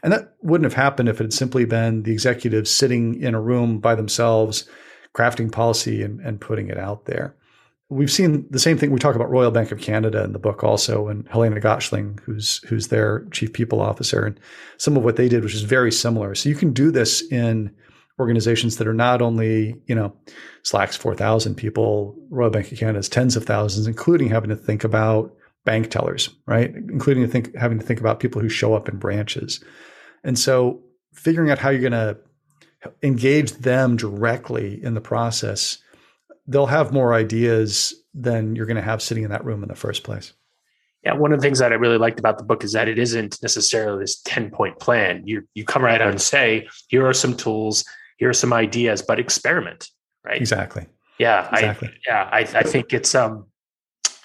And 0.03 0.13
that 0.13 0.35
wouldn't 0.43 0.65
have 0.65 0.75
happened 0.75 1.09
if 1.09 1.21
it 1.21 1.25
had 1.25 1.33
simply 1.33 1.65
been 1.65 2.03
the 2.03 2.13
executives 2.13 2.73
sitting 2.73 3.23
in 3.23 3.37
a 3.37 3.41
room 3.41 3.79
by 3.79 3.95
themselves, 3.95 4.69
crafting 5.15 5.53
policy 5.53 6.03
and, 6.03 6.19
and 6.19 6.41
putting 6.41 6.71
it 6.71 6.77
out 6.77 7.05
there. 7.05 7.37
We've 7.93 8.11
seen 8.11 8.47
the 8.51 8.59
same 8.59 8.79
thing. 8.79 8.91
We 8.91 8.99
talk 8.99 9.15
about 9.15 9.31
Royal 9.31 9.51
Bank 9.51 9.71
of 9.71 9.81
Canada 9.81 10.25
in 10.25 10.33
the 10.33 10.39
book 10.39 10.65
also, 10.65 11.09
and 11.09 11.29
Helena 11.29 11.61
Gottschling, 11.61 12.21
who's 12.21 12.59
who's 12.69 12.89
their 12.89 13.27
chief 13.33 13.53
people 13.53 13.81
officer, 13.81 14.25
and 14.25 14.41
some 14.79 14.97
of 14.97 15.05
what 15.05 15.17
they 15.17 15.29
did, 15.29 15.45
which 15.45 15.55
is 15.55 15.63
very 15.63 15.93
similar. 15.93 16.35
So 16.35 16.49
you 16.49 16.55
can 16.55 16.73
do 16.73 16.91
this 16.91 17.23
in 17.31 17.75
organizations 18.19 18.77
that 18.77 18.87
are 18.87 18.95
not 18.95 19.21
only, 19.21 19.77
you 19.87 19.95
know, 19.95 20.15
Slack's 20.63 20.97
4,000 20.97 21.55
people, 21.55 22.17
Royal 22.31 22.51
Bank 22.51 22.71
of 22.71 22.79
Canada's 22.79 23.09
tens 23.09 23.37
of 23.37 23.45
thousands, 23.45 23.87
including 23.87 24.29
having 24.29 24.51
to 24.51 24.57
think 24.57 24.85
about 24.85 25.35
bank 25.65 25.91
tellers, 25.91 26.31
right? 26.47 26.75
Including 26.75 27.25
to 27.25 27.29
think, 27.29 27.55
having 27.57 27.79
to 27.79 27.85
think 27.85 28.01
about 28.01 28.21
people 28.21 28.41
who 28.41 28.49
show 28.49 28.75
up 28.75 28.89
in 28.89 28.99
branches. 28.99 29.63
And 30.25 30.39
so 30.39 30.81
figuring 31.13 31.51
out 31.51 31.59
how 31.59 31.71
you're 31.71 31.81
going 31.81 31.93
to 31.93 32.17
engage 33.03 33.53
them 33.53 33.97
directly 33.97 34.83
in 34.83 34.95
the 34.95 35.01
process, 35.01 35.79
they'll 36.47 36.67
have 36.67 36.93
more 36.93 37.15
ideas 37.15 37.95
than 38.15 38.57
you're 38.57 38.67
going 38.67 38.77
to 38.77 38.83
have 38.83 39.03
sitting 39.03 39.25
in 39.25 39.31
that 39.31 39.45
room 39.45 39.63
in 39.63 39.69
the 39.69 39.75
first 39.75 40.03
place. 40.05 40.33
Yeah, 41.05 41.15
one 41.15 41.33
of 41.33 41.41
the 41.41 41.43
things 41.43 41.59
that 41.59 41.73
I 41.73 41.77
really 41.77 41.99
liked 41.99 42.21
about 42.21 42.39
the 42.39 42.45
book 42.45 42.63
is 42.63 42.73
that 42.73 42.87
it 42.89 42.99
isn't 42.99 43.43
necessarily 43.43 44.05
this 44.05 44.21
10 44.23 44.51
point 44.51 44.79
plan. 44.79 45.23
You 45.27 45.49
you 45.55 45.65
come 45.65 45.83
right 45.83 46.01
out 46.01 46.11
and 46.11 46.21
say, 46.21 46.69
here 46.89 47.07
are 47.07 47.13
some 47.13 47.37
tools, 47.37 47.85
here 48.19 48.29
are 48.29 48.35
some 48.35 48.53
ideas, 48.53 49.03
but 49.03 49.19
experiment, 49.19 49.89
right? 50.25 50.41
Exactly. 50.41 50.87
Yeah, 51.19 51.49
exactly. 51.53 51.89
I 51.89 51.93
yeah, 52.07 52.29
I, 52.31 52.39
I 52.41 52.63
think 52.63 52.93
it's 52.93 53.15
um 53.15 53.47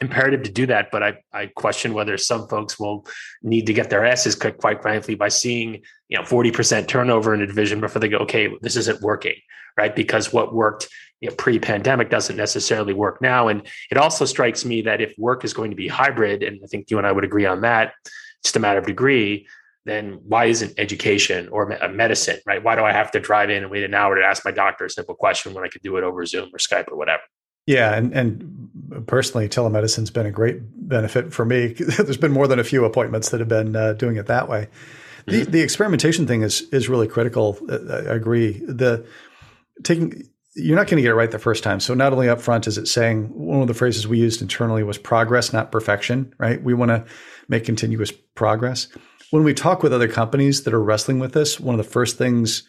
imperative 0.01 0.43
to 0.43 0.51
do 0.51 0.65
that. 0.67 0.89
But 0.91 1.03
I, 1.03 1.17
I 1.33 1.47
question 1.47 1.93
whether 1.93 2.17
some 2.17 2.47
folks 2.47 2.79
will 2.79 3.05
need 3.41 3.67
to 3.67 3.73
get 3.73 3.89
their 3.89 4.05
asses 4.05 4.35
kicked, 4.35 4.59
quite 4.59 4.81
frankly, 4.81 5.15
by 5.15 5.29
seeing 5.29 5.81
you 6.09 6.17
know 6.17 6.23
40% 6.23 6.87
turnover 6.87 7.33
in 7.33 7.41
a 7.41 7.47
division 7.47 7.81
before 7.81 7.99
they 7.99 8.09
go, 8.09 8.19
okay, 8.19 8.49
this 8.61 8.75
isn't 8.75 9.01
working, 9.01 9.35
right? 9.77 9.95
Because 9.95 10.31
what 10.31 10.53
worked 10.53 10.87
you 11.21 11.29
know, 11.29 11.35
pre-pandemic 11.35 12.09
doesn't 12.09 12.35
necessarily 12.35 12.93
work 12.93 13.21
now. 13.21 13.47
And 13.47 13.67
it 13.89 13.97
also 13.97 14.25
strikes 14.25 14.65
me 14.65 14.83
that 14.83 15.01
if 15.01 15.17
work 15.17 15.43
is 15.43 15.53
going 15.53 15.71
to 15.71 15.77
be 15.77 15.87
hybrid, 15.87 16.43
and 16.43 16.59
I 16.63 16.67
think 16.67 16.91
you 16.91 16.97
and 16.97 17.07
I 17.07 17.11
would 17.11 17.23
agree 17.23 17.45
on 17.45 17.61
that, 17.61 17.93
just 18.43 18.55
a 18.55 18.59
matter 18.59 18.79
of 18.79 18.85
degree, 18.85 19.47
then 19.85 20.19
why 20.27 20.45
isn't 20.45 20.77
education 20.77 21.47
or 21.47 21.81
uh, 21.81 21.87
medicine, 21.87 22.39
right? 22.45 22.61
Why 22.61 22.75
do 22.75 22.83
I 22.83 22.91
have 22.91 23.09
to 23.11 23.19
drive 23.19 23.49
in 23.49 23.63
and 23.63 23.71
wait 23.71 23.83
an 23.83 23.93
hour 23.93 24.15
to 24.15 24.23
ask 24.23 24.43
my 24.45 24.51
doctor 24.51 24.85
a 24.85 24.89
simple 24.89 25.15
question 25.15 25.53
when 25.53 25.63
I 25.63 25.69
could 25.69 25.81
do 25.81 25.97
it 25.97 26.03
over 26.03 26.25
Zoom 26.25 26.49
or 26.53 26.59
Skype 26.59 26.91
or 26.91 26.97
whatever? 26.97 27.23
Yeah, 27.67 27.93
and 27.93 28.13
and 28.13 29.05
personally, 29.05 29.47
telemedicine's 29.47 30.09
been 30.09 30.25
a 30.25 30.31
great 30.31 30.61
benefit 30.87 31.33
for 31.33 31.45
me. 31.45 31.67
There's 31.73 32.17
been 32.17 32.31
more 32.31 32.47
than 32.47 32.57
a 32.57 32.63
few 32.63 32.85
appointments 32.85 33.29
that 33.29 33.39
have 33.39 33.49
been 33.49 33.75
uh, 33.75 33.93
doing 33.93 34.15
it 34.15 34.25
that 34.25 34.49
way. 34.49 34.69
The 35.27 35.41
mm-hmm. 35.41 35.51
the 35.51 35.61
experimentation 35.61 36.25
thing 36.25 36.41
is 36.41 36.61
is 36.71 36.89
really 36.89 37.07
critical. 37.07 37.59
Uh, 37.69 37.93
I 37.93 38.15
agree. 38.15 38.53
The 38.65 39.05
taking 39.83 40.23
you're 40.55 40.75
not 40.75 40.87
going 40.87 40.97
to 40.97 41.03
get 41.03 41.11
it 41.11 41.15
right 41.15 41.29
the 41.29 41.37
first 41.37 41.63
time. 41.63 41.79
So 41.79 41.93
not 41.93 42.13
only 42.13 42.27
up 42.27 42.41
front 42.41 42.65
is 42.65 42.79
it 42.79 42.87
saying 42.87 43.25
one 43.27 43.61
of 43.61 43.67
the 43.67 43.75
phrases 43.75 44.07
we 44.07 44.17
used 44.17 44.41
internally 44.41 44.81
was 44.81 44.97
progress, 44.97 45.53
not 45.53 45.71
perfection, 45.71 46.33
right? 46.39 46.61
We 46.63 46.73
want 46.73 46.89
to 46.89 47.05
make 47.47 47.63
continuous 47.63 48.11
progress. 48.11 48.87
When 49.29 49.43
we 49.43 49.53
talk 49.53 49.83
with 49.83 49.93
other 49.93 50.07
companies 50.07 50.63
that 50.63 50.73
are 50.73 50.81
wrestling 50.81 51.19
with 51.19 51.33
this, 51.33 51.59
one 51.59 51.75
of 51.75 51.85
the 51.85 51.91
first 51.91 52.17
things 52.17 52.63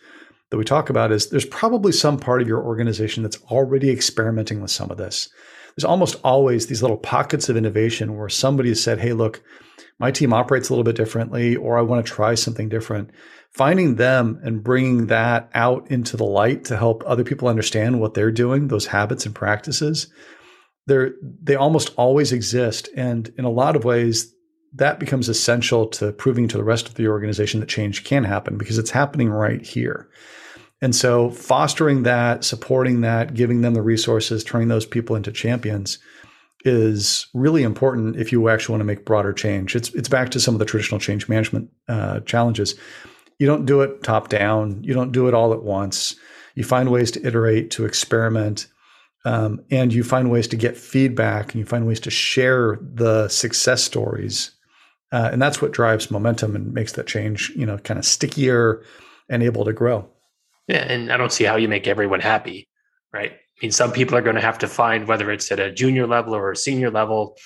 that 0.50 0.56
we 0.56 0.64
talk 0.64 0.90
about 0.90 1.12
is 1.12 1.28
there's 1.28 1.44
probably 1.44 1.92
some 1.92 2.18
part 2.18 2.40
of 2.40 2.48
your 2.48 2.62
organization 2.62 3.22
that's 3.22 3.42
already 3.44 3.90
experimenting 3.90 4.62
with 4.62 4.70
some 4.70 4.90
of 4.90 4.96
this. 4.96 5.28
There's 5.76 5.84
almost 5.84 6.16
always 6.24 6.66
these 6.66 6.82
little 6.82 6.96
pockets 6.96 7.48
of 7.48 7.56
innovation 7.56 8.16
where 8.16 8.28
somebody 8.28 8.70
has 8.70 8.82
said, 8.82 8.98
Hey, 8.98 9.12
look, 9.12 9.42
my 9.98 10.10
team 10.10 10.32
operates 10.32 10.68
a 10.68 10.72
little 10.72 10.84
bit 10.84 10.96
differently, 10.96 11.56
or 11.56 11.78
I 11.78 11.82
want 11.82 12.04
to 12.04 12.12
try 12.12 12.34
something 12.34 12.68
different. 12.68 13.10
Finding 13.50 13.96
them 13.96 14.40
and 14.42 14.62
bringing 14.62 15.06
that 15.06 15.50
out 15.54 15.90
into 15.90 16.16
the 16.16 16.24
light 16.24 16.64
to 16.66 16.76
help 16.76 17.02
other 17.06 17.24
people 17.24 17.48
understand 17.48 18.00
what 18.00 18.14
they're 18.14 18.30
doing, 18.30 18.68
those 18.68 18.86
habits 18.86 19.26
and 19.26 19.34
practices, 19.34 20.06
they're, 20.86 21.12
they 21.42 21.56
almost 21.56 21.92
always 21.96 22.32
exist. 22.32 22.88
And 22.96 23.32
in 23.36 23.44
a 23.44 23.50
lot 23.50 23.76
of 23.76 23.84
ways, 23.84 24.32
that 24.74 25.00
becomes 25.00 25.28
essential 25.28 25.86
to 25.86 26.12
proving 26.12 26.48
to 26.48 26.56
the 26.56 26.64
rest 26.64 26.88
of 26.88 26.94
the 26.94 27.08
organization 27.08 27.60
that 27.60 27.68
change 27.68 28.04
can 28.04 28.24
happen 28.24 28.58
because 28.58 28.78
it's 28.78 28.90
happening 28.90 29.30
right 29.30 29.64
here. 29.64 30.08
And 30.80 30.94
so 30.94 31.30
fostering 31.30 32.04
that, 32.04 32.44
supporting 32.44 33.00
that, 33.00 33.34
giving 33.34 33.62
them 33.62 33.74
the 33.74 33.82
resources, 33.82 34.44
turning 34.44 34.68
those 34.68 34.86
people 34.86 35.16
into 35.16 35.32
champions 35.32 35.98
is 36.64 37.26
really 37.34 37.62
important 37.62 38.16
if 38.16 38.32
you 38.32 38.48
actually 38.48 38.74
want 38.74 38.80
to 38.80 38.86
make 38.86 39.04
broader 39.04 39.32
change. 39.32 39.74
It's 39.74 39.90
it's 39.94 40.08
back 40.08 40.30
to 40.30 40.40
some 40.40 40.54
of 40.54 40.58
the 40.58 40.64
traditional 40.64 41.00
change 41.00 41.28
management 41.28 41.70
uh, 41.88 42.20
challenges. 42.20 42.74
You 43.38 43.46
don't 43.46 43.66
do 43.66 43.80
it 43.80 44.02
top 44.02 44.28
down. 44.28 44.82
You 44.82 44.94
don't 44.94 45.12
do 45.12 45.28
it 45.28 45.34
all 45.34 45.52
at 45.52 45.62
once. 45.62 46.16
You 46.54 46.64
find 46.64 46.90
ways 46.90 47.12
to 47.12 47.24
iterate, 47.24 47.70
to 47.72 47.84
experiment, 47.84 48.66
um, 49.24 49.60
and 49.70 49.92
you 49.92 50.02
find 50.02 50.30
ways 50.30 50.48
to 50.48 50.56
get 50.56 50.76
feedback, 50.76 51.52
and 51.52 51.60
you 51.60 51.64
find 51.64 51.86
ways 51.86 52.00
to 52.00 52.10
share 52.10 52.78
the 52.82 53.28
success 53.28 53.82
stories 53.84 54.52
uh, 55.12 55.30
and 55.32 55.40
that's 55.40 55.62
what 55.62 55.72
drives 55.72 56.10
momentum 56.10 56.54
and 56.54 56.72
makes 56.72 56.92
that 56.92 57.06
change, 57.06 57.50
you 57.56 57.64
know, 57.64 57.78
kind 57.78 57.98
of 57.98 58.04
stickier 58.04 58.82
and 59.28 59.42
able 59.42 59.64
to 59.64 59.72
grow. 59.72 60.08
Yeah, 60.66 60.84
and 60.84 61.10
I 61.10 61.16
don't 61.16 61.32
see 61.32 61.44
how 61.44 61.56
you 61.56 61.68
make 61.68 61.86
everyone 61.86 62.20
happy, 62.20 62.68
right? 63.12 63.32
I 63.32 63.58
mean, 63.62 63.72
some 63.72 63.90
people 63.90 64.16
are 64.16 64.22
going 64.22 64.36
to 64.36 64.42
have 64.42 64.58
to 64.58 64.68
find 64.68 65.08
whether 65.08 65.30
it's 65.30 65.50
at 65.50 65.58
a 65.58 65.72
junior 65.72 66.06
level 66.06 66.34
or 66.34 66.52
a 66.52 66.56
senior 66.56 66.90
level, 66.90 67.36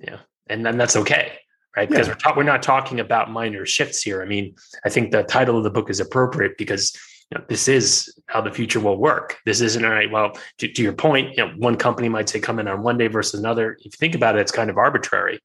yeah, 0.00 0.18
and 0.48 0.66
then 0.66 0.76
that's 0.76 0.96
okay, 0.96 1.38
right? 1.76 1.88
Because 1.88 2.08
yeah. 2.08 2.14
we're 2.14 2.18
ta- 2.18 2.34
we're 2.36 2.42
not 2.42 2.62
talking 2.62 2.98
about 2.98 3.30
minor 3.30 3.64
shifts 3.64 4.02
here. 4.02 4.20
I 4.20 4.26
mean, 4.26 4.56
I 4.84 4.88
think 4.88 5.12
the 5.12 5.22
title 5.22 5.56
of 5.56 5.64
the 5.64 5.70
book 5.70 5.90
is 5.90 6.00
appropriate 6.00 6.58
because 6.58 6.92
you 7.30 7.38
know, 7.38 7.44
this 7.48 7.68
is 7.68 8.12
how 8.26 8.40
the 8.40 8.50
future 8.50 8.80
will 8.80 8.98
work. 8.98 9.38
This 9.46 9.60
isn't 9.60 9.84
all 9.84 9.92
right. 9.92 10.10
Well, 10.10 10.36
to, 10.58 10.68
to 10.68 10.82
your 10.82 10.92
point, 10.92 11.36
you 11.36 11.46
know, 11.46 11.52
one 11.56 11.76
company 11.76 12.08
might 12.08 12.28
say 12.28 12.40
come 12.40 12.58
in 12.58 12.68
on 12.68 12.82
one 12.82 12.98
day 12.98 13.06
versus 13.06 13.40
another. 13.40 13.78
If 13.78 13.84
you 13.86 13.90
think 13.92 14.14
about 14.14 14.36
it, 14.36 14.40
it's 14.40 14.52
kind 14.52 14.68
of 14.68 14.76
arbitrary, 14.76 15.40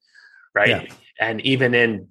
right? 0.53 0.69
Yeah. 0.69 0.93
And 1.20 1.41
even 1.41 1.74
in 1.74 2.07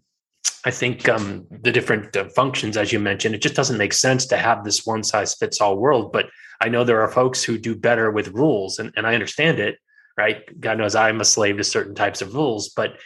I 0.66 0.72
think 0.72 1.08
um, 1.08 1.46
the 1.48 1.70
different 1.70 2.16
uh, 2.16 2.28
functions, 2.30 2.76
as 2.76 2.92
you 2.92 2.98
mentioned, 2.98 3.36
it 3.36 3.40
just 3.40 3.54
doesn't 3.54 3.78
make 3.78 3.92
sense 3.92 4.26
to 4.26 4.36
have 4.36 4.64
this 4.64 4.84
one 4.84 5.04
size 5.04 5.32
fits 5.34 5.60
all 5.60 5.76
world. 5.76 6.12
But 6.12 6.26
I 6.60 6.68
know 6.68 6.82
there 6.82 7.00
are 7.02 7.08
folks 7.08 7.44
who 7.44 7.56
do 7.56 7.76
better 7.76 8.10
with 8.10 8.28
rules, 8.28 8.80
and, 8.80 8.92
and 8.96 9.06
I 9.06 9.14
understand 9.14 9.60
it, 9.60 9.78
right? 10.16 10.42
God 10.60 10.78
knows 10.78 10.96
I'm 10.96 11.20
a 11.20 11.24
slave 11.24 11.58
to 11.58 11.64
certain 11.64 11.94
types 11.94 12.20
of 12.20 12.34
rules. 12.34 12.70
But 12.70 12.96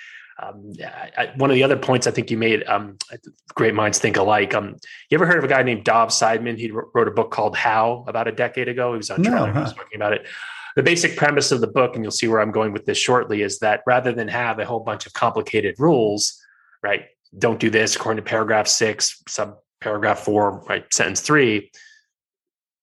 um, 0.43 0.73
I, 0.83 1.33
one 1.37 1.51
of 1.51 1.55
the 1.55 1.63
other 1.63 1.77
points 1.77 2.07
I 2.07 2.13
think 2.13 2.31
you 2.31 2.39
made, 2.39 2.67
um, 2.67 2.97
great 3.55 3.75
minds 3.75 3.99
think 3.99 4.17
alike. 4.17 4.55
Um, 4.55 4.77
you 5.11 5.17
ever 5.17 5.27
heard 5.27 5.37
of 5.37 5.45
a 5.45 5.49
guy 5.49 5.63
named 5.63 5.85
Dov 5.85 6.09
Seidman? 6.09 6.59
He 6.59 6.71
wrote 6.71 7.09
a 7.09 7.11
book 7.11 7.31
called 7.31 7.57
How 7.57 8.07
about 8.09 8.27
a 8.27 8.33
decade 8.33 8.69
ago. 8.69 8.93
He 8.93 8.97
was 8.97 9.11
on 9.11 9.21
no, 9.21 9.47
huh? 9.47 9.53
he 9.53 9.59
was 9.59 9.75
talking 9.75 9.97
about 9.97 10.15
it. 10.15 10.27
The 10.81 10.85
basic 10.85 11.15
premise 11.15 11.53
of 11.53 11.61
the 11.61 11.67
book, 11.67 11.95
and 11.95 12.03
you'll 12.03 12.11
see 12.11 12.27
where 12.27 12.41
I'm 12.41 12.53
going 12.53 12.73
with 12.73 12.87
this 12.87 12.97
shortly, 12.97 13.43
is 13.43 13.59
that 13.59 13.83
rather 13.87 14.13
than 14.13 14.29
have 14.29 14.59
a 14.59 14.65
whole 14.65 14.81
bunch 14.81 15.05
of 15.05 15.13
complicated 15.13 15.75
rules, 15.79 16.43
right? 16.83 17.03
don't 17.39 17.61
do 17.61 17.71
this 17.71 17.97
according 17.97 18.23
to 18.23 18.29
paragraph 18.29 18.67
six, 18.67 19.23
sub 19.29 19.57
paragraph 19.81 20.21
four, 20.21 20.65
right? 20.69 20.93
Sentence 20.93 21.21
three, 21.21 21.71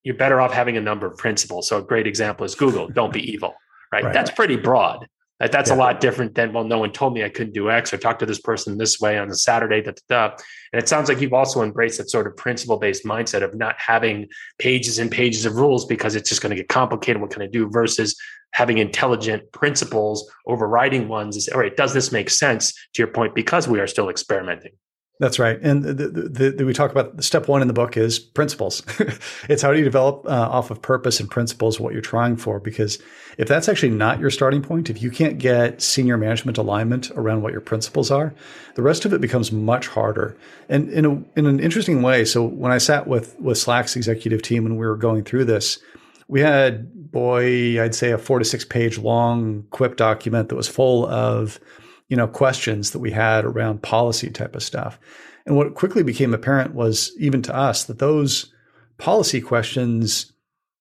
you're 0.04 0.16
better 0.16 0.40
off 0.40 0.54
having 0.54 0.78
a 0.78 0.82
number 0.82 1.06
of 1.06 1.18
principles. 1.18 1.68
So 1.68 1.80
a 1.80 1.82
great 1.82 2.08
example 2.08 2.46
is 2.46 2.56
Google, 2.56 2.88
don't 2.88 3.12
be 3.12 3.32
evil, 3.32 3.56
right? 3.92 4.04
right. 4.04 4.14
That's 4.14 4.32
pretty 4.32 4.56
broad. 4.56 5.08
That, 5.40 5.52
that's 5.52 5.70
yeah. 5.70 5.76
a 5.76 5.78
lot 5.78 6.02
different 6.02 6.36
than, 6.36 6.52
well, 6.52 6.64
no 6.64 6.80
one 6.80 6.92
told 6.92 7.14
me 7.14 7.24
I 7.24 7.30
couldn't 7.30 7.54
do 7.54 7.70
X 7.70 7.94
or 7.94 7.98
talk 7.98 8.20
to 8.20 8.26
this 8.26 8.40
person 8.40 8.78
this 8.78 9.00
way 9.00 9.18
on 9.18 9.30
a 9.30 9.36
Saturday, 9.36 9.82
da, 9.82 9.92
da, 9.92 10.30
da. 10.30 10.36
And 10.74 10.82
it 10.82 10.90
sounds 10.90 11.10
like 11.10 11.22
you've 11.22 11.34
also 11.34 11.62
embraced 11.62 12.00
that 12.00 12.10
sort 12.10 12.28
of 12.28 12.36
principle 12.36 12.78
based 12.78 13.06
mindset 13.06 13.44
of 13.44 13.54
not 13.54 13.76
having 13.78 14.28
pages 14.58 14.98
and 15.00 15.12
pages 15.12 15.46
of 15.46 15.56
rules 15.56 15.86
because 15.86 16.16
it's 16.16 16.30
just 16.30 16.42
going 16.42 16.50
to 16.50 16.56
get 16.56 16.70
complicated. 16.70 17.22
What 17.22 17.32
can 17.32 17.44
I 17.44 17.48
do 17.48 17.70
versus 17.70 18.16
having 18.54 18.80
intelligent 18.80 19.52
principles 19.52 20.30
overriding 20.48 21.08
ones 21.08 21.38
is 21.38 21.48
all 21.50 21.60
right, 21.60 21.76
does 21.76 21.94
this 21.94 22.12
make 22.12 22.30
sense 22.30 22.74
to 22.94 23.02
your 23.02 23.10
point? 23.10 23.36
Because 23.36 23.68
we 23.68 23.80
are 23.80 23.88
still 23.88 24.10
experimenting. 24.10 24.72
That's 25.20 25.40
right. 25.40 25.60
And 25.64 25.84
the, 25.84 25.94
the, 25.94 26.52
the, 26.52 26.66
we 26.66 26.74
talk 26.74 26.92
about 26.92 27.18
the 27.18 27.24
step 27.24 27.48
one 27.48 27.64
in 27.64 27.68
the 27.68 27.74
book 27.74 27.98
is 27.98 28.20
principles. 28.20 28.84
it's 29.50 29.64
how 29.64 29.72
do 29.72 29.80
you 29.80 29.84
develop 29.84 30.24
uh, 30.26 30.30
off 30.30 30.70
of 30.70 30.80
purpose 30.80 31.20
and 31.20 31.30
principles 31.30 31.80
what 31.80 31.94
you're 31.94 32.04
trying 32.04 32.38
for? 32.38 32.60
Because 32.60 33.00
if 33.40 33.48
that's 33.48 33.68
actually 33.68 33.90
not 33.90 34.20
your 34.20 34.30
starting 34.30 34.62
point, 34.62 34.92
if 34.92 35.02
you 35.02 35.10
can't 35.10 35.40
get 35.40 35.82
senior 35.82 36.18
management 36.18 36.60
alignment 36.60 37.10
around 37.12 37.42
what 37.42 37.52
your 37.52 37.62
principles 37.62 38.12
are, 38.12 38.32
the 38.76 38.84
rest 38.84 39.06
of 39.06 39.14
it 39.14 39.20
becomes 39.20 39.52
much 39.52 39.88
harder. 39.88 40.38
And 40.70 40.88
in 40.90 41.06
a, 41.06 41.40
in 41.40 41.48
an 41.48 41.60
interesting 41.60 42.04
way, 42.04 42.24
so 42.24 42.44
when 42.44 42.72
I 42.72 42.78
sat 42.78 43.08
with 43.08 43.40
with 43.40 43.58
Slack's 43.58 43.96
executive 43.96 44.44
team 44.44 44.66
when 44.66 44.78
we 44.78 44.86
were 44.86 44.98
going 44.98 45.24
through 45.24 45.46
this, 45.46 45.80
we 46.28 46.42
had 46.42 47.12
boy, 47.12 47.82
I'd 47.82 47.96
say 47.96 48.12
a 48.12 48.20
four 48.20 48.38
to 48.38 48.46
six 48.46 48.66
page 48.66 49.00
long 49.00 49.64
Quip 49.72 49.98
document 49.98 50.50
that 50.50 50.56
was 50.56 50.68
full 50.68 51.08
of 51.08 51.60
you 52.08 52.18
know, 52.18 52.28
questions 52.28 52.92
that 52.92 53.00
we 53.00 53.12
had 53.12 53.46
around 53.46 53.82
policy 53.82 54.30
type 54.30 54.56
of 54.56 54.64
stuff. 54.64 55.00
And 55.46 55.56
what 55.56 55.76
quickly 55.76 56.04
became 56.04 56.34
apparent 56.34 56.74
was 56.74 57.12
even 57.18 57.42
to 57.44 57.56
us 57.56 57.86
that 57.86 58.00
those 58.00 58.54
policy 58.98 59.42
questions 59.42 60.32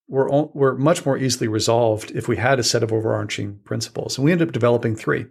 were 0.08 0.28
were 0.54 0.76
much 0.76 1.04
more 1.04 1.18
easily 1.18 1.48
resolved 1.48 2.12
if 2.12 2.28
we 2.28 2.36
had 2.36 2.58
a 2.58 2.64
set 2.64 2.82
of 2.82 2.92
overarching 2.92 3.58
principles. 3.64 4.16
And 4.16 4.24
we 4.24 4.32
ended 4.32 4.48
up 4.48 4.52
developing 4.52 4.94
three. 4.94 5.26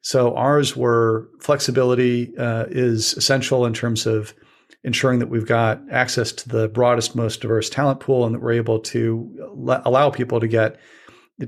So 0.00 0.34
ours 0.34 0.76
were 0.76 1.28
flexibility 1.40 2.36
uh, 2.36 2.66
is 2.68 3.14
essential 3.14 3.66
in 3.66 3.72
terms 3.72 4.06
of 4.06 4.34
ensuring 4.84 5.20
that 5.20 5.28
we've 5.28 5.46
got 5.46 5.80
access 5.90 6.32
to 6.32 6.48
the 6.48 6.68
broadest, 6.68 7.14
most 7.14 7.40
diverse 7.40 7.70
talent 7.70 8.00
pool, 8.00 8.24
and 8.24 8.34
that 8.34 8.42
we're 8.42 8.52
able 8.52 8.80
to 8.80 9.30
le- 9.54 9.82
allow 9.84 10.10
people 10.10 10.40
to 10.40 10.48
get 10.48 10.78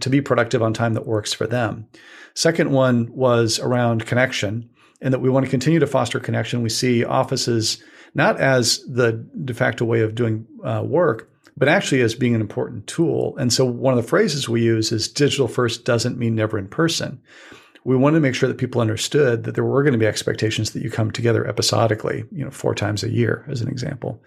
to 0.00 0.10
be 0.10 0.20
productive 0.20 0.62
on 0.62 0.72
time 0.72 0.94
that 0.94 1.06
works 1.06 1.32
for 1.32 1.46
them. 1.46 1.86
Second 2.34 2.70
one 2.70 3.12
was 3.12 3.58
around 3.58 4.06
connection, 4.06 4.68
and 5.00 5.12
that 5.12 5.20
we 5.20 5.30
want 5.30 5.44
to 5.44 5.50
continue 5.50 5.78
to 5.78 5.86
foster 5.86 6.18
connection. 6.18 6.62
We 6.62 6.68
see 6.70 7.04
offices 7.04 7.82
not 8.14 8.40
as 8.40 8.84
the 8.86 9.12
de 9.44 9.54
facto 9.54 9.84
way 9.84 10.00
of 10.00 10.14
doing 10.14 10.46
uh, 10.64 10.82
work, 10.84 11.30
but 11.56 11.68
actually 11.68 12.00
as 12.00 12.14
being 12.14 12.34
an 12.34 12.40
important 12.40 12.86
tool. 12.86 13.36
And 13.36 13.52
so 13.52 13.64
one 13.64 13.96
of 13.96 14.02
the 14.02 14.08
phrases 14.08 14.48
we 14.48 14.62
use 14.62 14.92
is 14.92 15.08
digital 15.08 15.48
first 15.48 15.84
doesn't 15.84 16.18
mean 16.18 16.34
never 16.34 16.58
in 16.58 16.68
person. 16.68 17.20
We 17.84 17.96
wanted 17.96 18.16
to 18.16 18.22
make 18.22 18.34
sure 18.34 18.48
that 18.48 18.58
people 18.58 18.80
understood 18.80 19.44
that 19.44 19.54
there 19.54 19.64
were 19.64 19.82
going 19.82 19.92
to 19.92 19.98
be 19.98 20.06
expectations 20.06 20.70
that 20.70 20.82
you 20.82 20.90
come 20.90 21.10
together 21.10 21.46
episodically, 21.46 22.24
you 22.32 22.44
know, 22.44 22.50
four 22.50 22.74
times 22.74 23.04
a 23.04 23.10
year, 23.10 23.44
as 23.48 23.60
an 23.60 23.68
example. 23.68 24.22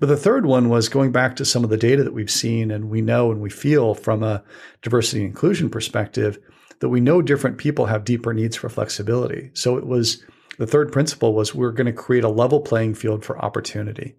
But 0.00 0.06
the 0.06 0.16
third 0.16 0.46
one 0.46 0.68
was 0.68 0.88
going 0.88 1.12
back 1.12 1.36
to 1.36 1.44
some 1.44 1.64
of 1.64 1.70
the 1.70 1.76
data 1.76 2.02
that 2.04 2.14
we've 2.14 2.30
seen 2.30 2.70
and 2.70 2.90
we 2.90 3.00
know 3.00 3.30
and 3.30 3.40
we 3.40 3.50
feel 3.50 3.94
from 3.94 4.22
a 4.22 4.42
diversity 4.82 5.24
inclusion 5.24 5.70
perspective 5.70 6.38
that 6.80 6.88
we 6.88 7.00
know 7.00 7.22
different 7.22 7.58
people 7.58 7.86
have 7.86 8.04
deeper 8.04 8.34
needs 8.34 8.56
for 8.56 8.68
flexibility. 8.68 9.50
So 9.54 9.76
it 9.76 9.86
was 9.86 10.24
the 10.58 10.66
third 10.66 10.92
principle 10.92 11.34
was 11.34 11.54
we're 11.54 11.72
going 11.72 11.86
to 11.86 11.92
create 11.92 12.24
a 12.24 12.28
level 12.28 12.60
playing 12.60 12.94
field 12.94 13.24
for 13.24 13.38
opportunity. 13.38 14.16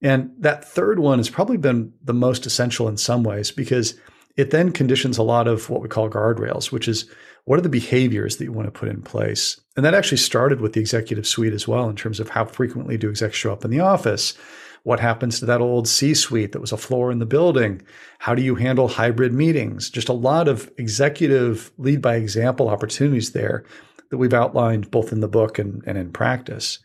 And 0.00 0.30
that 0.38 0.64
third 0.64 0.98
one 0.98 1.18
has 1.18 1.28
probably 1.28 1.56
been 1.56 1.92
the 2.02 2.14
most 2.14 2.46
essential 2.46 2.88
in 2.88 2.96
some 2.96 3.24
ways 3.24 3.50
because 3.50 3.94
it 4.36 4.50
then 4.50 4.70
conditions 4.70 5.18
a 5.18 5.22
lot 5.22 5.48
of 5.48 5.68
what 5.68 5.82
we 5.82 5.88
call 5.88 6.08
guardrails, 6.08 6.70
which 6.70 6.86
is 6.86 7.10
what 7.44 7.58
are 7.58 7.62
the 7.62 7.68
behaviors 7.68 8.36
that 8.36 8.44
you 8.44 8.52
want 8.52 8.66
to 8.66 8.78
put 8.78 8.88
in 8.88 9.02
place? 9.02 9.60
And 9.76 9.84
that 9.84 9.94
actually 9.94 10.18
started 10.18 10.60
with 10.60 10.74
the 10.74 10.80
executive 10.80 11.26
suite 11.26 11.52
as 11.52 11.66
well, 11.66 11.88
in 11.88 11.96
terms 11.96 12.20
of 12.20 12.28
how 12.28 12.44
frequently 12.44 12.96
do 12.96 13.08
execs 13.08 13.36
show 13.36 13.52
up 13.52 13.64
in 13.64 13.70
the 13.70 13.80
office? 13.80 14.34
What 14.82 15.00
happens 15.00 15.38
to 15.38 15.46
that 15.46 15.60
old 15.60 15.88
C 15.88 16.14
suite 16.14 16.52
that 16.52 16.60
was 16.60 16.72
a 16.72 16.76
floor 16.76 17.10
in 17.10 17.18
the 17.18 17.26
building? 17.26 17.82
How 18.18 18.34
do 18.34 18.42
you 18.42 18.54
handle 18.54 18.88
hybrid 18.88 19.32
meetings? 19.32 19.90
Just 19.90 20.08
a 20.08 20.14
lot 20.14 20.48
of 20.48 20.70
executive 20.78 21.72
lead 21.78 22.00
by 22.00 22.16
example 22.16 22.68
opportunities 22.68 23.32
there 23.32 23.64
that 24.10 24.18
we've 24.18 24.34
outlined 24.34 24.90
both 24.90 25.12
in 25.12 25.20
the 25.20 25.28
book 25.28 25.58
and, 25.58 25.82
and 25.86 25.98
in 25.98 26.12
practice. 26.12 26.78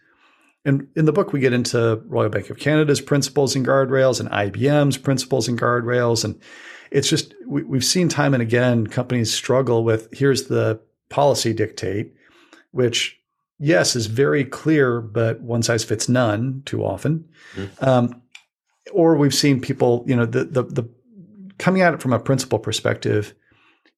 And 0.66 0.88
in 0.96 1.06
the 1.06 1.14
book, 1.14 1.34
we 1.34 1.40
get 1.40 1.54
into 1.54 2.02
Royal 2.06 2.30
Bank 2.30 2.50
of 2.50 2.58
Canada's 2.58 3.02
principles 3.02 3.56
and 3.56 3.66
guardrails 3.66 4.20
and 4.20 4.30
IBM's 4.30 4.98
principles 4.98 5.48
and 5.48 5.60
guardrails. 5.60 6.24
And 6.24 6.40
it's 6.92 7.10
just, 7.10 7.34
we, 7.46 7.64
we've 7.64 7.84
seen 7.84 8.08
time 8.08 8.34
and 8.34 8.44
again 8.44 8.88
companies 8.88 9.34
struggle 9.34 9.84
with 9.84 10.08
here's 10.14 10.44
the 10.44 10.80
policy 11.10 11.54
dictate, 11.54 12.14
which 12.72 13.20
yes, 13.60 13.96
is 13.96 14.08
very 14.08 14.46
clear, 14.46 15.02
but 15.02 15.42
one 15.42 15.64
size 15.64 15.84
fits 15.84 16.10
none 16.10 16.64
too 16.66 16.84
often. 16.84 17.28
Mm-hmm. 17.56 17.86
Um, 17.86 18.22
or 18.92 19.16
we've 19.16 19.34
seen 19.34 19.62
people, 19.62 20.04
you 20.08 20.16
know, 20.16 20.26
the, 20.26 20.46
the, 20.46 20.64
the 20.64 20.90
coming 21.58 21.82
at 21.82 21.94
it 21.94 22.02
from 22.02 22.14
a 22.14 22.20
principle 22.20 22.60
perspective 22.60 23.34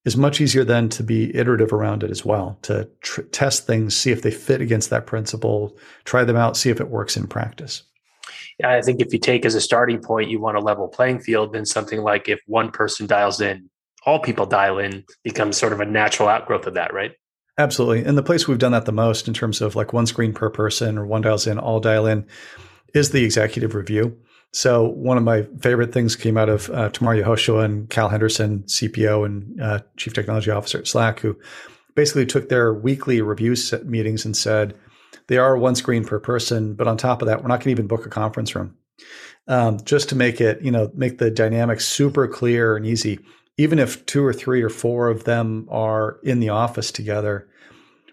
is 0.04 0.16
much 0.16 0.40
easier 0.40 0.62
than 0.62 0.88
to 0.88 1.02
be 1.02 1.34
iterative 1.36 1.72
around 1.72 2.04
it 2.04 2.10
as 2.10 2.24
well, 2.24 2.56
to 2.62 2.88
tr- 3.00 3.22
test 3.22 3.66
things, 3.66 3.96
see 3.96 4.12
if 4.12 4.22
they 4.22 4.30
fit 4.30 4.60
against 4.60 4.88
that 4.90 5.06
principle, 5.06 5.76
try 6.04 6.22
them 6.22 6.36
out, 6.36 6.56
see 6.56 6.70
if 6.70 6.80
it 6.80 6.88
works 6.88 7.16
in 7.16 7.26
practice. 7.26 7.82
Yeah, 8.60 8.70
I 8.70 8.82
think 8.82 9.00
if 9.00 9.12
you 9.12 9.18
take 9.18 9.44
as 9.44 9.56
a 9.56 9.60
starting 9.60 10.00
point, 10.00 10.30
you 10.30 10.40
want 10.40 10.56
a 10.56 10.60
level 10.60 10.86
playing 10.86 11.20
field, 11.20 11.52
then 11.52 11.66
something 11.66 12.02
like 12.02 12.28
if 12.28 12.40
one 12.46 12.70
person 12.70 13.06
dials 13.06 13.40
in, 13.40 13.68
all 14.06 14.20
people 14.20 14.46
dial 14.46 14.78
in 14.78 15.04
becomes 15.24 15.56
sort 15.56 15.72
of 15.72 15.80
a 15.80 15.84
natural 15.84 16.28
outgrowth 16.28 16.66
of 16.66 16.74
that, 16.74 16.94
right? 16.94 17.12
Absolutely. 17.58 18.04
And 18.04 18.18
the 18.18 18.22
place 18.22 18.46
we've 18.46 18.58
done 18.58 18.72
that 18.72 18.84
the 18.84 18.92
most 18.92 19.28
in 19.28 19.34
terms 19.34 19.60
of 19.60 19.76
like 19.76 19.92
one 19.92 20.06
screen 20.06 20.34
per 20.34 20.50
person 20.50 20.98
or 20.98 21.06
one 21.06 21.22
dials 21.22 21.46
in, 21.46 21.58
all 21.58 21.80
dial 21.80 22.06
in 22.06 22.26
is 22.94 23.10
the 23.10 23.24
executive 23.24 23.74
review. 23.74 24.16
So 24.52 24.84
one 24.88 25.16
of 25.16 25.24
my 25.24 25.42
favorite 25.60 25.92
things 25.92 26.16
came 26.16 26.36
out 26.36 26.48
of 26.48 26.70
uh, 26.70 26.90
Tamar 26.90 27.16
Yehoshua 27.16 27.64
and 27.64 27.88
Cal 27.90 28.08
Henderson, 28.08 28.62
CPO 28.64 29.24
and 29.26 29.60
uh, 29.60 29.80
Chief 29.96 30.12
Technology 30.12 30.50
Officer 30.50 30.78
at 30.78 30.86
Slack, 30.86 31.20
who 31.20 31.36
basically 31.94 32.26
took 32.26 32.48
their 32.48 32.72
weekly 32.72 33.20
review 33.22 33.54
meetings 33.84 34.24
and 34.24 34.36
said, 34.36 34.74
they 35.28 35.38
are 35.38 35.56
one 35.56 35.74
screen 35.74 36.04
per 36.04 36.20
person, 36.20 36.74
but 36.74 36.86
on 36.86 36.96
top 36.96 37.20
of 37.20 37.26
that, 37.26 37.42
we're 37.42 37.48
not 37.48 37.56
going 37.56 37.64
to 37.64 37.70
even 37.70 37.86
book 37.86 38.06
a 38.06 38.10
conference 38.10 38.54
room. 38.54 38.76
Um, 39.48 39.78
just 39.84 40.08
to 40.10 40.16
make 40.16 40.40
it, 40.40 40.62
you 40.62 40.70
know, 40.70 40.90
make 40.94 41.18
the 41.18 41.30
dynamics 41.30 41.86
super 41.86 42.28
clear 42.28 42.76
and 42.76 42.86
easy 42.86 43.20
even 43.56 43.78
if 43.78 44.04
two 44.06 44.24
or 44.24 44.32
three 44.32 44.62
or 44.62 44.68
four 44.68 45.08
of 45.08 45.24
them 45.24 45.66
are 45.70 46.18
in 46.22 46.40
the 46.40 46.50
office 46.50 46.90
together, 46.90 47.48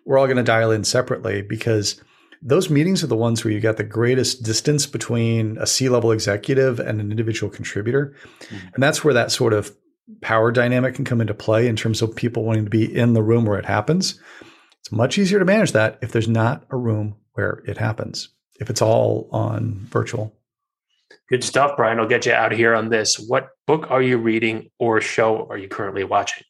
we're 0.05 0.17
all 0.17 0.25
going 0.25 0.37
to 0.37 0.43
dial 0.43 0.71
in 0.71 0.83
separately 0.83 1.41
because 1.41 2.01
those 2.41 2.69
meetings 2.69 3.03
are 3.03 3.07
the 3.07 3.15
ones 3.15 3.43
where 3.43 3.53
you 3.53 3.59
got 3.59 3.77
the 3.77 3.83
greatest 3.83 4.43
distance 4.43 4.85
between 4.85 5.57
a 5.59 5.67
C 5.67 5.87
level 5.89 6.11
executive 6.11 6.79
and 6.79 6.99
an 6.99 7.09
individual 7.11 7.49
contributor. 7.49 8.15
Mm-hmm. 8.41 8.67
And 8.73 8.83
that's 8.83 9.03
where 9.03 9.13
that 9.13 9.31
sort 9.31 9.53
of 9.53 9.75
power 10.21 10.51
dynamic 10.51 10.95
can 10.95 11.05
come 11.05 11.21
into 11.21 11.33
play 11.33 11.67
in 11.67 11.75
terms 11.75 12.01
of 12.01 12.15
people 12.15 12.43
wanting 12.43 12.65
to 12.65 12.69
be 12.69 12.93
in 12.93 13.13
the 13.13 13.23
room 13.23 13.45
where 13.45 13.59
it 13.59 13.65
happens. 13.65 14.19
It's 14.79 14.91
much 14.91 15.17
easier 15.17 15.39
to 15.39 15.45
manage 15.45 15.71
that 15.71 15.97
if 16.01 16.11
there's 16.11 16.27
not 16.27 16.65
a 16.69 16.77
room 16.77 17.15
where 17.33 17.63
it 17.65 17.77
happens, 17.77 18.29
if 18.59 18.69
it's 18.69 18.81
all 18.81 19.29
on 19.31 19.87
virtual. 19.89 20.35
Good 21.29 21.43
stuff, 21.43 21.77
Brian. 21.77 21.99
I'll 21.99 22.07
get 22.07 22.25
you 22.25 22.33
out 22.33 22.51
here 22.51 22.73
on 22.75 22.89
this. 22.89 23.17
What 23.17 23.49
book 23.65 23.89
are 23.89 24.01
you 24.01 24.17
reading 24.17 24.69
or 24.79 25.01
show 25.01 25.47
are 25.49 25.57
you 25.57 25.67
currently 25.67 26.03
watching? 26.03 26.43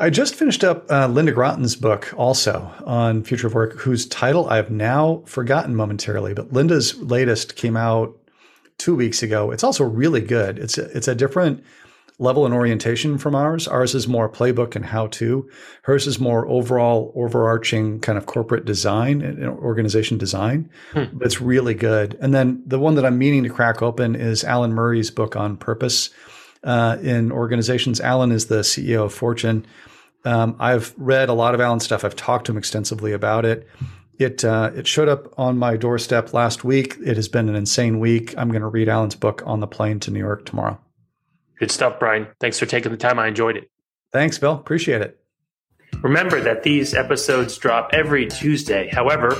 I 0.00 0.10
just 0.10 0.36
finished 0.36 0.62
up 0.62 0.86
uh, 0.90 1.08
Lynda 1.08 1.34
Gratton's 1.34 1.74
book 1.74 2.14
also 2.16 2.72
on 2.84 3.24
future 3.24 3.48
of 3.48 3.54
work, 3.54 3.72
whose 3.78 4.06
title 4.06 4.48
I've 4.48 4.70
now 4.70 5.22
forgotten 5.26 5.74
momentarily, 5.74 6.34
but 6.34 6.52
Lynda's 6.52 6.96
latest 6.98 7.56
came 7.56 7.76
out 7.76 8.16
two 8.78 8.94
weeks 8.94 9.24
ago. 9.24 9.50
It's 9.50 9.64
also 9.64 9.82
really 9.82 10.20
good. 10.20 10.58
It's 10.58 10.78
a, 10.78 10.84
it's 10.96 11.08
a 11.08 11.16
different 11.16 11.64
level 12.18 12.44
and 12.44 12.52
orientation 12.52 13.16
from 13.16 13.34
ours. 13.34 13.68
Ours 13.68 13.94
is 13.94 14.08
more 14.08 14.28
playbook 14.28 14.74
and 14.74 14.84
how 14.84 15.06
to. 15.06 15.48
Hers 15.82 16.06
is 16.06 16.18
more 16.18 16.46
overall, 16.48 17.12
overarching 17.14 18.00
kind 18.00 18.18
of 18.18 18.26
corporate 18.26 18.64
design 18.64 19.22
and 19.22 19.44
organization 19.44 20.18
design. 20.18 20.68
Hmm. 20.92 21.04
But 21.12 21.26
it's 21.26 21.40
really 21.40 21.74
good. 21.74 22.18
And 22.20 22.34
then 22.34 22.62
the 22.66 22.78
one 22.78 22.96
that 22.96 23.06
I'm 23.06 23.18
meaning 23.18 23.44
to 23.44 23.50
crack 23.50 23.82
open 23.82 24.16
is 24.16 24.42
Alan 24.42 24.72
Murray's 24.72 25.10
book 25.10 25.36
on 25.36 25.56
purpose 25.56 26.10
uh, 26.64 26.98
in 27.00 27.30
organizations. 27.30 28.00
Alan 28.00 28.32
is 28.32 28.46
the 28.46 28.60
CEO 28.60 29.04
of 29.04 29.14
Fortune. 29.14 29.64
Um, 30.24 30.56
I've 30.58 30.94
read 30.96 31.28
a 31.28 31.34
lot 31.34 31.54
of 31.54 31.60
Alan's 31.60 31.84
stuff. 31.84 32.04
I've 32.04 32.16
talked 32.16 32.46
to 32.46 32.52
him 32.52 32.58
extensively 32.58 33.12
about 33.12 33.44
it. 33.44 33.68
It 34.18 34.44
uh, 34.44 34.72
it 34.74 34.88
showed 34.88 35.08
up 35.08 35.38
on 35.38 35.58
my 35.58 35.76
doorstep 35.76 36.34
last 36.34 36.64
week. 36.64 36.96
It 37.04 37.14
has 37.14 37.28
been 37.28 37.48
an 37.48 37.54
insane 37.54 38.00
week. 38.00 38.36
I'm 38.36 38.48
going 38.48 38.62
to 38.62 38.68
read 38.68 38.88
Alan's 38.88 39.14
book 39.14 39.44
on 39.46 39.60
the 39.60 39.68
plane 39.68 40.00
to 40.00 40.10
New 40.10 40.18
York 40.18 40.44
tomorrow. 40.44 40.80
Good 41.58 41.70
stuff, 41.70 41.98
Brian. 41.98 42.28
Thanks 42.40 42.58
for 42.58 42.66
taking 42.66 42.92
the 42.92 42.98
time. 42.98 43.18
I 43.18 43.26
enjoyed 43.26 43.56
it. 43.56 43.70
Thanks, 44.12 44.38
Bill. 44.38 44.52
Appreciate 44.52 45.00
it. 45.02 45.20
Remember 46.02 46.40
that 46.40 46.62
these 46.62 46.94
episodes 46.94 47.56
drop 47.58 47.90
every 47.92 48.26
Tuesday. 48.26 48.88
However, 48.92 49.36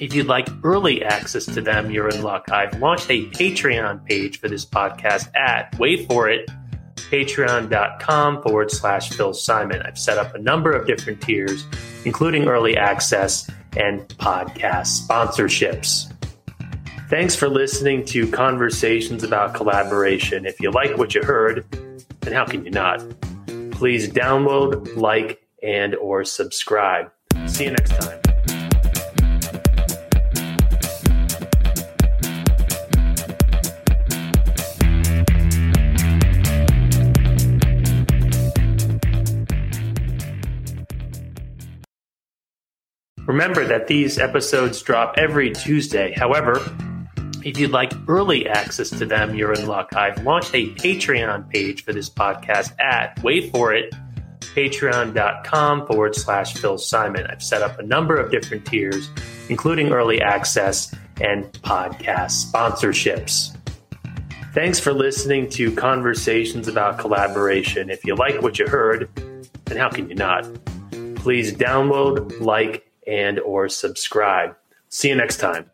if 0.00 0.14
you'd 0.14 0.26
like 0.26 0.48
early 0.64 1.04
access 1.04 1.44
to 1.46 1.60
them, 1.60 1.90
you're 1.90 2.08
in 2.08 2.22
luck. 2.22 2.50
I've 2.50 2.78
launched 2.80 3.10
a 3.10 3.26
Patreon 3.26 4.04
page 4.04 4.40
for 4.40 4.48
this 4.48 4.64
podcast 4.64 5.28
at, 5.36 5.76
wait 5.78 6.08
for 6.08 6.28
it, 6.28 6.48
patreon.com 7.10 8.42
forward 8.42 8.70
slash 8.70 9.10
Phil 9.10 9.32
Simon. 9.32 9.82
I've 9.82 9.98
set 9.98 10.18
up 10.18 10.34
a 10.34 10.38
number 10.38 10.72
of 10.72 10.86
different 10.86 11.20
tiers, 11.20 11.64
including 12.04 12.48
early 12.48 12.76
access 12.76 13.48
and 13.76 14.00
podcast 14.08 15.06
sponsorships. 15.06 16.12
Thanks 17.08 17.34
for 17.34 17.48
listening 17.48 18.04
to 18.06 18.30
Conversations 18.30 19.24
about 19.24 19.54
Collaboration. 19.54 20.44
If 20.44 20.60
you 20.60 20.70
like 20.70 20.98
what 20.98 21.14
you 21.14 21.22
heard, 21.22 21.64
then 22.20 22.34
how 22.34 22.44
can 22.44 22.66
you 22.66 22.70
not? 22.70 23.02
Please 23.70 24.10
download, 24.10 24.94
like, 24.94 25.40
and 25.62 25.94
or 25.94 26.22
subscribe. 26.26 27.10
See 27.46 27.64
you 27.64 27.70
next 27.70 27.92
time. 27.98 28.20
Remember 43.26 43.64
that 43.64 43.86
these 43.86 44.18
episodes 44.18 44.82
drop 44.82 45.14
every 45.16 45.52
Tuesday. 45.52 46.12
However, 46.14 46.60
if 47.48 47.58
you'd 47.58 47.70
like 47.70 47.92
early 48.06 48.46
access 48.46 48.90
to 48.90 49.06
them, 49.06 49.34
you're 49.34 49.54
in 49.54 49.66
luck. 49.66 49.94
I've 49.94 50.22
launched 50.22 50.54
a 50.54 50.66
Patreon 50.74 51.48
page 51.48 51.82
for 51.82 51.94
this 51.94 52.10
podcast 52.10 52.78
at, 52.78 53.18
wait 53.22 53.50
for 53.50 53.72
it, 53.72 53.94
patreon.com 54.40 55.86
forward 55.86 56.14
slash 56.14 56.54
Phil 56.54 56.76
Simon. 56.76 57.26
I've 57.26 57.42
set 57.42 57.62
up 57.62 57.78
a 57.78 57.82
number 57.82 58.16
of 58.16 58.30
different 58.30 58.66
tiers, 58.66 59.08
including 59.48 59.92
early 59.92 60.20
access 60.20 60.94
and 61.20 61.44
podcast 61.62 62.52
sponsorships. 62.52 63.56
Thanks 64.52 64.78
for 64.78 64.92
listening 64.92 65.48
to 65.50 65.74
Conversations 65.74 66.68
about 66.68 66.98
Collaboration. 66.98 67.88
If 67.88 68.04
you 68.04 68.14
like 68.14 68.42
what 68.42 68.58
you 68.58 68.66
heard, 68.66 69.08
then 69.64 69.78
how 69.78 69.88
can 69.88 70.08
you 70.08 70.14
not? 70.14 70.46
Please 71.16 71.54
download, 71.54 72.40
like, 72.40 72.90
and 73.06 73.38
or 73.40 73.68
subscribe. 73.68 74.54
See 74.90 75.08
you 75.08 75.14
next 75.14 75.38
time. 75.38 75.70